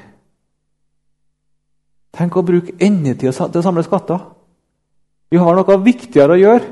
Tenk 2.14 2.36
å 2.38 2.46
bruke 2.46 2.76
endetida 2.78 3.34
til 3.34 3.62
å 3.62 3.66
samle 3.66 3.84
skatter. 3.86 4.22
Vi 5.34 5.40
har 5.42 5.58
noe 5.58 5.78
viktigere 5.82 6.36
å 6.36 6.42
gjøre 6.42 6.68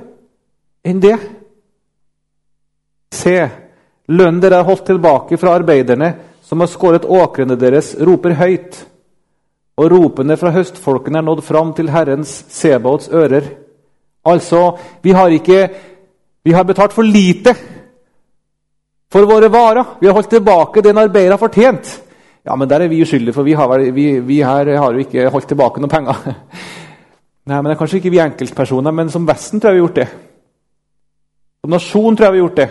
enn 0.86 1.00
det. 1.02 1.16
Se, 3.12 3.36
lønnen 4.12 4.42
dere 4.42 4.62
har 4.62 4.68
holdt 4.70 4.86
tilbake 4.92 5.40
fra 5.42 5.56
arbeiderne, 5.58 6.14
som 6.46 6.62
har 6.62 6.70
skåret 6.70 7.08
åkrene 7.10 7.58
deres, 7.58 7.96
roper 7.98 8.38
høyt. 8.38 8.78
Og 9.82 9.90
ropene 9.90 10.38
fra 10.38 10.52
høstfolkene 10.54 11.22
er 11.22 11.26
nådd 11.26 11.42
fram 11.46 11.72
til 11.74 11.90
Herrens 11.90 12.34
Sebaots 12.54 13.10
ører. 13.10 13.48
Altså, 14.28 14.78
vi 15.02 15.16
har 15.18 15.34
ikke 15.34 15.70
Vi 16.44 16.52
har 16.52 16.64
betalt 16.66 16.94
for 16.94 17.06
lite 17.06 17.54
for 19.14 19.28
våre 19.30 19.46
varer. 19.54 19.86
Vi 20.00 20.08
har 20.08 20.16
holdt 20.18 20.32
tilbake 20.34 20.82
det 20.82 20.90
en 20.90 20.98
arbeider 21.04 21.36
har 21.36 21.38
fortjent. 21.38 21.92
Ja, 22.46 22.56
men 22.56 22.70
der 22.70 22.82
er 22.82 22.90
vi 22.90 23.02
uskyldige, 23.02 23.34
for 23.34 23.46
vi, 23.46 23.54
har, 23.54 23.78
vi, 23.94 24.20
vi 24.20 24.42
her 24.42 24.78
har 24.78 24.94
jo 24.94 25.04
ikke 25.04 25.30
holdt 25.30 25.48
tilbake 25.48 25.82
noen 25.82 25.92
penger. 25.94 26.22
Nei, 27.50 27.58
men 27.58 27.70
det 27.70 27.76
er 27.76 27.80
Kanskje 27.80 28.00
ikke 28.02 28.14
vi 28.14 28.22
enkeltpersoner, 28.22 28.94
men 28.94 29.10
som 29.14 29.28
Vesten 29.28 29.62
tror 29.62 29.72
jeg 29.72 29.78
vi 29.78 29.82
har 29.82 29.88
gjort 29.88 30.00
det. 30.02 30.08
Som 31.62 31.76
nasjon 31.76 32.18
tror 32.18 32.26
jeg 32.26 32.34
vi 32.34 32.42
har 32.42 32.46
gjort 32.48 32.62
det. 32.62 32.70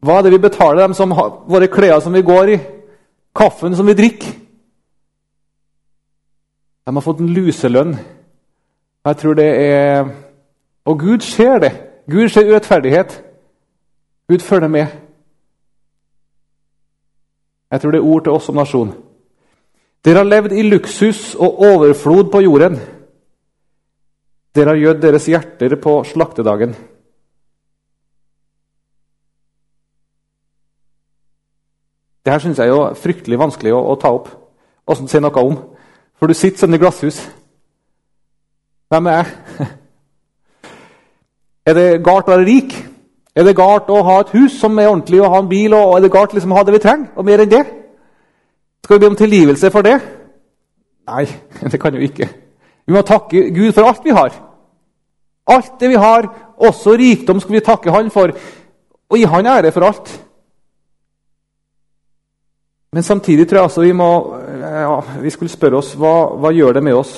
Hva 0.00 0.18
er 0.18 0.26
det 0.26 0.32
vi 0.32 0.44
betaler 0.46 0.82
dem 0.84 0.94
som 0.96 1.12
har, 1.18 1.32
våre 1.50 1.68
klær 1.68 1.98
som 2.00 2.14
vi 2.14 2.22
går 2.26 2.54
i? 2.54 2.60
Kaffen 3.36 3.74
som 3.76 3.86
vi 3.90 3.96
drikker? 3.98 4.38
De 6.86 6.94
har 6.94 7.04
fått 7.04 7.20
en 7.22 7.34
luselønn. 7.34 7.92
Jeg 9.06 9.16
tror 9.16 9.34
det 9.38 9.50
er 9.64 10.08
Og 10.84 10.98
Gud 10.98 11.20
ser 11.20 11.58
det. 11.58 11.70
Gud 12.10 12.28
ser 12.28 12.48
urettferdighet. 12.48 13.22
Gud 14.28 14.38
følger 14.38 14.68
med. 14.68 14.86
Jeg 17.70 17.80
tror 17.80 17.94
det 17.94 18.00
er 18.00 18.10
ord 18.12 18.24
til 18.24 18.34
oss 18.34 18.48
som 18.50 18.58
nasjon. 18.58 18.92
Dere 20.04 20.22
har 20.22 20.28
levd 20.28 20.54
i 20.56 20.64
luksus 20.66 21.34
og 21.34 21.60
overflod 21.62 22.30
på 22.32 22.42
jorden. 22.42 22.78
Dere 24.56 24.72
har 24.72 24.80
gjødd 24.80 25.02
deres 25.02 25.28
hjerter 25.30 25.76
på 25.78 26.00
slaktedagen. 26.08 26.74
Det 32.24 32.32
her 32.32 32.42
syns 32.42 32.58
jeg 32.58 32.72
er 32.72 32.96
fryktelig 33.00 33.38
vanskelig 33.40 33.72
å, 33.74 33.84
å 33.92 33.98
ta 34.00 34.10
opp 34.12 34.28
og 34.90 35.04
si 35.08 35.20
noe 35.22 35.44
om. 35.44 35.60
For 36.18 36.28
du 36.28 36.36
sitter 36.36 36.64
sånn 36.64 36.76
i 36.76 36.80
glasshus. 36.80 37.20
Hvem 38.90 39.06
er 39.08 39.20
jeg? 39.20 39.68
Er 41.70 41.76
det 41.76 42.02
galt 42.02 42.26
å 42.26 42.32
være 42.32 42.46
rik? 42.48 42.72
Er 43.36 43.46
det 43.46 43.56
galt 43.56 43.90
å 43.90 44.02
ha 44.02 44.16
et 44.20 44.32
hus 44.34 44.56
som 44.58 44.78
er 44.78 44.90
ordentlig, 44.90 45.20
og 45.22 45.30
ha 45.30 45.42
en 45.42 45.50
bil? 45.50 45.74
og 45.74 45.96
Er 45.96 46.04
det 46.04 46.12
galt 46.12 46.34
liksom 46.34 46.52
å 46.52 46.58
ha 46.58 46.64
det 46.66 46.74
vi 46.74 46.82
trenger, 46.82 47.12
og 47.14 47.26
mer 47.26 47.44
enn 47.44 47.52
det? 47.52 47.64
Skal 48.84 48.96
vi 48.96 49.04
be 49.04 49.10
om 49.12 49.18
tilgivelse 49.18 49.70
for 49.70 49.86
det? 49.86 49.98
Nei, 51.10 51.26
det 51.72 51.80
kan 51.80 51.94
vi 51.94 52.08
ikke. 52.10 52.28
Vi 52.86 52.94
må 52.94 53.04
takke 53.06 53.50
Gud 53.54 53.72
for 53.76 53.86
alt 53.86 54.02
vi 54.04 54.16
har. 54.16 54.34
Alt 55.50 55.76
det 55.80 55.92
vi 55.92 56.00
har, 56.00 56.26
også 56.60 56.96
rikdom, 56.98 57.40
skal 57.40 57.56
vi 57.56 57.62
takke 57.64 57.92
Han 57.94 58.10
for, 58.10 58.34
og 59.10 59.18
gi 59.18 59.28
Han 59.30 59.46
ære 59.46 59.72
for 59.72 59.86
alt. 59.86 60.10
Men 62.92 63.06
samtidig 63.06 63.46
tror 63.48 63.60
jeg 63.60 63.68
altså 63.68 63.84
vi 63.84 63.92
må 63.94 64.10
ja, 64.60 64.96
vi 65.22 65.30
skulle 65.30 65.52
spørre 65.52 65.78
oss 65.78 65.92
hva, 65.94 66.34
hva 66.42 66.50
gjør 66.50 66.74
det 66.74 66.82
med 66.82 66.98
oss. 66.98 67.12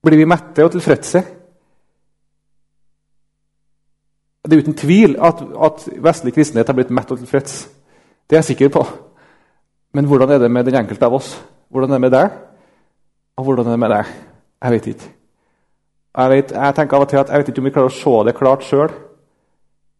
Blir 0.00 0.16
vi 0.16 0.28
mette 0.28 0.64
og 0.64 0.72
tilfredse? 0.72 1.22
Det 4.44 4.56
er 4.56 4.62
uten 4.64 4.76
tvil 4.76 5.16
at, 5.20 5.42
at 5.64 5.86
vestlig 6.00 6.32
kristenhet 6.34 6.68
har 6.68 6.76
blitt 6.78 6.92
mett 6.94 7.10
og 7.12 7.18
tilfreds. 7.20 7.66
Det 8.24 8.36
er 8.36 8.40
jeg 8.40 8.52
sikker 8.54 8.72
på. 8.72 8.84
Men 9.92 10.06
hvordan 10.08 10.30
er 10.30 10.38
det 10.38 10.50
med 10.50 10.64
den 10.64 10.78
enkelte 10.80 11.06
av 11.06 11.14
oss? 11.18 11.34
Hvordan 11.68 11.90
er 11.90 11.98
det 11.98 12.06
med 12.06 12.14
deg? 12.14 12.30
Og 13.36 13.44
hvordan 13.44 13.66
er 13.66 13.76
det 13.76 13.82
med 13.82 13.92
deg? 13.92 14.14
Jeg 14.62 14.72
vet 14.72 14.86
ikke. 14.86 15.10
Jeg, 16.16 16.30
vet, 16.30 16.52
jeg 16.52 16.74
tenker 16.74 16.96
av 16.96 17.04
og 17.04 17.10
til 17.10 17.20
at 17.20 17.28
jeg 17.30 17.38
vet 17.38 17.52
ikke 17.52 17.62
om 17.62 17.68
vi 17.68 17.74
klarer 17.74 17.92
å 17.92 17.98
se 17.98 18.14
det 18.26 18.36
klart 18.38 18.64
sjøl. 18.66 18.94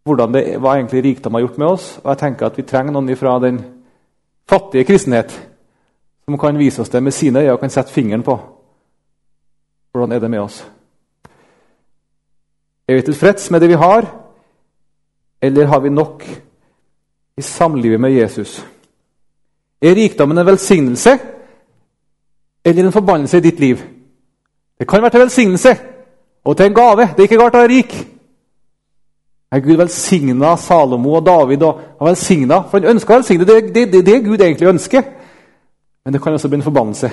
Hva 0.09 0.73
egentlig 0.73 1.05
rikdom 1.05 1.37
har 1.37 1.45
gjort 1.45 1.61
med 1.61 1.69
oss. 1.69 1.91
Og 2.01 2.09
jeg 2.11 2.23
tenker 2.25 2.49
at 2.49 2.59
vi 2.59 2.67
trenger 2.67 2.97
noen 2.97 3.17
fra 3.17 3.37
den 3.43 3.61
fattige 4.49 4.89
kristenhet 4.89 5.37
som 6.25 6.39
kan 6.39 6.59
vise 6.59 6.83
oss 6.83 6.91
det 6.91 7.03
med 7.03 7.15
sine 7.15 7.43
øyne 7.43 7.53
og 7.53 7.61
kan 7.61 7.71
sette 7.71 7.93
fingeren 7.93 8.23
på 8.23 8.39
hvordan 9.91 10.13
er 10.13 10.21
det 10.23 10.31
med 10.31 10.41
oss. 10.41 10.61
Er 12.89 12.95
vi 12.95 13.03
tilfreds 13.03 13.51
med 13.51 13.61
det 13.61 13.69
vi 13.69 13.79
har, 13.79 14.07
eller 15.43 15.67
har 15.67 15.81
vi 15.81 15.89
nok 15.89 16.25
i 17.37 17.43
samlivet 17.43 18.01
med 18.01 18.13
Jesus? 18.13 18.67
Er 19.83 19.95
rikdommen 19.95 20.39
en 20.39 20.47
velsignelse 20.47 21.19
eller 22.65 22.85
en 22.85 22.93
forbannelse 22.93 23.37
i 23.37 23.41
ditt 23.41 23.61
liv? 23.61 23.83
Det 24.79 24.89
kan 24.89 25.03
være 25.03 25.11
til 25.11 25.21
velsignelse 25.21 25.77
og 26.45 26.57
til 26.57 26.67
en 26.67 26.75
gave. 26.75 27.01
Det 27.01 27.19
er 27.19 27.29
ikke 27.29 27.41
galt 27.41 27.55
å 27.55 27.63
være 27.63 27.73
rik. 27.73 27.95
Er 29.53 29.61
Gud 29.61 29.77
velsigna 29.77 30.57
Salomo 30.57 31.15
og 31.19 31.27
David 31.27 31.63
og 31.63 31.81
har 31.99 32.13
velsigna? 32.13 32.63
For 32.71 32.79
han 32.79 32.95
ønsker 32.95 33.15
å 33.15 33.19
velsigne. 33.19 33.45
Det 33.45 33.57
er 33.57 33.73
det, 33.75 33.93
det, 33.93 34.07
det 34.07 34.25
Gud 34.25 34.41
egentlig 34.41 34.69
ønsker. 34.69 35.03
Men 36.05 36.13
det 36.13 36.23
kan 36.23 36.33
også 36.33 36.49
bli 36.49 36.61
en 36.61 36.69
forbannelse. 36.69 37.11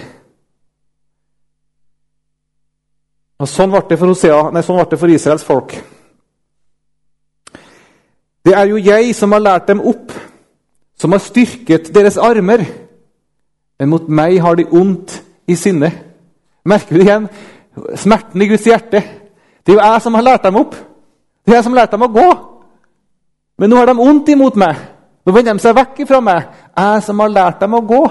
Og 3.38 3.50
Sånn 3.50 3.70
ble 3.70 3.84
det 3.90 3.98
for, 4.00 4.10
Hosea, 4.10 4.48
nei, 4.54 4.63
sånn 4.66 4.80
ble 4.80 4.88
det 4.92 5.00
for 5.00 5.13
Israels 5.13 5.46
folk. 5.46 5.76
Det 8.48 8.56
er 8.56 8.70
jo 8.70 8.80
jeg 8.80 9.12
som 9.16 9.34
har 9.36 9.44
lært 9.44 9.68
dem 9.68 9.82
opp, 9.84 10.14
som 10.96 11.12
har 11.12 11.20
styrket 11.20 11.90
deres 11.92 12.16
armer. 12.18 12.64
Men 13.76 13.90
mot 13.92 14.06
meg 14.08 14.38
har 14.40 14.56
de 14.56 14.64
ondt 14.72 15.18
i 15.52 15.56
sinne. 15.60 15.90
Merker 16.64 16.96
det 16.96 17.04
igjen? 17.04 17.26
Smerten 18.00 18.42
i 18.42 18.48
Guds 18.48 18.64
hjerte. 18.66 19.02
Det 19.66 19.74
er 19.74 19.76
jo 19.76 19.84
jeg 19.84 20.06
som 20.06 20.16
har 20.16 20.24
lært 20.24 20.48
dem 20.48 20.62
opp. 20.62 20.78
Det 21.44 21.52
er 21.52 21.60
jeg 21.60 21.66
som 21.68 21.76
har 21.76 21.82
lært 21.84 21.98
dem 21.98 22.08
å 22.08 22.14
gå. 22.16 22.30
Men 23.60 23.70
nå 23.70 23.82
har 23.82 23.92
de 23.92 24.08
ondt 24.08 24.32
imot 24.32 24.56
meg. 24.56 24.80
Nå 25.28 25.36
vender 25.36 25.60
de 25.60 25.66
seg 25.66 25.76
vekk 25.76 26.02
fra 26.08 26.24
meg. 26.24 26.48
Jeg 26.72 27.04
som 27.04 27.20
har 27.20 27.36
lært 27.36 27.60
dem 27.60 27.76
å 27.76 27.84
gå. 27.84 28.02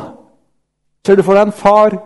Ser 1.06 1.16
du 1.16 1.24
for 1.24 1.38
deg 1.38 1.48
en 1.48 1.56
far 1.56 1.96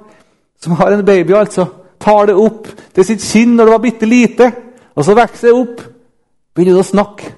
som 0.63 0.79
har 0.79 0.95
en 0.95 1.05
baby, 1.05 1.35
altså? 1.35 1.67
tar 2.01 2.31
det 2.31 2.37
opp 2.39 2.69
til 2.95 3.05
sitt 3.05 3.25
kinn 3.25 3.57
når 3.57 3.67
det 3.67 3.75
var 3.75 3.83
bitte 3.85 4.09
lite. 4.09 4.53
Og 4.95 5.05
så 5.05 5.19
vokser 5.19 5.51
det 5.51 5.59
opp, 5.59 5.83
begynner 6.55 6.79
det 6.79 6.85
å 6.87 6.91
snakke. 6.91 7.35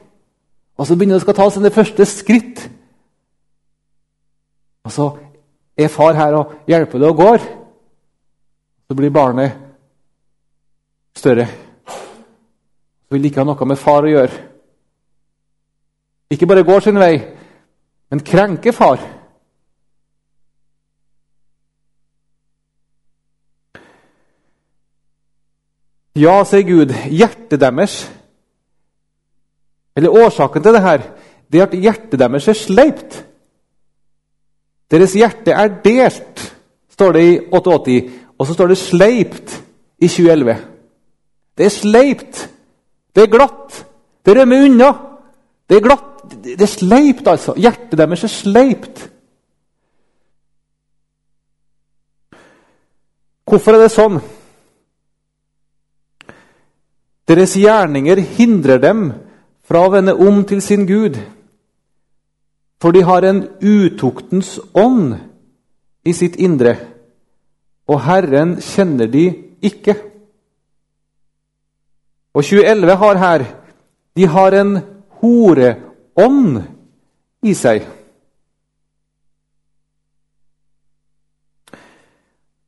Og 0.77 0.87
så 0.87 0.97
begynner 0.97 1.21
det 1.21 1.29
å 1.29 1.37
ta 1.37 1.49
sine 1.53 1.71
første 1.73 2.07
skritt. 2.09 2.63
Og 4.83 4.93
så 4.93 5.09
er 5.79 5.93
far 5.93 6.17
her 6.19 6.37
og 6.39 6.55
hjelper 6.69 7.03
det 7.03 7.11
og 7.11 7.21
går. 7.21 7.45
Så 8.89 8.97
blir 8.97 9.13
barnet 9.15 9.59
større. 11.17 11.47
Så 11.87 13.17
vil 13.17 13.29
ikke 13.29 13.43
ha 13.45 13.49
noe 13.49 13.69
med 13.69 13.81
far 13.81 14.07
å 14.07 14.11
gjøre. 14.11 14.41
Ikke 16.33 16.49
bare 16.49 16.65
går 16.65 16.81
sin 16.81 17.01
vei, 17.01 17.19
men 18.09 18.25
krenker 18.25 18.73
far. 18.73 19.03
Ja, 26.17 26.39
sier 26.45 26.65
Gud, 26.69 26.93
hjertet 27.09 27.61
deres 27.61 28.03
Eller 29.97 30.11
årsaken 30.25 30.63
til 30.63 30.75
det 30.75 30.83
her, 30.83 31.05
det 31.53 31.61
er 31.61 31.67
at 31.67 31.77
hjertet 31.77 32.19
deres 32.21 32.49
er 32.49 32.57
sleipt. 32.57 33.25
Deres 34.91 35.15
hjerte 35.17 35.53
er 35.57 35.79
delt, 35.85 36.43
står 36.93 37.13
det 37.13 37.23
i 37.25 37.39
88. 37.53 38.03
Og 38.39 38.47
så 38.47 38.55
står 38.55 38.67
det 38.67 38.79
'sleipt' 38.79 39.63
i 39.99 40.09
2011. 40.09 40.57
Det 41.59 41.67
er 41.67 41.71
sleipt. 41.71 42.51
Det 43.15 43.23
er 43.23 43.31
glatt. 43.31 43.87
Det 44.25 44.37
rømmer 44.37 44.65
unna. 44.65 44.93
Det 45.69 45.77
er 45.77 45.81
glatt. 45.81 46.09
Det 46.43 46.61
er 46.61 46.67
sleipt, 46.67 47.29
altså. 47.29 47.55
Hjertet 47.55 47.99
deres 47.99 48.25
er 48.25 48.29
sleipt. 48.29 49.11
Hvorfor 53.45 53.77
er 53.77 53.83
det 53.83 53.93
sånn? 53.93 54.21
Deres 57.29 57.55
gjerninger 57.57 58.21
hindrer 58.37 58.79
dem 58.79 59.13
fra 59.73 59.87
å 59.87 59.93
vende 59.95 60.13
om 60.21 60.43
til 60.45 60.59
sin 60.61 60.83
Gud, 60.85 61.15
for 62.77 62.93
de 62.93 63.01
har 63.09 63.25
en 63.25 63.39
utuktens 63.65 64.59
ånd 64.77 65.15
i 66.05 66.13
sitt 66.13 66.35
indre, 66.37 66.75
og 67.89 68.03
Herren 68.05 68.59
kjenner 68.61 69.09
de 69.09 69.23
ikke. 69.65 69.95
Og 72.37 72.45
2011 72.45 72.97
har 73.01 73.21
her 73.23 73.45
de 74.13 74.27
har 74.29 74.57
en 74.59 74.75
horeånd 75.23 76.61
i 77.49 77.55
seg. 77.57 77.87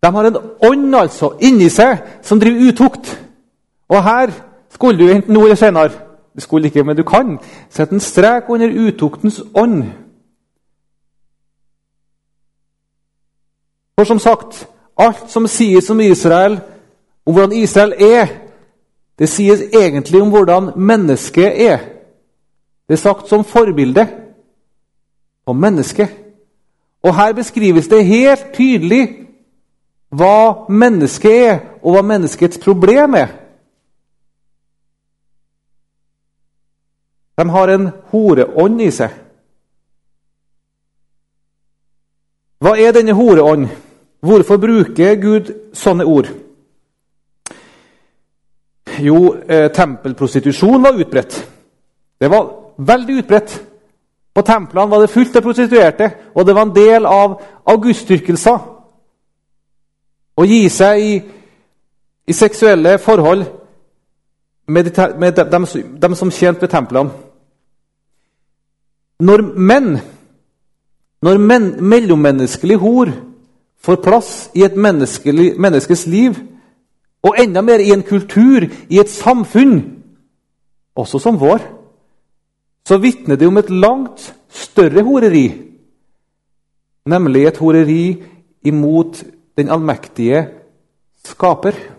De 0.01 0.12
har 0.17 0.31
en 0.31 0.40
ånd 0.71 0.99
altså 1.03 1.35
inni 1.45 1.69
seg 1.69 2.01
som 2.25 2.40
driver 2.40 2.73
utukt. 2.73 3.12
Og 3.93 4.01
her 4.09 4.33
skulle 4.73 4.97
du 5.05 5.12
enten 5.12 5.37
nå 5.37 5.45
eller 5.45 5.61
senere 5.61 6.04
Du 6.35 6.40
skulle 6.40 6.66
ikke, 6.66 6.85
men 6.85 6.97
du 6.97 7.03
kan 7.03 7.38
sette 7.70 7.94
en 7.94 8.01
strek 8.01 8.49
under 8.49 8.68
utuktens 8.88 9.42
ånd. 9.55 9.85
For 13.99 14.05
som 14.05 14.18
sagt, 14.18 14.68
alt 14.99 15.31
som 15.31 15.47
sies 15.47 15.90
om 15.90 16.01
Israel, 16.01 16.61
om 17.27 17.33
hvordan 17.33 17.53
Israel 17.53 17.94
er, 17.99 18.27
det 19.18 19.29
sies 19.29 19.61
egentlig 19.61 20.23
om 20.23 20.29
hvordan 20.29 20.73
mennesket 20.77 21.66
er. 21.70 21.79
Det 22.88 22.92
er 22.92 23.03
sagt 23.03 23.29
som 23.29 23.44
forbilde 23.44 24.09
om 25.47 25.57
mennesket. 25.57 26.09
Og 27.03 27.16
her 27.16 27.33
beskrives 27.33 27.88
det 27.88 28.07
helt 28.07 28.53
tydelig 28.55 29.09
hva 30.14 30.66
mennesket 30.68 31.47
er, 31.47 31.59
og 31.83 31.94
hva 31.94 32.03
menneskets 32.03 32.59
problem 32.59 33.14
er. 33.14 33.43
De 37.37 37.49
har 37.51 37.68
en 37.68 37.90
horeånd 38.12 38.81
i 38.83 38.90
seg. 38.94 39.11
Hva 42.62 42.77
er 42.81 42.94
denne 42.97 43.16
horeånd? 43.16 43.68
Hvorfor 44.25 44.57
bruker 44.57 45.18
Gud 45.20 45.51
sånne 45.77 46.07
ord? 46.09 46.31
Jo, 49.03 49.35
eh, 49.49 49.68
tempelprostitusjon 49.73 50.83
var 50.83 50.97
utbredt. 50.97 51.40
Det 52.20 52.31
var 52.31 52.47
veldig 52.79 53.18
utbredt. 53.18 53.59
På 54.35 54.42
templene 54.42 54.90
var 54.90 55.01
det 55.01 55.11
fullt 55.11 55.37
av 55.37 55.42
prostituerte, 55.42 56.11
og 56.35 56.47
det 56.47 56.55
var 56.55 56.62
en 56.62 56.75
del 56.75 57.07
av 57.07 57.37
augustdyrkelser. 57.66 58.59
Å 60.35 60.47
gi 60.47 60.62
seg 60.68 61.03
i, 61.03 61.12
i 62.27 62.35
seksuelle 62.35 62.97
forhold 62.99 63.44
med, 64.66 64.85
de, 64.85 65.14
med 65.18 65.33
dem, 65.33 65.66
de, 66.00 66.16
som 66.16 66.31
tjente 66.31 66.64
ved 66.64 66.72
templene. 66.72 67.11
Når 69.20 69.42
menn, 69.57 69.98
når 71.22 71.38
men, 71.38 71.68
mellommenneskelig 71.81 72.77
hor 72.83 73.12
får 73.85 74.03
plass 74.05 74.33
i 74.55 74.64
et 74.64 74.76
menneskes 74.76 76.07
liv, 76.07 76.36
og 77.24 77.39
enda 77.41 77.62
mer 77.64 77.80
i 77.80 77.93
en 77.95 78.03
kultur, 78.05 78.66
i 78.89 78.99
et 79.01 79.11
samfunn, 79.11 79.80
også 80.97 81.18
som 81.18 81.41
vår, 81.41 81.62
så 82.84 82.99
vitner 83.01 83.36
det 83.41 83.49
om 83.49 83.57
et 83.57 83.70
langt 83.70 84.34
større 84.53 85.05
horeri, 85.05 85.47
nemlig 87.09 87.47
et 87.47 87.61
horeri 87.61 88.05
imot 88.64 89.24
den 89.57 89.70
allmektige 89.72 90.47
skaper. 91.24 91.93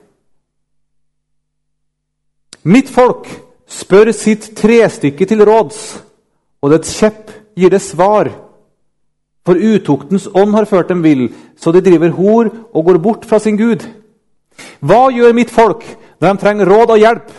Mitt 2.66 2.90
folk 2.90 3.28
spør 3.70 4.10
sitt 4.16 4.56
trestykke 4.58 5.26
til 5.30 5.44
råds, 5.46 5.82
og 6.66 6.72
dets 6.74 6.96
kjepp 6.98 7.30
gir 7.58 7.70
det 7.70 7.82
svar. 7.86 8.32
For 9.46 9.54
utuktens 9.54 10.26
ånd 10.34 10.56
har 10.58 10.66
ført 10.66 10.90
dem 10.90 11.04
vill, 11.06 11.28
så 11.58 11.72
de 11.72 11.84
driver 11.86 12.16
hor 12.18 12.50
og 12.74 12.86
går 12.88 12.98
bort 12.98 13.28
fra 13.30 13.38
sin 13.40 13.60
Gud. 13.60 13.86
Hva 14.82 15.12
gjør 15.14 15.36
mitt 15.38 15.54
folk 15.54 15.86
når 16.18 16.32
de 16.32 16.42
trenger 16.42 16.72
råd 16.72 16.96
og 16.96 17.04
hjelp? 17.04 17.30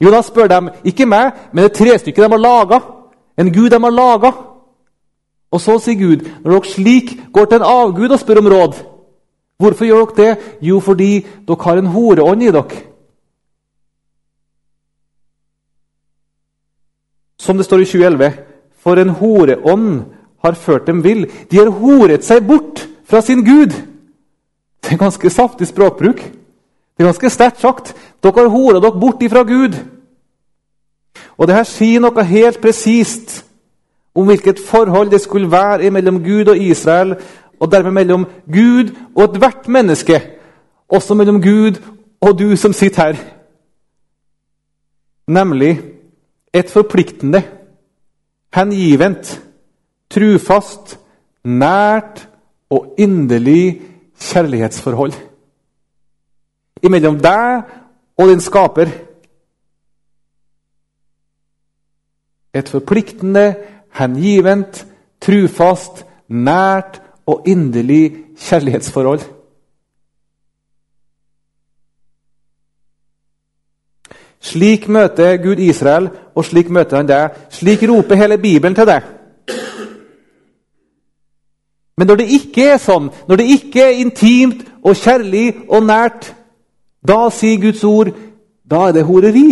Jo, 0.00 0.12
da 0.12 0.20
spør 0.24 0.48
de 0.52 0.60
ikke 0.92 1.08
meg, 1.08 1.32
men 1.52 1.64
det 1.64 1.76
trestykket 1.76 2.24
de 2.24 2.30
har 2.32 2.40
laga. 2.40 2.80
En 3.40 3.52
gud 3.52 3.70
de 3.72 3.80
har 3.80 3.96
laga. 3.96 4.32
Og 5.50 5.60
så 5.60 5.78
sier 5.80 5.98
Gud, 5.98 6.28
når 6.44 6.52
dere 6.52 6.70
slik 6.70 7.16
går 7.32 7.48
til 7.48 7.58
en 7.58 7.66
avgud 7.66 8.12
og 8.12 8.20
spør 8.20 8.38
om 8.38 8.48
råd 8.52 8.76
Hvorfor 9.60 9.84
gjør 9.84 10.12
dere 10.16 10.36
det? 10.36 10.52
Jo, 10.64 10.78
fordi 10.80 11.26
dere 11.48 11.64
har 11.64 11.80
en 11.80 11.90
horeånd 11.92 12.42
i 12.42 12.52
dere. 12.52 12.89
Som 17.40 17.56
det 17.56 17.64
står 17.64 17.84
i 17.84 17.88
2011 17.88 18.32
For 18.80 19.00
en 19.00 19.12
horeånd 19.16 20.04
har 20.44 20.56
ført 20.56 20.86
dem 20.86 21.02
vill. 21.04 21.26
De 21.50 21.58
har 21.58 21.68
horet 21.68 22.24
seg 22.24 22.46
bort 22.48 22.86
fra 23.04 23.20
sin 23.20 23.44
Gud. 23.44 23.74
Det 24.80 24.94
er 24.94 25.00
ganske 25.00 25.30
saftig 25.30 25.68
språkbruk. 25.68 26.16
Det 26.20 27.04
er 27.04 27.10
ganske 27.10 27.30
sterkt 27.30 27.60
sagt. 27.60 27.92
Dere 28.24 28.46
har 28.46 28.52
hora 28.52 28.80
dere 28.80 29.00
bort 29.00 29.22
ifra 29.22 29.42
Gud. 29.44 29.76
Og 31.36 31.48
det 31.48 31.56
her 31.56 31.68
sier 31.68 32.00
noe 32.00 32.24
helt 32.24 32.60
presist 32.60 33.42
om 34.16 34.26
hvilket 34.28 34.60
forhold 34.64 35.12
det 35.12 35.20
skulle 35.20 35.52
være 35.52 35.90
mellom 35.92 36.22
Gud 36.24 36.48
og 36.52 36.58
Israel, 36.58 37.14
og 37.60 37.72
dermed 37.72 37.92
mellom 37.92 38.26
Gud 38.52 38.94
og 39.14 39.24
ethvert 39.28 39.68
menneske. 39.68 40.20
Også 40.88 41.14
mellom 41.14 41.42
Gud 41.42 41.80
og 42.20 42.38
du 42.38 42.56
som 42.56 42.72
sitter 42.72 43.12
her. 43.12 43.16
Nemlig 45.28 45.99
et 46.54 46.70
forpliktende, 46.70 47.42
hengivent, 48.54 49.36
trufast, 50.10 50.96
nært 51.44 52.26
og 52.70 52.94
inderlig 52.98 53.80
kjærlighetsforhold. 54.20 55.14
Imellom 56.82 57.20
deg 57.22 57.62
og 58.18 58.28
din 58.30 58.42
skaper. 58.42 58.90
Et 62.54 62.68
forpliktende, 62.68 63.54
hengivent, 63.98 64.84
trufast, 65.22 66.04
nært 66.28 66.98
og 67.26 67.46
inderlig 67.46 68.34
kjærlighetsforhold. 68.38 69.22
Slik 74.40 74.88
møter 74.88 75.36
Gud 75.36 75.58
Israel, 75.58 76.08
og 76.34 76.44
slik 76.44 76.70
møter 76.72 76.96
han 76.96 77.08
deg. 77.08 77.36
Slik 77.52 77.82
roper 77.88 78.16
hele 78.16 78.38
Bibelen 78.38 78.74
til 78.74 78.88
deg. 78.88 79.02
Men 82.00 82.06
når 82.08 82.16
det 82.16 82.30
ikke 82.32 82.70
er 82.72 82.78
sånn, 82.80 83.10
når 83.28 83.36
det 83.36 83.46
ikke 83.52 83.82
er 83.84 83.98
intimt 84.00 84.62
og 84.80 84.96
kjærlig 84.96 85.66
og 85.68 85.82
nært, 85.84 86.30
da 87.04 87.26
sier 87.32 87.60
Guds 87.60 87.84
ord 87.84 88.08
da 88.70 88.86
er 88.88 88.94
det 88.96 89.04
horeri. 89.04 89.50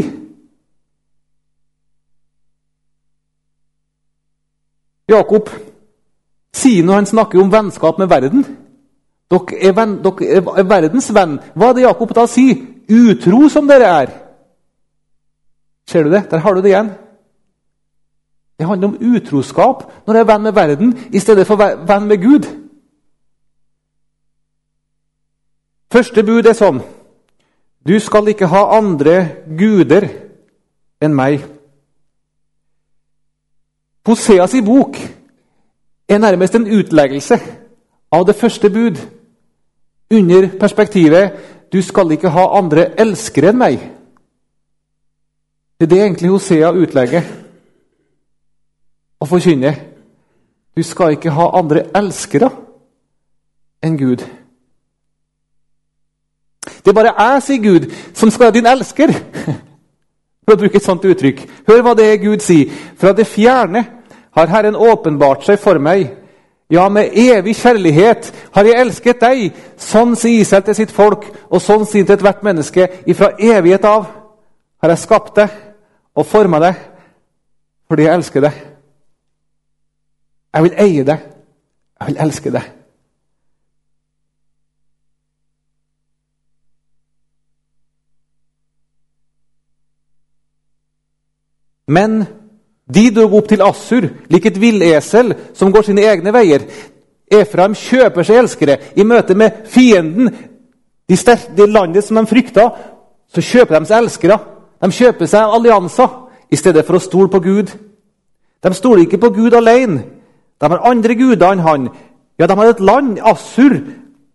Jakob 5.08 5.50
sier 6.54 6.84
når 6.84 7.00
han 7.02 7.10
snakker 7.10 7.40
om 7.42 7.52
vennskap 7.52 8.00
med 8.00 8.08
verden 8.08 8.46
Dere 9.28 9.58
er, 9.60 9.72
venn, 9.76 9.98
dere 10.00 10.40
er 10.40 10.64
verdens 10.64 11.10
venn. 11.12 11.34
Hva 11.52 11.68
er 11.68 11.74
det 11.76 11.82
Jakob 11.84 12.14
da 12.16 12.24
sier? 12.24 12.62
Utro 12.88 13.50
som 13.52 13.68
dere 13.68 13.90
er. 13.92 14.14
Ser 15.88 16.04
du 16.04 16.10
det? 16.12 16.26
Der 16.30 16.38
har 16.44 16.54
du 16.54 16.60
det 16.60 16.68
igjen. 16.68 16.90
Det 18.58 18.66
handler 18.66 18.88
om 18.88 18.98
utroskap 19.14 19.86
når 20.06 20.14
jeg 20.14 20.20
er 20.20 20.32
venn 20.32 20.42
med 20.42 20.52
verden 20.52 20.94
i 21.12 21.20
stedet 21.22 21.46
for 21.46 21.56
venn 21.56 22.08
med 22.08 22.20
Gud. 22.22 22.48
Første 25.92 26.22
bud 26.22 26.46
er 26.46 26.58
sånn 26.58 26.82
Du 27.86 27.94
skal 28.04 28.28
ikke 28.28 28.50
ha 28.50 28.66
andre 28.76 29.14
guder 29.56 30.08
enn 31.00 31.14
meg. 31.16 31.46
Hoseas 34.04 34.54
i 34.58 34.64
bok 34.64 34.98
er 36.08 36.18
nærmest 36.18 36.56
en 36.58 36.66
utleggelse 36.66 37.38
av 38.12 38.26
det 38.26 38.36
første 38.36 38.70
bud 38.70 38.98
under 40.10 40.48
perspektivet 40.60 41.32
'Du 41.72 41.82
skal 41.82 42.12
ikke 42.12 42.28
ha 42.28 42.58
andre 42.58 43.00
elskere 43.00 43.48
enn 43.48 43.62
meg'. 43.62 43.97
Det 45.78 45.86
er 45.86 45.90
det 45.94 46.00
egentlig 46.02 46.30
Hosea 46.30 46.70
utlegger 46.70 47.22
og 49.20 49.28
forkynner. 49.28 49.74
Du 50.76 50.82
skal 50.82 51.10
ikke 51.10 51.30
ha 51.30 51.50
andre 51.58 51.84
elskere 51.96 52.50
enn 53.82 53.98
Gud. 53.98 54.24
Det 56.82 56.90
er 56.90 56.96
bare 56.98 57.14
jeg, 57.14 57.42
sier 57.42 57.62
Gud, 57.62 57.86
som 58.14 58.30
skal 58.30 58.44
være 58.44 58.56
din 58.56 58.66
elsker. 58.66 59.12
For 60.44 60.56
å 60.56 60.58
bruke 60.58 60.80
et 60.80 60.86
sånt 60.86 61.06
uttrykk. 61.06 61.44
Hør 61.68 61.84
hva 61.86 61.94
det 61.94 62.08
er 62.10 62.20
Gud 62.24 62.42
sier. 62.42 62.74
Fra 62.98 63.12
det 63.14 63.28
fjerne 63.30 63.84
har 64.34 64.50
Herren 64.50 64.76
åpenbart 64.76 65.46
seg 65.46 65.62
for 65.62 65.78
meg. 65.78 66.08
Ja, 66.70 66.88
med 66.88 67.14
evig 67.14 67.54
kjærlighet 67.60 68.32
har 68.54 68.66
jeg 68.66 68.80
elsket 68.82 69.22
deg. 69.22 69.62
Sånn 69.78 70.18
sier 70.18 70.42
Israel 70.42 70.66
til 70.66 70.80
sitt 70.80 70.90
folk, 70.94 71.22
og 71.50 71.62
sånn 71.62 71.86
sier 71.86 72.06
til 72.06 72.18
ethvert 72.18 72.42
menneske. 72.42 72.88
Ifra 73.06 73.30
evighet 73.38 73.86
av 73.86 74.10
har 74.82 74.94
jeg 74.94 75.04
skapt 75.06 75.38
deg 75.38 75.67
og 76.18 76.26
forma 76.26 76.60
deg 76.62 76.86
fordi 77.88 78.04
jeg 78.04 78.18
elsker 78.18 78.44
deg. 78.44 78.56
Jeg 80.52 80.64
vil 80.66 80.74
eie 80.82 81.04
deg. 81.08 81.22
Jeg 81.98 82.10
vil 82.10 82.18
elske 82.20 82.50
deg. 82.52 82.66
Men 91.88 92.18
de 92.92 93.06
drog 93.16 93.38
opp 93.38 93.48
til 93.48 93.64
Assur, 93.64 94.04
lik 94.28 94.50
et 94.50 94.60
villesel 94.60 95.32
som 95.56 95.72
går 95.72 95.88
sine 95.88 96.04
egne 96.04 96.32
veier. 96.36 96.66
Efraim 97.32 97.72
kjøper 97.76 98.28
seg 98.28 98.42
elskere 98.42 98.76
i 98.96 99.04
møte 99.08 99.36
med 99.36 99.64
fienden, 99.72 100.28
de, 101.08 101.16
de 101.56 101.66
landet 101.72 102.04
som 102.04 102.20
de 102.20 102.28
frykta. 102.28 102.68
Så 103.32 103.44
kjøper 103.44 103.78
de 103.80 103.88
seg 103.88 104.04
elskere. 104.04 104.38
De 104.78 104.90
kjøper 104.94 105.26
seg 105.26 105.54
allianser 105.54 106.10
i 106.50 106.58
stedet 106.58 106.84
for 106.86 106.98
å 106.98 107.02
stole 107.02 107.30
på 107.32 107.40
Gud. 107.42 107.72
De 108.62 108.74
stoler 108.74 109.04
ikke 109.04 109.20
på 109.22 109.32
Gud 109.34 109.56
alene. 109.58 110.04
De 110.58 110.70
har 110.70 110.86
andre 110.86 111.14
guder 111.18 111.52
enn 111.52 111.62
han. 111.62 111.88
Ja, 112.38 112.46
de 112.46 112.56
har 112.58 112.70
et 112.70 112.82
land, 112.82 113.18
Assur, 113.18 113.74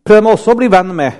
prøver 0.03 0.21
de 0.21 0.33
også 0.33 0.51
å 0.51 0.59
bli 0.59 0.69
venn 0.71 0.91
med. 0.95 1.19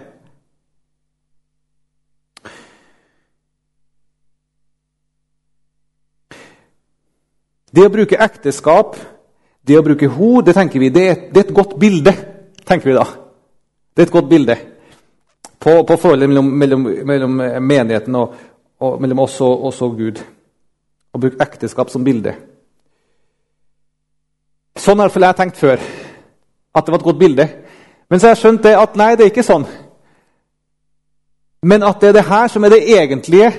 Det 7.73 7.87
å 7.87 7.91
bruke 7.91 8.19
ekteskap, 8.21 8.97
det 9.65 9.79
å 9.79 9.85
bruke 9.85 10.07
ho, 10.11 10.41
det 10.45 10.53
tenker 10.53 10.83
vi, 10.83 10.91
det 10.93 11.03
er, 11.07 11.15
det 11.31 11.39
er 11.39 11.47
et 11.47 11.55
godt 11.55 11.77
bilde. 11.79 12.13
tenker 12.65 12.91
vi 12.91 12.95
da. 12.95 13.05
Det 13.95 14.03
er 14.03 14.07
et 14.07 14.13
godt 14.13 14.29
bilde 14.29 14.55
på, 15.59 15.83
på 15.87 15.97
forholdet 15.97 16.29
mellom, 16.29 16.51
mellom, 16.59 16.83
mellom 17.07 17.39
menigheten 17.63 18.15
og, 18.19 18.35
og, 18.83 19.01
mellom 19.01 19.23
oss 19.23 19.39
og, 19.41 19.67
oss 19.69 19.81
og 19.85 19.95
Gud. 19.97 20.19
Å 21.13 21.21
bruke 21.21 21.39
ekteskap 21.43 21.91
som 21.93 22.03
bilde. 22.03 22.35
Sånn 24.79 24.99
har 24.99 25.13
jeg 25.13 25.37
tenkt 25.37 25.61
før. 25.61 25.81
At 26.73 26.85
det 26.85 26.93
var 26.93 26.99
et 26.99 27.07
godt 27.07 27.21
bilde. 27.21 27.47
Men 28.09 28.19
så 28.19 28.27
har 28.27 28.35
jeg 28.35 28.41
skjønt 28.43 28.65
det 28.65 28.75
at 28.77 28.97
nei, 28.99 29.13
det 29.15 29.27
er 29.27 29.31
ikke 29.31 29.45
sånn. 29.45 29.67
Men 31.63 31.85
at 31.87 32.01
det 32.01 32.11
er 32.11 32.17
det 32.17 32.27
her 32.27 32.49
som 32.51 32.65
er 32.65 32.73
det 32.73 32.83
egentlige 32.97 33.51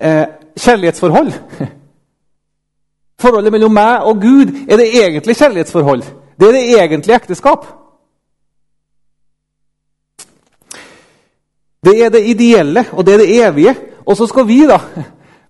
eh, 0.00 0.26
kjærlighetsforhold. 0.58 1.32
Forholdet 3.22 3.54
mellom 3.54 3.72
meg 3.74 4.06
og 4.06 4.20
Gud 4.22 4.52
er 4.68 4.78
det 4.78 4.90
egentlige 4.92 5.40
kjærlighetsforhold. 5.40 6.04
Det 6.38 6.48
er 6.48 6.54
det 6.54 6.66
egentlige 6.76 7.16
ekteskap. 7.16 7.66
Det 11.84 11.94
er 12.04 12.10
det 12.12 12.26
ideelle, 12.26 12.84
og 12.92 13.06
det 13.06 13.14
er 13.14 13.22
det 13.22 13.46
evige. 13.46 13.74
Og 14.08 14.16
så 14.16 14.26
skal 14.30 14.46
vi, 14.48 14.62
da, 14.68 14.78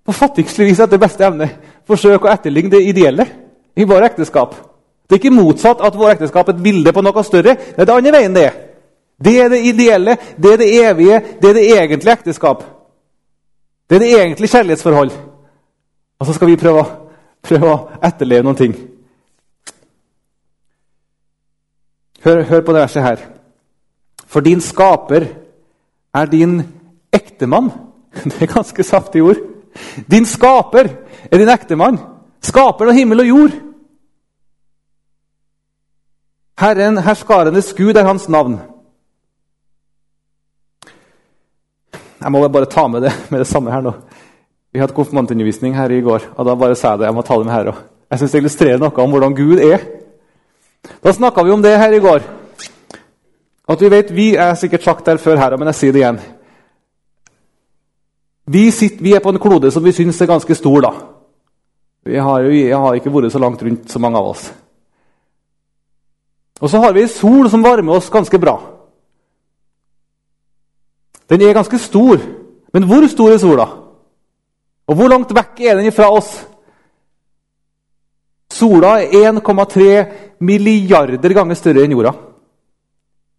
på 0.05 0.15
fattigste 0.17 0.67
vis 0.67 0.81
etter 0.83 1.01
beste 1.01 1.27
evne, 1.27 1.47
forsøke 1.87 2.27
å 2.27 2.33
etterligne 2.33 2.73
det 2.75 2.83
ideelle 2.91 3.27
i 3.79 3.87
vår 3.87 4.09
ekteskap. 4.11 4.57
Det 5.07 5.17
er 5.17 5.23
ikke 5.23 5.37
motsatt 5.39 5.83
at 5.85 5.97
vår 5.97 6.17
ekteskap 6.17 6.49
er 6.49 6.57
et 6.57 6.65
bilde 6.65 6.93
på 6.93 7.05
noe 7.05 7.25
større. 7.25 7.55
Det 7.55 7.79
er 7.79 7.89
det 7.89 7.95
andre 7.95 8.15
veien, 8.19 8.35
det. 8.35 8.47
er. 8.51 8.65
Det 9.19 9.35
er 9.43 9.49
det 9.51 9.63
ideelle, 9.67 10.17
det 10.37 10.53
er 10.53 10.61
det 10.61 10.69
evige, 10.83 11.21
det 11.41 11.51
er 11.51 11.57
det 11.57 11.69
egentlige 11.73 12.19
ekteskap. 12.21 12.63
Det 13.89 13.97
er 13.97 14.05
det 14.05 14.11
egentlige 14.19 14.53
kjærlighetsforhold. 14.53 15.15
Og 16.19 16.27
så 16.27 16.35
skal 16.35 16.51
vi 16.51 16.59
prøve 16.61 16.85
prøve 17.49 17.71
å 17.71 17.83
etterleve 18.05 18.47
noen 18.47 18.59
ting. 18.59 18.77
Hør, 22.25 22.43
hør 22.43 22.65
på 22.67 22.75
det 22.75 22.83
verset 22.83 23.05
her. 23.05 23.23
For 24.29 24.45
din 24.45 24.61
skaper 24.61 25.29
er 26.15 26.31
din 26.31 26.61
ektemann. 27.15 27.71
Det 28.31 28.43
er 28.43 28.55
ganske 28.55 28.85
saftige 28.85 29.23
ord. 29.23 29.41
Din 30.11 30.27
skaper 30.27 30.89
er 31.31 31.39
din 31.39 31.51
ektemann. 31.53 31.99
Skaperen 32.43 32.93
av 32.93 32.99
himmel 32.99 33.23
og 33.25 33.31
jord. 33.31 33.57
Herren, 36.59 36.99
herskarenes 36.99 37.71
Gud, 37.79 37.97
er 37.97 38.07
hans 38.07 38.27
navn. 38.29 38.59
Jeg 42.19 42.33
må 42.35 42.41
bare 42.51 42.67
ta 42.67 42.89
med 42.91 43.05
det 43.07 43.13
med 43.31 43.45
det 43.45 43.47
samme 43.47 43.71
her 43.71 43.85
nå. 43.85 43.93
Vi 44.75 44.81
hadde 44.83 44.97
konfirmantundervisning 44.97 45.77
her 45.77 45.91
i 45.95 46.01
går, 46.03 46.33
og 46.35 46.47
da 46.47 46.57
bare 46.59 46.77
sa 46.77 46.93
jeg 46.93 47.05
det. 47.05 47.07
Jeg 47.07 47.15
må 47.15 47.23
ta 47.23 47.39
det 47.39 47.47
med 47.47 47.55
her 47.55 47.71
også. 47.71 47.87
Jeg 48.09 48.19
syns 48.19 48.33
det 48.33 48.41
illustrerer 48.43 48.81
noe 48.81 49.05
om 49.05 49.13
hvordan 49.13 49.37
Gud 49.37 49.61
er. 49.61 49.85
Da 51.05 51.13
snakka 51.13 51.45
vi 51.45 51.53
om 51.53 51.63
det 51.63 51.77
her 51.79 51.93
i 51.93 52.01
går. 52.03 52.27
At 53.69 53.81
vi 53.85 53.91
vet, 53.93 54.13
vi 54.17 54.29
er 54.35 54.55
sikkert 54.57 54.83
sagt 54.83 55.07
der 55.07 55.21
før 55.21 55.37
her, 55.37 55.57
men 55.57 55.69
jeg 55.71 55.79
sier 55.79 55.93
det 55.93 56.03
igjen. 56.03 56.21
Vi, 58.49 58.71
sitter, 58.73 59.03
vi 59.05 59.13
er 59.13 59.21
på 59.21 59.33
en 59.33 59.41
klode 59.43 59.71
som 59.71 59.85
vi 59.85 59.93
syns 59.93 60.21
er 60.23 60.31
ganske 60.31 60.55
stor. 60.57 60.81
da. 60.81 60.93
Vi 62.09 62.17
har, 62.17 62.41
jo, 62.41 62.79
har 62.81 62.97
ikke 62.97 63.13
vært 63.13 63.33
så 63.35 63.43
langt 63.43 63.63
rundt 63.63 63.91
så 63.93 64.01
mange 64.01 64.19
av 64.19 64.31
oss. 64.33 64.49
Og 66.61 66.71
så 66.71 66.81
har 66.83 66.95
vi 66.97 67.05
ei 67.05 67.11
sol 67.13 67.51
som 67.51 67.63
varmer 67.63 67.99
oss 67.99 68.09
ganske 68.11 68.39
bra. 68.41 68.57
Den 71.29 71.45
er 71.45 71.55
ganske 71.55 71.79
stor, 71.79 72.23
men 72.73 72.87
hvor 72.89 73.05
stor 73.09 73.35
er 73.35 73.43
sola? 73.43 73.67
Og 74.89 74.97
hvor 74.97 75.13
langt 75.13 75.35
vekk 75.37 75.61
er 75.61 75.77
den 75.77 75.93
fra 75.93 76.09
oss? 76.09 76.31
Sola 78.49 78.97
er 79.05 79.29
1,3 79.29 80.41
milliarder 80.41 81.35
ganger 81.37 81.59
større 81.59 81.85
enn 81.85 81.93
jorda. 81.93 82.15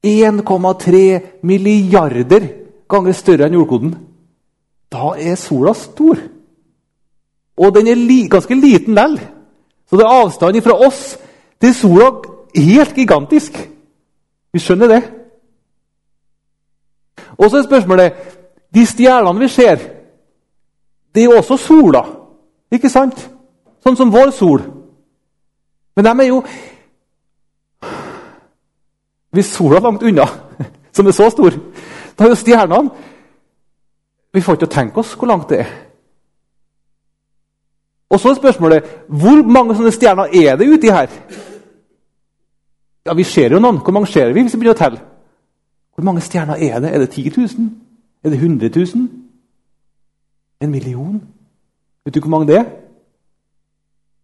1,3 0.05 1.01
milliarder 1.41 2.45
ganger 2.87 3.17
større 3.17 3.49
enn 3.49 3.57
jordkoden. 3.57 3.97
Da 4.91 5.13
er 5.17 5.35
sola 5.35 5.73
stor. 5.73 6.17
Og 7.57 7.75
den 7.75 7.87
er 7.87 7.95
li 7.95 8.27
ganske 8.31 8.55
liten 8.55 8.95
lell. 8.95 9.19
Så 9.89 9.97
det 9.97 10.05
er 10.05 10.21
avstanden 10.23 10.63
fra 10.63 10.77
oss 10.87 11.17
til 11.61 11.73
sola 11.75 12.09
helt 12.55 12.95
gigantisk. 12.95 13.57
Vi 14.53 14.59
skjønner 14.59 14.87
det. 14.87 15.01
Og 17.37 17.49
så 17.49 17.57
er 17.57 17.63
spørsmålet 17.63 18.13
De 18.73 18.85
stjernene 18.85 19.39
vi 19.39 19.47
ser, 19.47 19.75
det 21.15 21.21
er 21.21 21.25
jo 21.25 21.37
også 21.37 21.57
sola. 21.57 22.03
Ikke 22.71 22.89
sant? 22.89 23.17
Sånn 23.81 23.97
som 23.97 24.11
vår 24.13 24.29
sol. 24.29 24.61
Men 25.95 26.05
de 26.05 26.11
er 26.23 26.27
jo 26.27 26.43
Hvis 29.33 29.45
sola 29.45 29.77
er 29.77 29.81
langt 29.81 30.03
unna, 30.03 30.25
som 30.95 31.07
er 31.07 31.11
så 31.11 31.29
stor, 31.29 31.53
da 32.17 32.23
er 32.23 32.29
jo 32.29 32.35
stjernene 32.35 32.89
Vi 34.33 34.41
får 34.41 34.59
ikke 34.59 34.73
tenke 34.73 35.01
oss 35.01 35.15
hvor 35.17 35.27
langt 35.27 35.49
det 35.49 35.59
er. 35.63 35.69
Og 38.09 38.19
så 38.19 38.29
er 38.29 38.39
spørsmålet 38.39 38.89
hvor 39.07 39.43
mange 39.45 39.75
sånne 39.77 39.93
stjerner 39.93 40.33
er 40.33 40.57
det 40.57 40.69
uti 40.69 40.89
her? 40.89 41.13
Ja, 43.05 43.13
Vi 43.13 43.23
ser 43.23 43.53
jo 43.53 43.59
noen. 43.59 43.79
Hvor 43.81 43.93
mange 43.93 44.07
ser 44.07 44.33
vi 44.33 44.41
hvis 44.41 44.53
vi 44.53 44.59
begynner 44.59 44.77
å 44.77 44.81
telle? 44.83 44.99
Hvor 45.95 46.05
mange 46.05 46.21
stjerner 46.21 46.61
er 46.61 46.79
det? 46.79 46.93
Er 46.93 46.99
det 46.99 47.09
10 47.09 47.31
000? 47.37 47.69
Er 48.23 48.29
det 48.29 48.37
100 48.37 48.69
000? 48.75 49.07
En 50.61 50.71
million? 50.71 51.21
Vet 52.05 52.15
du 52.15 52.19
hvor 52.19 52.29
mange 52.29 52.47
det 52.47 52.59
er? 52.59 52.69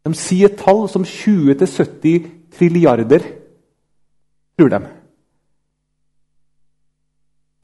De 0.06 0.14
sier 0.14 0.54
tall 0.54 0.86
som 0.90 1.04
20-70 1.04 2.30
trilliarder, 2.58 3.26
tror 4.58 4.70
de. 4.70 4.80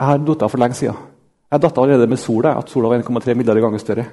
Jeg 0.00 0.08
har 0.08 0.18
datt 0.26 0.50
for 0.50 0.58
lenge 0.58 0.74
siden. 0.74 1.11
Jeg 1.52 1.60
datt 1.60 1.78
allerede 1.78 2.08
med 2.08 2.16
sola, 2.16 2.54
at 2.58 2.70
sola 2.72 2.88
var 2.88 3.02
1,3 3.02 3.34
milliarder 3.36 3.60
ganger 3.60 3.78
større. 3.78 4.04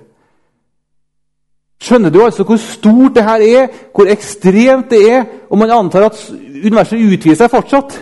Skjønner 1.79 2.11
du 2.11 2.19
altså 2.25 2.43
hvor 2.43 2.59
stort 2.59 3.15
det 3.15 3.23
her 3.23 3.43
er, 3.45 3.67
hvor 3.95 4.11
ekstremt 4.11 4.89
det 4.91 4.99
er? 5.11 5.25
Og 5.49 5.57
man 5.57 5.71
antar 5.71 6.09
at 6.09 6.19
universet 6.65 6.99
utvider 6.99 7.39
seg 7.39 7.51
fortsatt. 7.53 7.95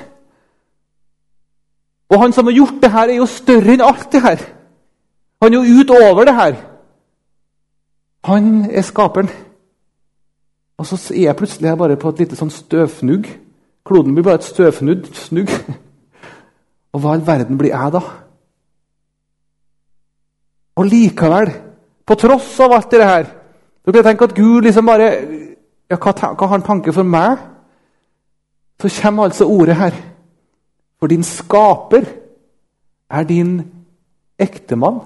Og 2.10 2.22
han 2.22 2.34
som 2.34 2.50
har 2.50 2.58
gjort 2.58 2.82
det 2.82 2.92
her, 2.92 3.10
er 3.10 3.22
jo 3.22 3.30
større 3.30 3.76
enn 3.76 3.86
alt 3.86 4.10
det 4.12 4.22
her. 4.26 4.44
Han 5.44 5.54
er 5.54 5.58
jo 5.60 5.82
utover 5.84 6.26
det 6.26 6.36
her. 6.36 6.62
Han 8.26 8.54
er 8.72 8.82
skaperen. 8.82 9.30
Og 10.78 10.86
så 10.86 11.14
er 11.14 11.28
jeg 11.30 11.36
plutselig 11.36 11.78
bare 11.78 11.98
på 11.98 12.10
et 12.10 12.26
lite 12.26 12.38
sånn 12.40 12.54
støvfnugg. 12.54 13.30
Kloden 13.86 14.16
blir 14.16 14.26
bare 14.26 14.42
et 14.42 14.50
støvfnugg. 14.50 15.06
Og 16.94 17.04
hva 17.04 17.14
i 17.14 17.20
all 17.20 17.28
verden 17.28 17.60
blir 17.60 17.76
jeg 17.76 17.94
da? 17.94 18.02
Og 20.78 20.86
likevel, 20.86 21.52
på 22.08 22.16
tross 22.16 22.54
av 22.64 22.76
alt 22.78 22.92
det 22.94 23.04
her 23.04 23.26
Du 23.86 23.92
kan 23.92 24.04
tenke 24.04 24.28
at 24.28 24.36
Gud 24.36 24.66
liksom 24.66 24.86
bare 24.86 25.08
ja, 25.88 25.96
hva, 25.96 26.12
har 26.12 26.52
han 26.52 26.64
tanke 26.66 26.92
for 26.92 27.08
meg? 27.08 27.40
Så 28.82 28.90
kommer 29.02 29.24
altså 29.24 29.46
ordet 29.48 29.78
her. 29.80 29.94
For 31.00 31.08
din 31.08 31.24
skaper 31.24 32.04
er 33.10 33.24
din 33.24 33.62
ektemann. 34.40 35.00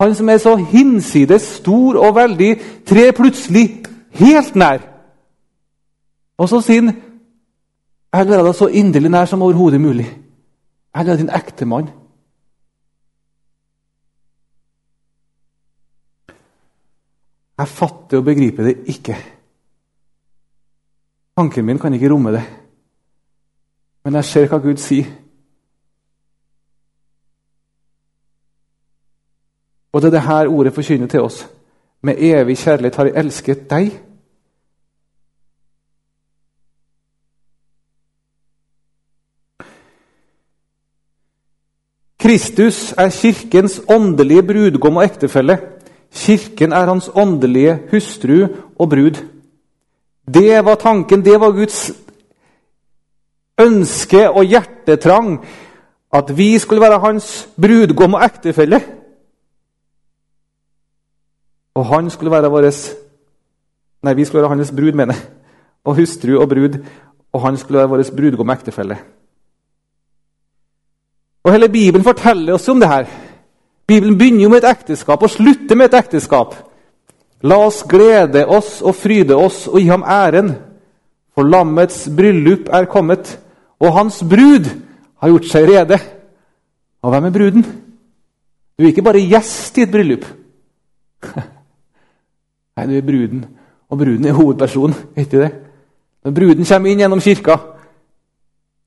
Han 0.00 0.14
som 0.14 0.28
er 0.28 0.42
så 0.42 0.56
hinsides 0.56 1.42
stor 1.60 2.00
og 2.00 2.14
veldig, 2.16 2.50
trer 2.86 3.12
plutselig 3.12 3.84
helt 4.18 4.56
nær. 4.56 4.82
Og 6.38 6.48
så 6.48 6.60
sier 6.64 6.82
han 6.82 6.96
Jeg 8.10 8.26
vil 8.26 8.34
være 8.34 8.46
deg 8.48 8.54
så 8.58 8.66
inderlig 8.66 9.10
nær 9.10 9.24
som 9.30 9.42
overhodet 9.42 9.80
mulig. 9.80 10.06
Jeg 10.94 11.04
vil 11.04 11.06
være 11.06 11.22
din 11.22 11.30
ektemann. 11.30 11.90
Jeg 17.60 17.68
fatter 17.68 18.16
og 18.18 18.24
begriper 18.24 18.64
det 18.64 18.76
ikke. 18.88 19.16
Tanken 21.36 21.66
min 21.66 21.78
kan 21.78 21.94
ikke 21.94 22.08
romme 22.12 22.32
det. 22.32 22.42
Men 24.04 24.14
jeg 24.16 24.24
ser 24.24 24.46
hva 24.48 24.58
Gud 24.64 24.78
sier. 24.80 25.10
Og 29.92 30.00
det 30.00 30.08
er 30.08 30.14
det 30.14 30.22
her 30.24 30.48
ordet 30.48 30.72
forkynner 30.72 31.10
til 31.12 31.20
oss. 31.20 31.42
Med 32.00 32.16
evig 32.16 32.56
kjærlighet 32.58 32.96
har 32.96 33.10
jeg 33.10 33.16
elsket 33.20 33.66
deg. 33.70 33.90
Kristus 42.20 42.92
er 42.92 43.12
kirkens 43.12 43.80
åndelige 43.88 44.46
brudgom 44.48 44.96
og 44.96 45.04
ektefelle. 45.04 45.58
Kirken 46.10 46.72
er 46.72 46.86
hans 46.90 47.10
åndelige 47.14 47.78
hustru 47.90 48.48
og 48.78 48.90
brud. 48.90 49.20
Det 50.34 50.64
var 50.64 50.74
tanken, 50.74 51.24
det 51.24 51.40
var 51.40 51.50
Guds 51.54 51.92
ønske 53.60 54.30
og 54.30 54.44
hjertetrang. 54.44 55.38
At 56.12 56.36
vi 56.36 56.58
skulle 56.58 56.82
være 56.82 56.98
hans 56.98 57.48
brudgom 57.60 58.14
og 58.14 58.24
ektefelle. 58.24 58.80
Og 61.74 61.86
han 61.86 62.10
skulle 62.10 62.30
være 62.30 62.50
vår 62.50 62.70
Nei, 64.02 64.14
vi 64.14 64.24
skulle 64.24 64.42
være 64.42 64.56
hans 64.56 64.72
brud, 64.72 64.92
mener 64.92 65.14
jeg. 65.14 65.22
Og 65.84 65.96
hustru 65.96 66.40
og 66.40 66.48
brud. 66.48 66.78
Og 67.32 67.42
han 67.42 67.56
skulle 67.56 67.78
være 67.78 67.88
vår 67.88 68.04
brudgom 68.16 68.48
og 68.48 68.54
ektefelle. 68.54 68.98
Og 71.44 71.52
Hele 71.52 71.68
Bibelen 71.68 72.04
forteller 72.04 72.54
oss 72.54 72.68
om 72.68 72.80
det 72.80 72.88
her. 72.88 73.06
Bibelen 73.90 74.18
begynner 74.18 74.44
jo 74.44 74.50
med 74.52 74.62
et 74.62 74.70
ekteskap 74.70 75.22
og 75.22 75.32
slutter 75.32 75.78
med 75.78 75.90
et 75.90 75.98
ekteskap. 75.98 76.54
La 77.42 77.56
oss 77.64 77.80
glede 77.88 78.44
oss 78.46 78.78
og 78.84 78.94
fryde 78.94 79.34
oss 79.34 79.64
og 79.70 79.80
gi 79.80 79.88
ham 79.88 80.04
æren, 80.06 80.52
for 81.34 81.48
lammets 81.48 82.04
bryllup 82.16 82.68
er 82.70 82.86
kommet, 82.90 83.38
og 83.80 83.94
hans 83.96 84.20
brud 84.22 84.68
har 85.22 85.32
gjort 85.32 85.48
seg 85.48 85.68
rede. 85.70 85.98
Og 87.02 87.10
hvem 87.10 87.24
er 87.24 87.34
bruden? 87.34 87.64
Du 88.76 88.84
er 88.84 88.92
ikke 88.92 89.04
bare 89.04 89.24
gjest 89.24 89.78
i 89.78 89.86
et 89.86 89.92
bryllup. 89.92 90.26
Nei, 92.76 92.86
du 92.86 92.94
er 92.96 93.06
bruden, 93.06 93.44
og 93.88 93.98
bruden 93.98 94.24
er 94.24 94.36
hovedpersonen. 94.36 94.96
vet 95.16 95.32
du 95.32 95.40
det? 95.40 95.50
Når 96.24 96.36
bruden 96.36 96.64
kommer 96.64 96.90
inn 96.90 97.00
gjennom 97.00 97.20
kirka, 97.20 97.56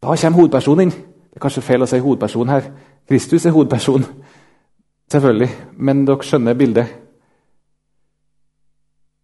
da 0.03 0.15
kommer 0.15 0.39
hovedpersonen 0.39 0.87
inn. 0.87 0.95
Det 1.33 1.41
er 1.41 1.41
kanskje 1.41 1.65
feil 1.65 1.81
å 1.81 1.89
si 1.89 1.99
hovedperson 1.99 2.49
her. 2.53 2.69
Kristus 3.09 3.45
er 3.45 3.53
hovedperson, 3.55 4.05
selvfølgelig. 5.11 5.49
Men 5.77 6.05
dere 6.07 6.23
skjønner 6.23 6.53
bildet. 6.53 6.95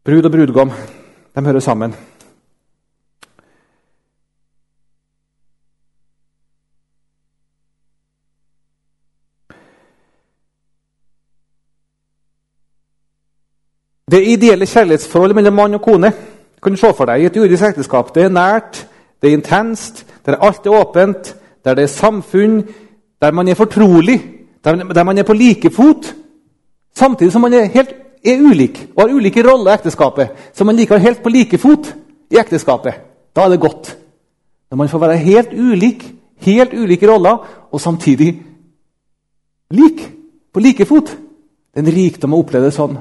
Brud 0.05 0.25
og 0.25 0.32
brudgom, 0.32 0.71
de 1.36 1.45
hører 1.45 1.59
sammen. 1.59 1.95
Det 14.11 14.27
ideelle 14.27 14.65
kjærlighetsforholdet 14.65 15.36
mellom 15.36 15.53
mann 15.53 15.73
og 15.73 15.82
kone 15.82 16.11
kan 16.63 16.73
du 16.73 16.77
se 16.77 16.89
for 16.97 17.05
deg 17.05 17.21
i 17.21 17.25
et 17.30 17.36
jordisk 17.38 17.63
ekteskap. 17.63 18.09
Det 18.15 18.23
er 18.23 18.34
nært, 18.34 18.88
det 19.21 19.30
er 19.30 19.38
intenst, 19.38 20.05
der 20.25 20.39
alt 20.41 20.65
er 20.65 20.80
åpent, 20.82 21.36
der 21.65 21.73
det 21.73 21.84
er 21.84 21.88
samfunn, 21.93 22.63
der 23.21 23.32
man 23.32 23.47
er 23.47 23.53
fortrolig, 23.53 24.38
der, 24.64 25.03
man 25.03 25.18
er 25.18 25.24
på 25.24 25.34
like 25.34 25.72
fot, 25.72 26.16
samtidig 26.95 27.32
som 27.32 27.41
man 27.41 27.53
er 27.53 27.72
helt 27.72 27.95
er 28.26 28.41
ulik 28.43 28.89
og 28.95 29.05
har 29.05 29.16
ulike 29.16 29.43
roller 29.47 29.72
i 29.72 29.76
ekteskapet, 29.80 30.30
så 30.53 30.64
man 30.64 30.76
likevel 30.76 31.01
helt 31.01 31.24
på 31.24 31.30
like 31.30 31.57
fot 31.57 31.93
i 32.32 32.38
ekteskapet, 32.38 32.93
da 33.36 33.45
er 33.45 33.49
det 33.49 33.60
godt. 33.60 33.97
Når 34.72 34.78
man 34.78 34.89
får 34.89 34.99
være 34.99 35.18
helt 35.18 35.53
ulik, 35.53 36.03
helt 36.38 36.74
ulike 36.74 37.12
roller, 37.12 37.38
og 37.72 37.82
samtidig 37.82 38.43
lik, 39.72 40.12
på 40.53 40.60
like 40.60 40.86
fot. 40.86 41.10
Det 41.74 41.80
er 41.80 41.86
en 41.86 41.93
rikdom 41.93 42.34
å 42.34 42.39
oppleve 42.41 42.66
det 42.66 42.74
sånn. 42.74 42.97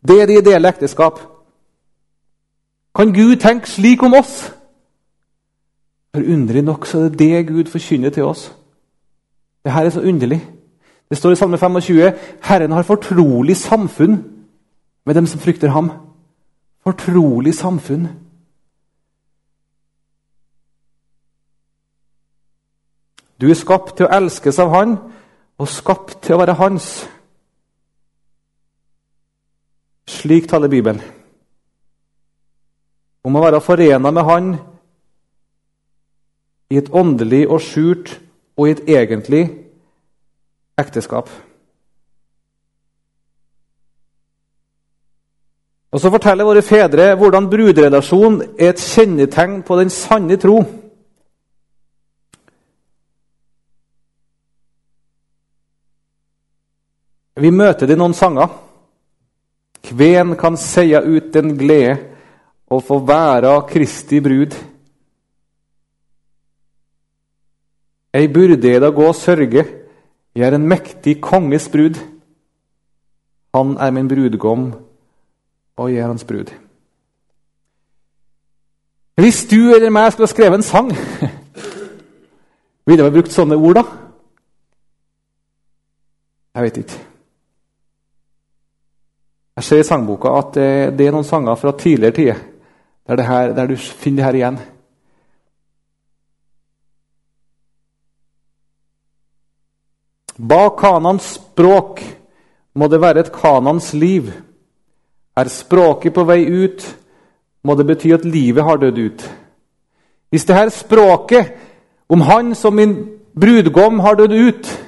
Det 0.00 0.20
er 0.20 0.28
det 0.28 0.38
ideelle 0.40 0.70
ekteskap. 0.72 1.20
Kan 2.96 3.12
Gud 3.12 3.36
tenke 3.42 3.68
slik 3.68 4.02
om 4.02 4.16
oss? 4.16 4.46
For 6.14 6.24
Underlig 6.24 6.62
nok 6.64 6.86
så 6.88 7.04
er 7.04 7.10
det 7.12 7.18
det 7.20 7.48
Gud 7.50 7.68
forkynner 7.68 8.10
til 8.10 8.24
oss. 8.24 8.48
Det 9.64 9.72
her 9.72 9.84
er 9.84 9.92
så 9.92 10.00
underlig. 10.00 10.40
Det 11.10 11.18
står 11.18 11.32
i 11.32 11.36
Salme 11.36 11.58
25 11.58 12.12
Herren 12.42 12.72
har 12.72 12.82
fortrolig 12.82 13.56
samfunn 13.56 14.16
med 15.06 15.14
dem 15.14 15.26
som 15.26 15.40
frykter 15.40 15.68
ham. 15.68 15.90
Fortrolig 16.82 17.54
samfunn. 17.54 18.08
Du 23.40 23.50
er 23.50 23.54
skapt 23.54 23.96
til 23.96 24.06
å 24.06 24.14
elskes 24.16 24.58
av 24.58 24.72
Han 24.72 24.96
og 25.60 25.68
skapt 25.68 26.22
til 26.24 26.36
å 26.36 26.40
være 26.40 26.56
Hans. 26.56 26.88
Slik 30.08 30.48
taler 30.48 30.72
Bibelen. 30.72 31.02
Om 33.26 33.36
å 33.36 33.42
være 33.44 33.60
forena 33.60 34.10
med 34.10 34.24
Han 34.24 34.50
i 36.70 36.80
et 36.80 36.90
åndelig 36.90 37.44
og 37.46 37.60
skjult 37.62 38.16
og 38.56 38.68
i 38.68 38.74
et 38.74 38.84
egentlig 38.88 39.65
ekteskap. 40.78 41.30
Og 45.92 46.00
Så 46.00 46.10
forteller 46.12 46.44
våre 46.44 46.60
fedre 46.60 47.14
hvordan 47.16 47.46
bruderelasjon 47.48 48.42
er 48.58 48.74
et 48.74 48.82
kjennetegn 48.82 49.62
på 49.64 49.78
den 49.78 49.90
sanne 49.90 50.36
tro. 50.36 50.58
Vi 57.36 57.50
møter 57.52 57.88
det 57.88 57.96
i 57.96 58.00
noen 58.00 58.16
sanger. 58.16 58.48
Kven 59.86 60.34
kan 60.40 60.56
seia 60.60 61.00
ut 61.04 61.32
den 61.32 61.54
glede 61.56 61.96
å 62.68 62.80
få 62.82 62.98
være 63.06 63.54
Kristi 63.70 64.20
brud. 64.20 64.56
Ei 68.16 68.28
burde 68.32 68.78
da 68.80 68.88
gå 68.90 69.04
og 69.04 69.16
sørge, 69.16 69.64
jeg 70.36 70.44
er 70.44 70.54
en 70.58 70.68
mektig 70.68 71.16
konges 71.24 71.68
brud. 71.72 71.96
Han 73.56 73.76
er 73.80 73.90
min 73.90 74.08
brudgom, 74.08 74.66
og 75.76 75.92
jeg 75.92 76.02
er 76.02 76.10
hans 76.10 76.24
brud. 76.28 76.52
Hvis 79.16 79.46
du 79.48 79.72
eller 79.72 79.88
meg 79.90 80.10
skulle 80.12 80.28
ha 80.28 80.34
skrevet 80.34 80.60
en 80.60 80.66
sang, 80.66 80.90
ville 82.86 83.06
vi 83.06 83.14
brukt 83.14 83.32
sånne 83.32 83.56
ord 83.56 83.80
da? 83.80 83.84
Jeg 86.56 86.66
vet 86.66 86.80
ikke. 86.82 87.00
Jeg 89.56 89.64
ser 89.64 89.80
i 89.80 89.88
sangboka 89.88 90.34
at 90.36 90.52
det, 90.56 90.68
det 90.98 91.08
er 91.08 91.16
noen 91.16 91.24
sanger 91.24 91.56
fra 91.56 91.72
tidligere 91.80 92.16
tider 92.16 92.44
der, 93.08 93.54
der 93.56 93.70
du 93.70 93.76
finner 93.76 94.20
det 94.20 94.26
her 94.26 94.36
igjen. 94.40 94.58
Bak 100.38 100.80
Kanans 100.80 101.36
språk 101.38 102.02
må 102.76 102.88
det 102.92 103.00
være 103.00 103.24
et 103.24 103.32
Kanans 103.32 103.92
liv. 103.96 104.28
Er 105.36 105.48
språket 105.52 106.14
på 106.14 106.24
vei 106.28 106.44
ut, 106.44 106.84
må 107.64 107.74
det 107.76 107.86
bety 107.88 108.12
at 108.14 108.24
livet 108.24 108.64
har 108.64 108.80
dødd 108.80 108.98
ut. 108.98 109.24
Hvis 110.30 110.44
det 110.44 110.56
her 110.56 110.68
språket 110.68 111.52
om 112.08 112.20
Han 112.20 112.54
som 112.54 112.74
min 112.74 112.96
brudgom 113.40 113.98
har 114.00 114.14
dødd 114.14 114.32
ut, 114.32 114.82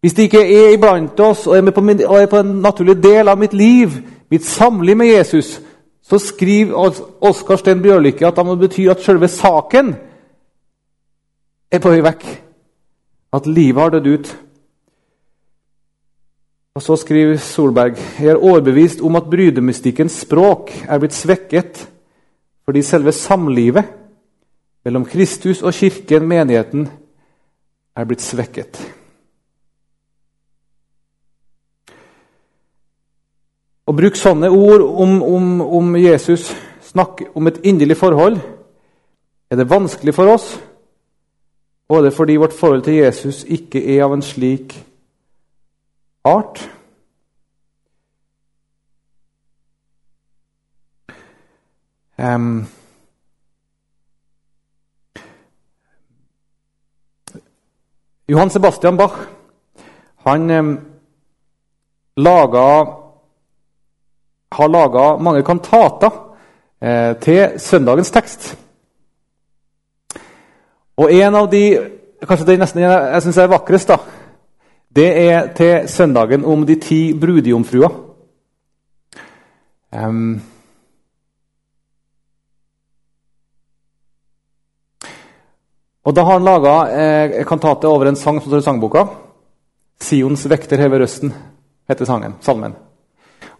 hvis 0.00 0.14
det 0.14 0.22
ikke 0.22 0.42
er 0.44 0.74
iblant 0.74 1.20
oss 1.20 1.46
og 1.46 1.56
er, 1.56 1.70
på, 1.70 1.80
min, 1.80 2.02
og 2.06 2.20
er 2.22 2.26
på 2.26 2.38
en 2.38 2.60
naturlig 2.62 3.02
del 3.02 3.28
av 3.28 3.38
mitt 3.38 3.54
liv, 3.54 3.90
mitt 4.30 4.44
samliv 4.44 4.96
med 4.96 5.06
Jesus, 5.06 5.60
så 6.02 6.18
skriver 6.18 6.74
Oskar 7.20 7.56
Sten 7.56 7.82
Bjørlykke 7.82 8.26
at 8.26 8.36
det 8.36 8.46
må 8.46 8.54
bety 8.54 8.86
at 8.90 9.02
selve 9.02 9.28
saken 9.28 9.94
er 11.72 11.82
på 11.82 11.90
vei 11.90 12.02
vekk. 12.06 12.26
At 13.34 13.46
livet 13.46 13.82
har 13.82 13.96
dødd 13.96 14.06
ut. 14.06 14.45
Og 16.76 16.82
Så 16.82 16.96
skriver 17.00 17.38
Solberg 17.40 17.96
jeg 18.20 18.34
er 18.34 18.36
overbevist 18.36 19.00
om 19.00 19.16
at 19.16 19.30
brydemystikkens 19.32 20.18
språk 20.26 20.74
er 20.84 20.98
blitt 21.00 21.14
svekket 21.16 21.86
fordi 22.66 22.82
selve 22.82 23.14
samlivet 23.16 23.84
mellom 24.84 25.06
Kristus 25.06 25.62
og 25.62 25.72
kirken, 25.72 26.26
menigheten, 26.28 26.88
er 27.96 28.04
blitt 28.04 28.20
svekket. 28.22 28.80
Å 33.86 33.94
bruke 33.94 34.18
sånne 34.18 34.50
ord 34.50 34.82
om, 34.82 35.14
om, 35.22 35.46
om 35.78 35.96
Jesus, 35.96 36.50
snakke 36.82 37.30
om 37.38 37.46
et 37.46 37.62
inderlig 37.64 37.96
forhold, 37.96 38.36
er 39.50 39.62
det 39.62 39.70
vanskelig 39.70 40.14
for 40.14 40.34
oss, 40.34 40.50
både 41.88 42.10
fordi 42.10 42.36
vårt 42.42 42.58
forhold 42.58 42.82
til 42.84 42.98
Jesus 42.98 43.44
ikke 43.46 43.80
er 43.94 44.04
av 44.04 44.18
en 44.18 44.26
slik 44.26 44.74
art. 46.26 46.62
Um, 52.18 52.66
Johan 58.28 58.50
Sebastian 58.50 58.96
Bach 58.96 59.18
han 60.24 60.50
um, 60.50 60.70
laga 62.16 62.68
har 64.52 64.68
laga 64.68 65.16
mange 65.16 65.42
kantater 65.42 66.10
eh, 66.80 67.16
til 67.20 67.60
søndagens 67.60 68.10
tekst. 68.10 68.56
Og 70.96 71.12
en 71.12 71.34
av 71.34 71.50
de 71.52 71.62
kanskje 72.24 72.46
det 72.46 72.58
nesten 72.60 72.82
jeg 72.82 73.22
syns 73.22 73.38
er 73.42 73.50
vakrest, 73.52 73.90
da, 73.90 73.98
det 74.96 75.08
er 75.28 75.52
til 75.56 75.88
søndagen 75.88 76.44
om 76.44 76.66
de 76.66 76.74
ti 76.80 77.00
brudjomfruer. 77.20 78.02
Um, 79.92 80.42
og 86.04 86.16
Da 86.16 86.24
har 86.24 86.32
han 86.32 86.44
laga 86.44 86.74
eh, 86.88 87.44
kantate 87.46 87.88
over 87.88 88.06
en 88.06 88.16
sang 88.16 88.40
som 88.40 88.50
står 88.50 88.58
i 88.58 88.62
sangboka. 88.62 89.04
'Sions 90.00 90.48
vekter 90.50 90.76
hever 90.76 90.98
røsten', 90.98 91.32
heter 91.88 92.04
sangen, 92.04 92.34
salmen. 92.40 92.74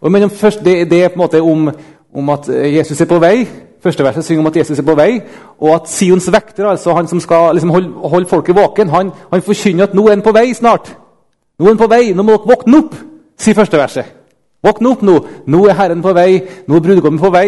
Og 0.01 0.31
først, 0.31 0.59
det, 0.65 0.89
det, 0.89 1.03
er 1.03 1.07
på 1.07 1.13
en 1.13 1.17
måte 1.17 1.41
om, 1.41 1.71
om, 2.13 2.29
at 2.29 2.49
Jesus 2.49 3.01
er 3.01 3.05
på 3.05 3.19
vei. 3.19 3.47
Første 3.81 4.03
verset 4.03 4.25
synger 4.25 4.41
om 4.41 4.47
at 4.47 4.57
Jesus 4.57 4.79
er 4.79 4.83
på 4.83 4.95
vei, 4.95 5.21
og 5.59 5.75
at 5.75 5.89
Sions 5.89 6.31
vekter, 6.31 6.67
altså 6.67 6.93
han 6.93 7.07
som 7.07 7.19
skal 7.19 7.55
liksom 7.55 7.69
holde, 7.69 7.89
holde, 7.89 8.27
folket 8.27 8.55
våken, 8.55 8.89
han, 8.89 9.11
han 9.33 9.41
forkynner 9.41 9.83
at 9.83 9.93
nå 9.93 10.07
er 10.07 10.15
han 10.15 10.21
på 10.21 10.31
vei 10.31 10.53
snart. 10.53 10.97
Han 11.63 11.79
på 11.79 11.89
vei, 11.89 12.11
nå 12.13 12.23
må 12.23 12.35
dere 12.35 12.51
våkne 12.51 12.81
opp, 12.83 12.95
sier 13.39 13.57
første 13.57 13.79
verset. 13.79 14.13
Våkne 14.65 14.91
opp 14.93 15.03
nå! 15.05 15.15
Nå 15.49 15.63
er 15.69 15.77
Herren 15.77 16.03
på 16.05 16.13
vei, 16.13 16.41
nå 16.67 16.77
er 16.77 16.85
brudgommen 16.85 17.21
på 17.21 17.31
vei. 17.33 17.47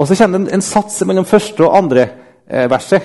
Og 0.00 0.08
så 0.08 0.16
kommer 0.16 0.38
det 0.38 0.46
en, 0.46 0.54
en 0.56 0.64
sats 0.64 1.02
mellom 1.08 1.28
første 1.28 1.64
og 1.66 1.76
andre 1.76 2.06
eh, 2.48 2.68
verset. 2.70 3.04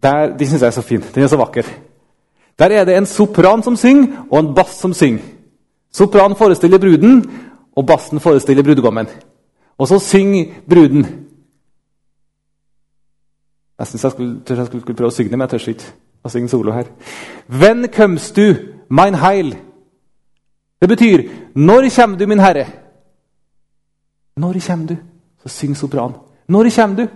Der, 0.00 0.32
de 0.36 0.46
syns 0.48 0.62
jeg 0.62 0.70
er 0.70 0.76
så 0.78 0.84
fin. 0.86 1.02
Den 1.14 1.26
er 1.26 1.32
så 1.32 1.38
vakker. 1.40 1.66
Der 2.60 2.72
er 2.76 2.86
det 2.88 2.96
en 2.96 3.06
sopran 3.06 3.62
som 3.62 3.76
synger, 3.76 4.24
og 4.30 4.38
en 4.38 4.54
bass 4.54 4.78
som 4.80 4.94
synger. 4.94 5.24
Sopranen 5.92 6.36
forestiller 6.36 6.78
bruden, 6.78 7.24
og 7.76 7.86
bassen 7.86 8.20
forestiller 8.20 8.62
brudgommen. 8.62 9.06
Og 9.78 9.88
så 9.88 9.98
synger 9.98 10.44
bruden. 10.68 11.06
Jeg 13.78 13.86
syns 13.86 14.04
jeg, 14.04 14.12
skulle, 14.12 14.40
jeg 14.48 14.66
skulle, 14.66 14.94
prøve 14.94 15.08
å 15.08 15.14
synge 15.14 15.30
det, 15.30 15.38
men 15.38 15.48
jeg 15.48 15.50
tør 15.50 15.68
ikke 15.72 15.92
å 16.24 16.28
synge 16.28 16.48
solo 16.48 16.72
her. 16.72 16.84
Venn 17.48 17.88
kømst 17.88 18.36
du, 18.36 18.54
mein 18.88 19.14
heil? 19.14 19.56
Det 20.80 20.88
betyr 20.88 21.28
'Når 21.54 21.88
kommer 21.96 22.18
du, 22.18 22.26
min 22.26 22.40
Herre?' 22.40 22.66
Når 24.36 24.66
kommer 24.66 24.86
du? 24.86 24.96
Så 25.42 25.48
synger 25.48 25.74
sopranen. 25.74 26.16
Når 26.48 26.70
kommer 26.76 26.96
du? 26.96 27.08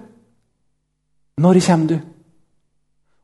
Når 1.39 1.61
kommer 1.67 1.87
du? 1.87 2.01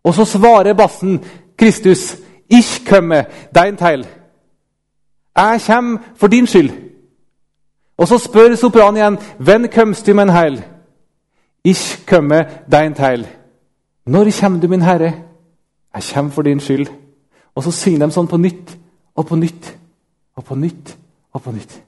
Og 0.04 0.14
så 0.14 0.24
svarer 0.24 0.74
bassen 0.74 1.24
Kristus, 1.56 2.16
'Ich 2.50 2.88
komme 2.88 3.24
dein 3.54 3.76
Teil'. 3.76 4.06
Jeg 5.36 5.60
kommer 5.66 5.98
for 6.16 6.26
din 6.26 6.46
skyld. 6.46 6.70
Og 7.96 8.08
så 8.08 8.18
spør 8.18 8.54
sopranen 8.54 8.96
igjen, 8.96 9.18
'Venn 9.38 9.68
kømst 9.68 10.06
du, 10.06 10.14
min 10.14 10.28
heil?' 10.28 10.64
Ich 11.64 12.06
komme 12.06 12.46
dein 12.72 12.94
Teil. 12.94 13.28
Når 14.06 14.40
kommer 14.40 14.60
du, 14.60 14.68
min 14.68 14.82
Herre? 14.82 15.29
Jeg 15.94 16.02
kommer 16.14 16.30
for 16.30 16.42
din 16.42 16.60
skyld. 16.60 16.86
Og 17.54 17.64
så 17.64 17.70
synger 17.70 18.06
de 18.06 18.14
sånn 18.14 18.28
på 18.30 18.38
nytt 18.38 18.76
og 19.16 19.26
på 19.26 19.36
nytt 19.36 19.72
og 20.36 20.44
på 20.44 20.54
nytt 20.54 20.96
og 21.34 21.42
på 21.42 21.52
nytt. 21.52 21.80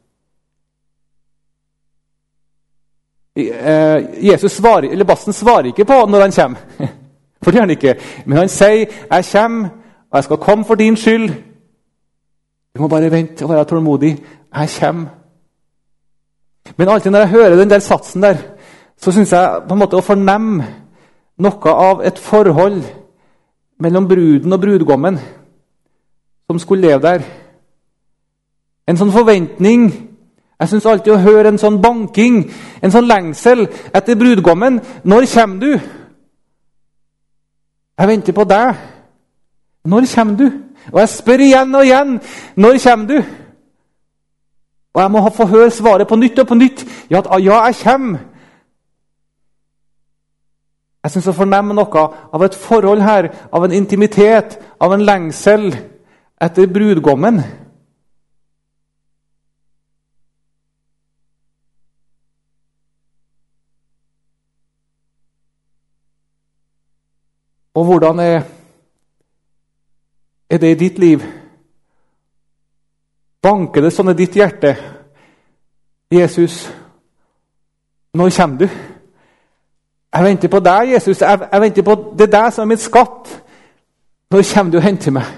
Eh, 3.36 4.26
Jesus 4.28 4.52
svarer, 4.52 4.90
eller 4.90 5.04
Bassen 5.04 5.32
svarer 5.32 5.70
ikke 5.70 5.86
på 5.88 6.06
når 6.06 6.20
han 6.20 6.32
kommer, 6.32 6.88
for 7.42 7.50
det 7.50 7.54
gjør 7.54 7.62
han 7.62 7.70
ikke. 7.70 7.94
Men 8.26 8.38
han 8.38 8.48
sier, 8.48 8.86
'Jeg 9.10 9.24
kommer, 9.32 9.68
og 10.10 10.16
jeg 10.16 10.24
skal 10.24 10.36
komme 10.36 10.64
for 10.64 10.74
din 10.74 10.96
skyld.' 10.96 11.32
Du 12.74 12.80
må 12.80 12.88
bare 12.88 13.10
vente 13.10 13.44
og 13.44 13.50
være 13.50 13.64
tålmodig. 13.64 14.24
Jeg 14.54 14.68
kommer. 14.80 15.06
Men 16.76 16.88
alltid 16.88 17.10
når 17.10 17.18
jeg 17.18 17.28
hører 17.28 17.56
den 17.56 17.70
der 17.70 17.78
satsen 17.78 18.22
der, 18.22 18.36
så 18.96 19.12
syns 19.12 19.32
jeg 19.32 19.62
på 19.68 19.74
en 19.74 19.78
måte 19.78 19.96
å 19.96 20.00
fornemme 20.00 20.66
noe 21.38 21.70
av 21.70 22.00
et 22.06 22.18
forhold 22.18 22.84
mellom 23.82 24.08
bruden 24.08 24.52
og 24.52 24.60
brudgommen 24.60 25.18
som 26.46 26.58
skulle 26.58 26.86
leve 26.86 27.02
der. 27.02 27.22
En 28.88 28.98
sånn 28.98 29.12
forventning. 29.14 29.88
Jeg 30.60 30.70
syns 30.70 30.86
alltid 30.86 31.14
å 31.14 31.22
høre 31.22 31.50
en 31.50 31.58
sånn 31.58 31.80
banking, 31.82 32.44
en 32.82 32.92
sånn 32.94 33.08
lengsel 33.08 33.64
etter 33.94 34.18
brudgommen. 34.18 34.80
Når 35.02 35.26
kommer 35.34 35.62
du? 35.62 35.70
Jeg 37.98 38.10
venter 38.10 38.36
på 38.36 38.44
deg. 38.46 38.82
Når 39.84 40.06
kommer 40.14 40.38
du? 40.38 40.46
Og 40.92 41.00
jeg 41.00 41.10
spør 41.10 41.46
igjen 41.46 41.74
og 41.74 41.86
igjen. 41.86 42.18
Når 42.56 42.78
kommer 42.84 43.06
du? 43.06 43.16
Og 44.92 45.02
jeg 45.02 45.10
må 45.10 45.24
få 45.30 45.46
høre 45.48 45.70
svaret 45.70 46.08
på 46.08 46.18
nytt 46.20 46.38
og 46.38 46.46
på 46.46 46.58
nytt. 46.58 46.84
Ja, 47.10 47.22
ja 47.38 47.64
jeg 47.66 47.80
kommer. 47.82 48.18
Jeg 51.02 51.10
syns 51.10 51.26
jeg 51.26 51.34
fornemmer 51.34 51.74
noe 51.74 52.02
av 52.30 52.44
et 52.46 52.54
forhold 52.54 53.02
her, 53.02 53.26
av 53.50 53.64
en 53.66 53.72
intimitet, 53.74 54.54
av 54.78 54.92
en 54.94 55.02
lengsel 55.02 55.72
etter 56.42 56.70
brudgommen. 56.70 57.40
Og 67.74 67.84
hvordan 67.88 68.20
er, 68.20 68.42
er 70.50 70.58
det 70.58 70.70
i 70.70 70.80
ditt 70.84 70.98
liv? 71.02 71.22
Banker 73.42 73.82
det 73.82 73.90
sånn 73.90 74.12
i 74.12 74.18
ditt 74.22 74.36
hjerte? 74.38 74.76
Jesus, 76.12 76.68
når 78.14 78.34
kommer 78.36 78.60
du? 78.62 78.91
Jeg 80.12 80.24
venter 80.24 80.48
på 80.48 80.60
deg, 80.60 80.90
Jesus. 80.92 81.20
Jeg, 81.20 81.48
jeg 81.52 81.60
venter 81.60 81.82
på 81.86 81.94
Det 82.18 82.26
er 82.26 82.34
deg 82.34 82.52
som 82.52 82.66
er 82.66 82.72
min 82.74 82.80
skatt. 82.80 83.30
Når 84.32 84.44
kommer 84.54 84.72
du 84.72 84.76
og 84.78 84.84
henter 84.84 85.12
meg? 85.12 85.30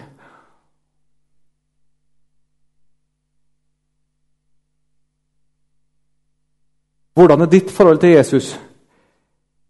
Hvordan 7.14 7.44
er 7.44 7.50
ditt 7.50 7.70
forhold 7.70 7.98
til 8.02 8.16
Jesus? 8.16 8.60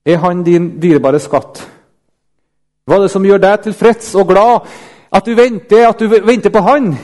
Er 0.05 0.17
han 0.17 0.45
din 0.45 0.71
dyrebare 0.83 1.21
skatt? 1.21 1.61
Hva 2.85 2.97
er 2.97 3.05
det 3.05 3.11
som 3.13 3.25
gjør 3.25 3.41
deg 3.41 3.63
tilfreds 3.65 4.15
og 4.21 4.29
glad? 4.29 4.71
At 5.13 5.27
du 5.27 5.35
venter, 5.37 5.89
at 5.89 6.01
du 6.01 6.09
venter 6.09 6.53
på 6.53 6.65
han? 6.65 6.95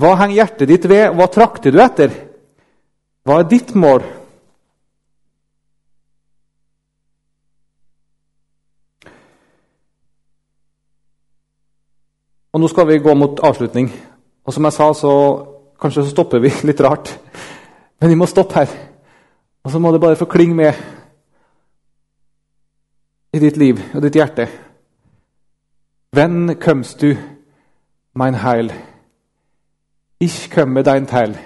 Hva 0.00 0.14
henger 0.20 0.40
hjertet 0.40 0.68
ditt 0.68 0.88
ved? 0.88 1.12
Hva 1.16 1.28
trakter 1.32 1.72
du 1.72 1.80
etter? 1.80 2.12
Hva 3.24 3.40
er 3.40 3.48
ditt 3.48 3.74
mål? 3.76 4.04
Og 12.52 12.60
Nå 12.60 12.68
skal 12.68 12.88
vi 12.88 12.98
gå 12.98 13.14
mot 13.14 13.40
avslutning. 13.42 13.90
Og 14.44 14.54
som 14.54 14.64
jeg 14.64 14.72
sa, 14.72 14.92
så 14.94 15.12
kanskje 15.80 16.04
så 16.04 16.10
stopper 16.10 16.38
vi 16.42 16.50
litt 16.68 16.80
rart. 16.80 17.12
Men 18.00 18.10
vi 18.10 18.18
må 18.18 18.26
stoppe 18.26 18.54
her. 18.54 18.72
Og 19.64 19.70
så 19.70 19.78
må 19.78 19.92
det 19.92 20.00
bare 20.00 20.16
få 20.16 20.24
klinge 20.24 20.54
med 20.54 20.72
i 23.32 23.38
ditt 23.38 23.56
liv 23.56 23.78
og 23.94 24.02
ditt 24.02 24.16
hjerte. 24.16 24.48
Wenn 26.16 26.56
kommst 26.58 27.00
du, 27.02 27.14
mein 28.14 28.34
Heil? 28.42 28.72
Ich 30.20 30.50
komme 30.50 30.82
dein 30.82 31.06
Teil. 31.06 31.38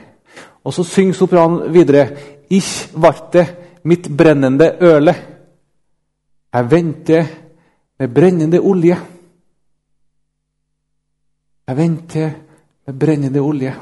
Og 0.64 0.72
så 0.72 0.82
synger 0.84 1.12
sopranen 1.12 1.74
videre. 1.74 2.08
Ich 2.50 2.88
warte 2.96 3.46
mitt 3.84 4.08
brennende 4.16 4.76
øle. 4.80 5.14
Jeg 6.54 6.70
venter 6.70 7.24
med 7.98 8.08
brennende 8.14 8.60
olje. 8.60 8.96
Jeg 11.66 11.76
venter 11.76 12.30
med 12.86 12.98
brennende 13.00 13.40
olje. 13.40 13.74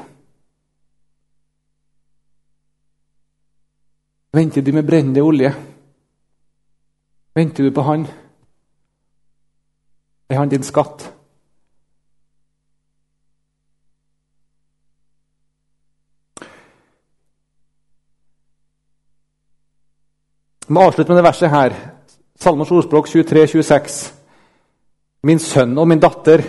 Venter 4.33 4.61
du 4.61 4.71
med 4.71 4.87
brennende 4.87 5.21
olje? 5.21 5.51
Venter 7.35 7.63
du 7.63 7.71
på 7.71 7.81
Han? 7.81 8.07
Er 10.29 10.37
Han 10.37 10.49
din 10.49 10.63
skatt? 10.63 11.09
Vi 20.67 20.73
må 20.73 20.87
avslutte 20.87 21.11
med 21.11 21.17
det 21.19 21.27
verset 21.27 21.49
her. 21.49 21.73
Salmers 22.39 22.71
ordspråk 22.71 23.07
23-26. 23.07 24.13
Min 25.23 25.39
sønn 25.39 25.77
og 25.77 25.87
min 25.87 25.99
datter, 25.99 26.41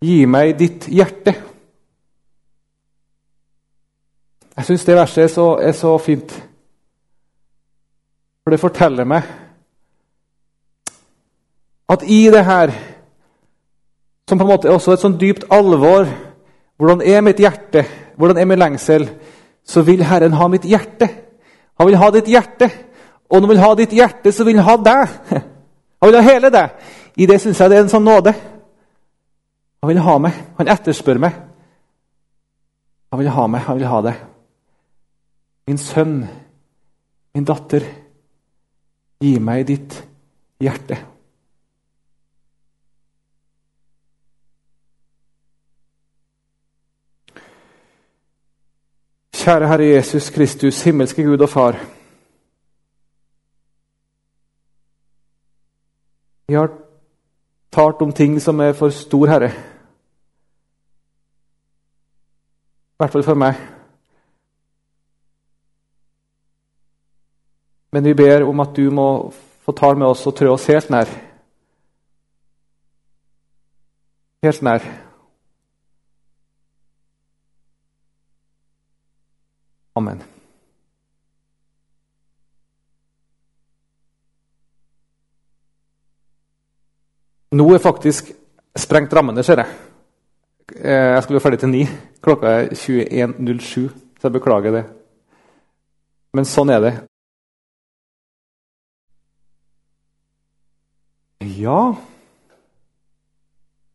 gi 0.00 0.24
meg 0.26 0.54
ditt 0.58 0.86
hjerte. 0.88 1.34
Jeg 4.56 4.68
syns 4.68 4.84
det 4.84 4.96
verset 4.96 5.24
er 5.24 5.32
så, 5.32 5.46
er 5.60 5.76
så 5.76 5.92
fint. 6.00 6.32
For 8.40 8.52
det 8.52 8.60
forteller 8.60 9.08
meg 9.08 9.28
at 11.90 12.04
i 12.06 12.20
det 12.30 12.44
her, 12.46 12.72
som 14.28 14.38
på 14.38 14.44
en 14.46 14.52
måte 14.52 14.70
også 14.70 14.92
er 14.92 14.98
et 14.98 15.04
sånn 15.04 15.20
dypt 15.20 15.48
alvor 15.52 16.08
Hvordan 16.80 17.02
er 17.04 17.20
mitt 17.20 17.36
hjerte? 17.36 17.82
Hvordan 18.16 18.38
er 18.40 18.46
min 18.48 18.56
lengsel? 18.56 19.02
Så 19.68 19.82
vil 19.84 20.00
Herren 20.00 20.32
ha 20.32 20.46
mitt 20.48 20.64
hjerte. 20.64 21.10
Han 21.76 21.90
vil 21.90 21.98
ha 22.00 22.06
ditt 22.14 22.30
hjerte. 22.32 22.70
Og 23.28 23.36
når 23.36 23.42
han 23.42 23.50
vil 23.50 23.60
ha 23.60 23.74
ditt 23.76 23.92
hjerte, 23.92 24.32
så 24.32 24.46
vil 24.48 24.56
han 24.56 24.64
ha 24.64 24.76
deg. 24.80 25.42
Han 26.00 26.08
vil 26.08 26.16
ha 26.16 26.22
hele 26.24 26.48
deg. 26.48 26.78
I 27.20 27.26
det 27.28 27.36
syns 27.42 27.60
jeg 27.60 27.68
det 27.68 27.76
er 27.76 27.84
en 27.84 27.92
sånn 27.92 28.08
nåde. 28.08 28.32
Han 29.80 29.88
vil 29.88 30.02
ha 30.04 30.16
meg. 30.20 30.42
Han 30.58 30.68
etterspør 30.68 31.20
meg. 31.22 31.38
Han 33.10 33.18
vil 33.18 33.32
ha 33.34 33.46
meg, 33.50 33.64
han 33.66 33.78
vil 33.78 33.90
ha 33.90 34.00
det. 34.06 34.16
Min 35.66 35.78
sønn, 35.78 36.20
min 37.34 37.46
datter, 37.46 37.86
gi 39.20 39.32
meg 39.42 39.64
ditt 39.68 39.96
hjerte. 40.62 40.98
Kjære 49.40 49.70
Herre 49.70 49.88
Jesus 49.88 50.28
Kristus, 50.30 50.82
himmelske 50.84 51.24
Gud 51.24 51.40
og 51.40 51.48
Far. 51.48 51.80
Vi 56.46 56.54
har 56.54 56.70
talt 57.72 58.02
om 58.02 58.12
ting 58.12 58.40
som 58.42 58.60
er 58.60 58.72
for 58.72 58.90
stor, 58.90 59.26
Herre. 59.26 59.50
I 62.90 63.00
hvert 63.00 63.12
fall 63.12 63.24
for 63.24 63.34
meg. 63.34 63.54
Men 67.92 68.04
vi 68.04 68.14
ber 68.14 68.44
om 68.46 68.60
at 68.60 68.76
du 68.76 68.90
må 68.90 69.06
få 69.64 69.72
tale 69.72 69.98
med 69.98 70.06
oss 70.06 70.26
og 70.26 70.36
trø 70.36 70.52
oss 70.52 70.66
helt 70.70 70.90
nær. 70.90 71.08
Helt 74.42 74.62
nær. 74.62 74.84
Amen. 79.96 80.39
Nå 87.50 87.64
er 87.74 87.82
faktisk 87.82 88.28
sprengt 88.78 89.14
rammene, 89.16 89.42
ser 89.42 89.58
jeg. 89.64 89.78
Eh, 90.76 91.14
jeg 91.16 91.22
skulle 91.22 91.40
være 91.40 91.46
ferdig 91.48 91.58
til 91.64 91.72
ni. 91.72 91.84
Klokka 92.22 92.46
er 92.46 92.68
21.07, 92.78 93.88
så 94.20 94.28
jeg 94.28 94.34
beklager 94.36 94.76
det. 94.76 94.82
Men 96.36 96.46
sånn 96.46 96.70
er 96.70 96.84
det. 96.84 96.92
Ja 101.60 101.94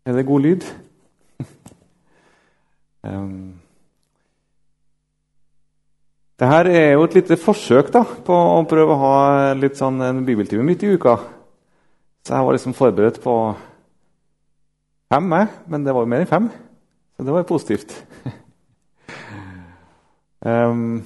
Er 0.06 0.18
det 0.18 0.26
god 0.28 0.41
lyd? 0.43 0.66
um. 3.08 3.53
Dette 6.36 6.74
er 6.76 6.91
jo 6.97 7.06
et 7.08 7.16
lite 7.16 7.38
forsøk 7.39 7.93
da, 7.93 8.03
på 8.03 8.36
å 8.36 8.60
prøve 8.68 8.91
å 8.91 8.99
ha 8.99 9.16
litt 9.56 9.80
sånn 9.80 10.03
en 10.03 10.26
bibeltime 10.28 10.66
midt 10.68 10.84
i 10.84 10.91
uka. 10.97 11.16
Så 12.26 12.34
jeg 12.34 12.45
var 12.45 12.51
liksom 12.57 12.73
forberedt 12.73 13.21
på 13.21 13.55
fem, 15.13 15.34
jeg. 15.34 15.47
Men 15.67 15.86
det 15.86 15.93
var 15.93 16.01
jo 16.01 16.09
mer 16.09 16.19
enn 16.23 16.28
fem. 16.32 16.49
Så 17.15 17.23
det 17.23 17.32
var 17.34 17.39
jo 17.43 17.51
positivt. 17.51 18.05
um, 20.45 21.05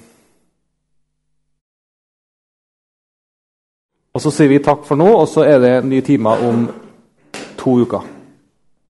og 4.14 4.20
så 4.24 4.30
sier 4.32 4.48
vi 4.48 4.64
takk 4.64 4.84
for 4.88 4.96
nå, 4.96 5.08
og 5.20 5.28
så 5.28 5.40
er 5.44 5.58
det 5.60 5.84
nye 5.84 6.06
timer 6.06 6.34
om 6.48 6.64
to 7.60 7.70
uker. 7.84 8.19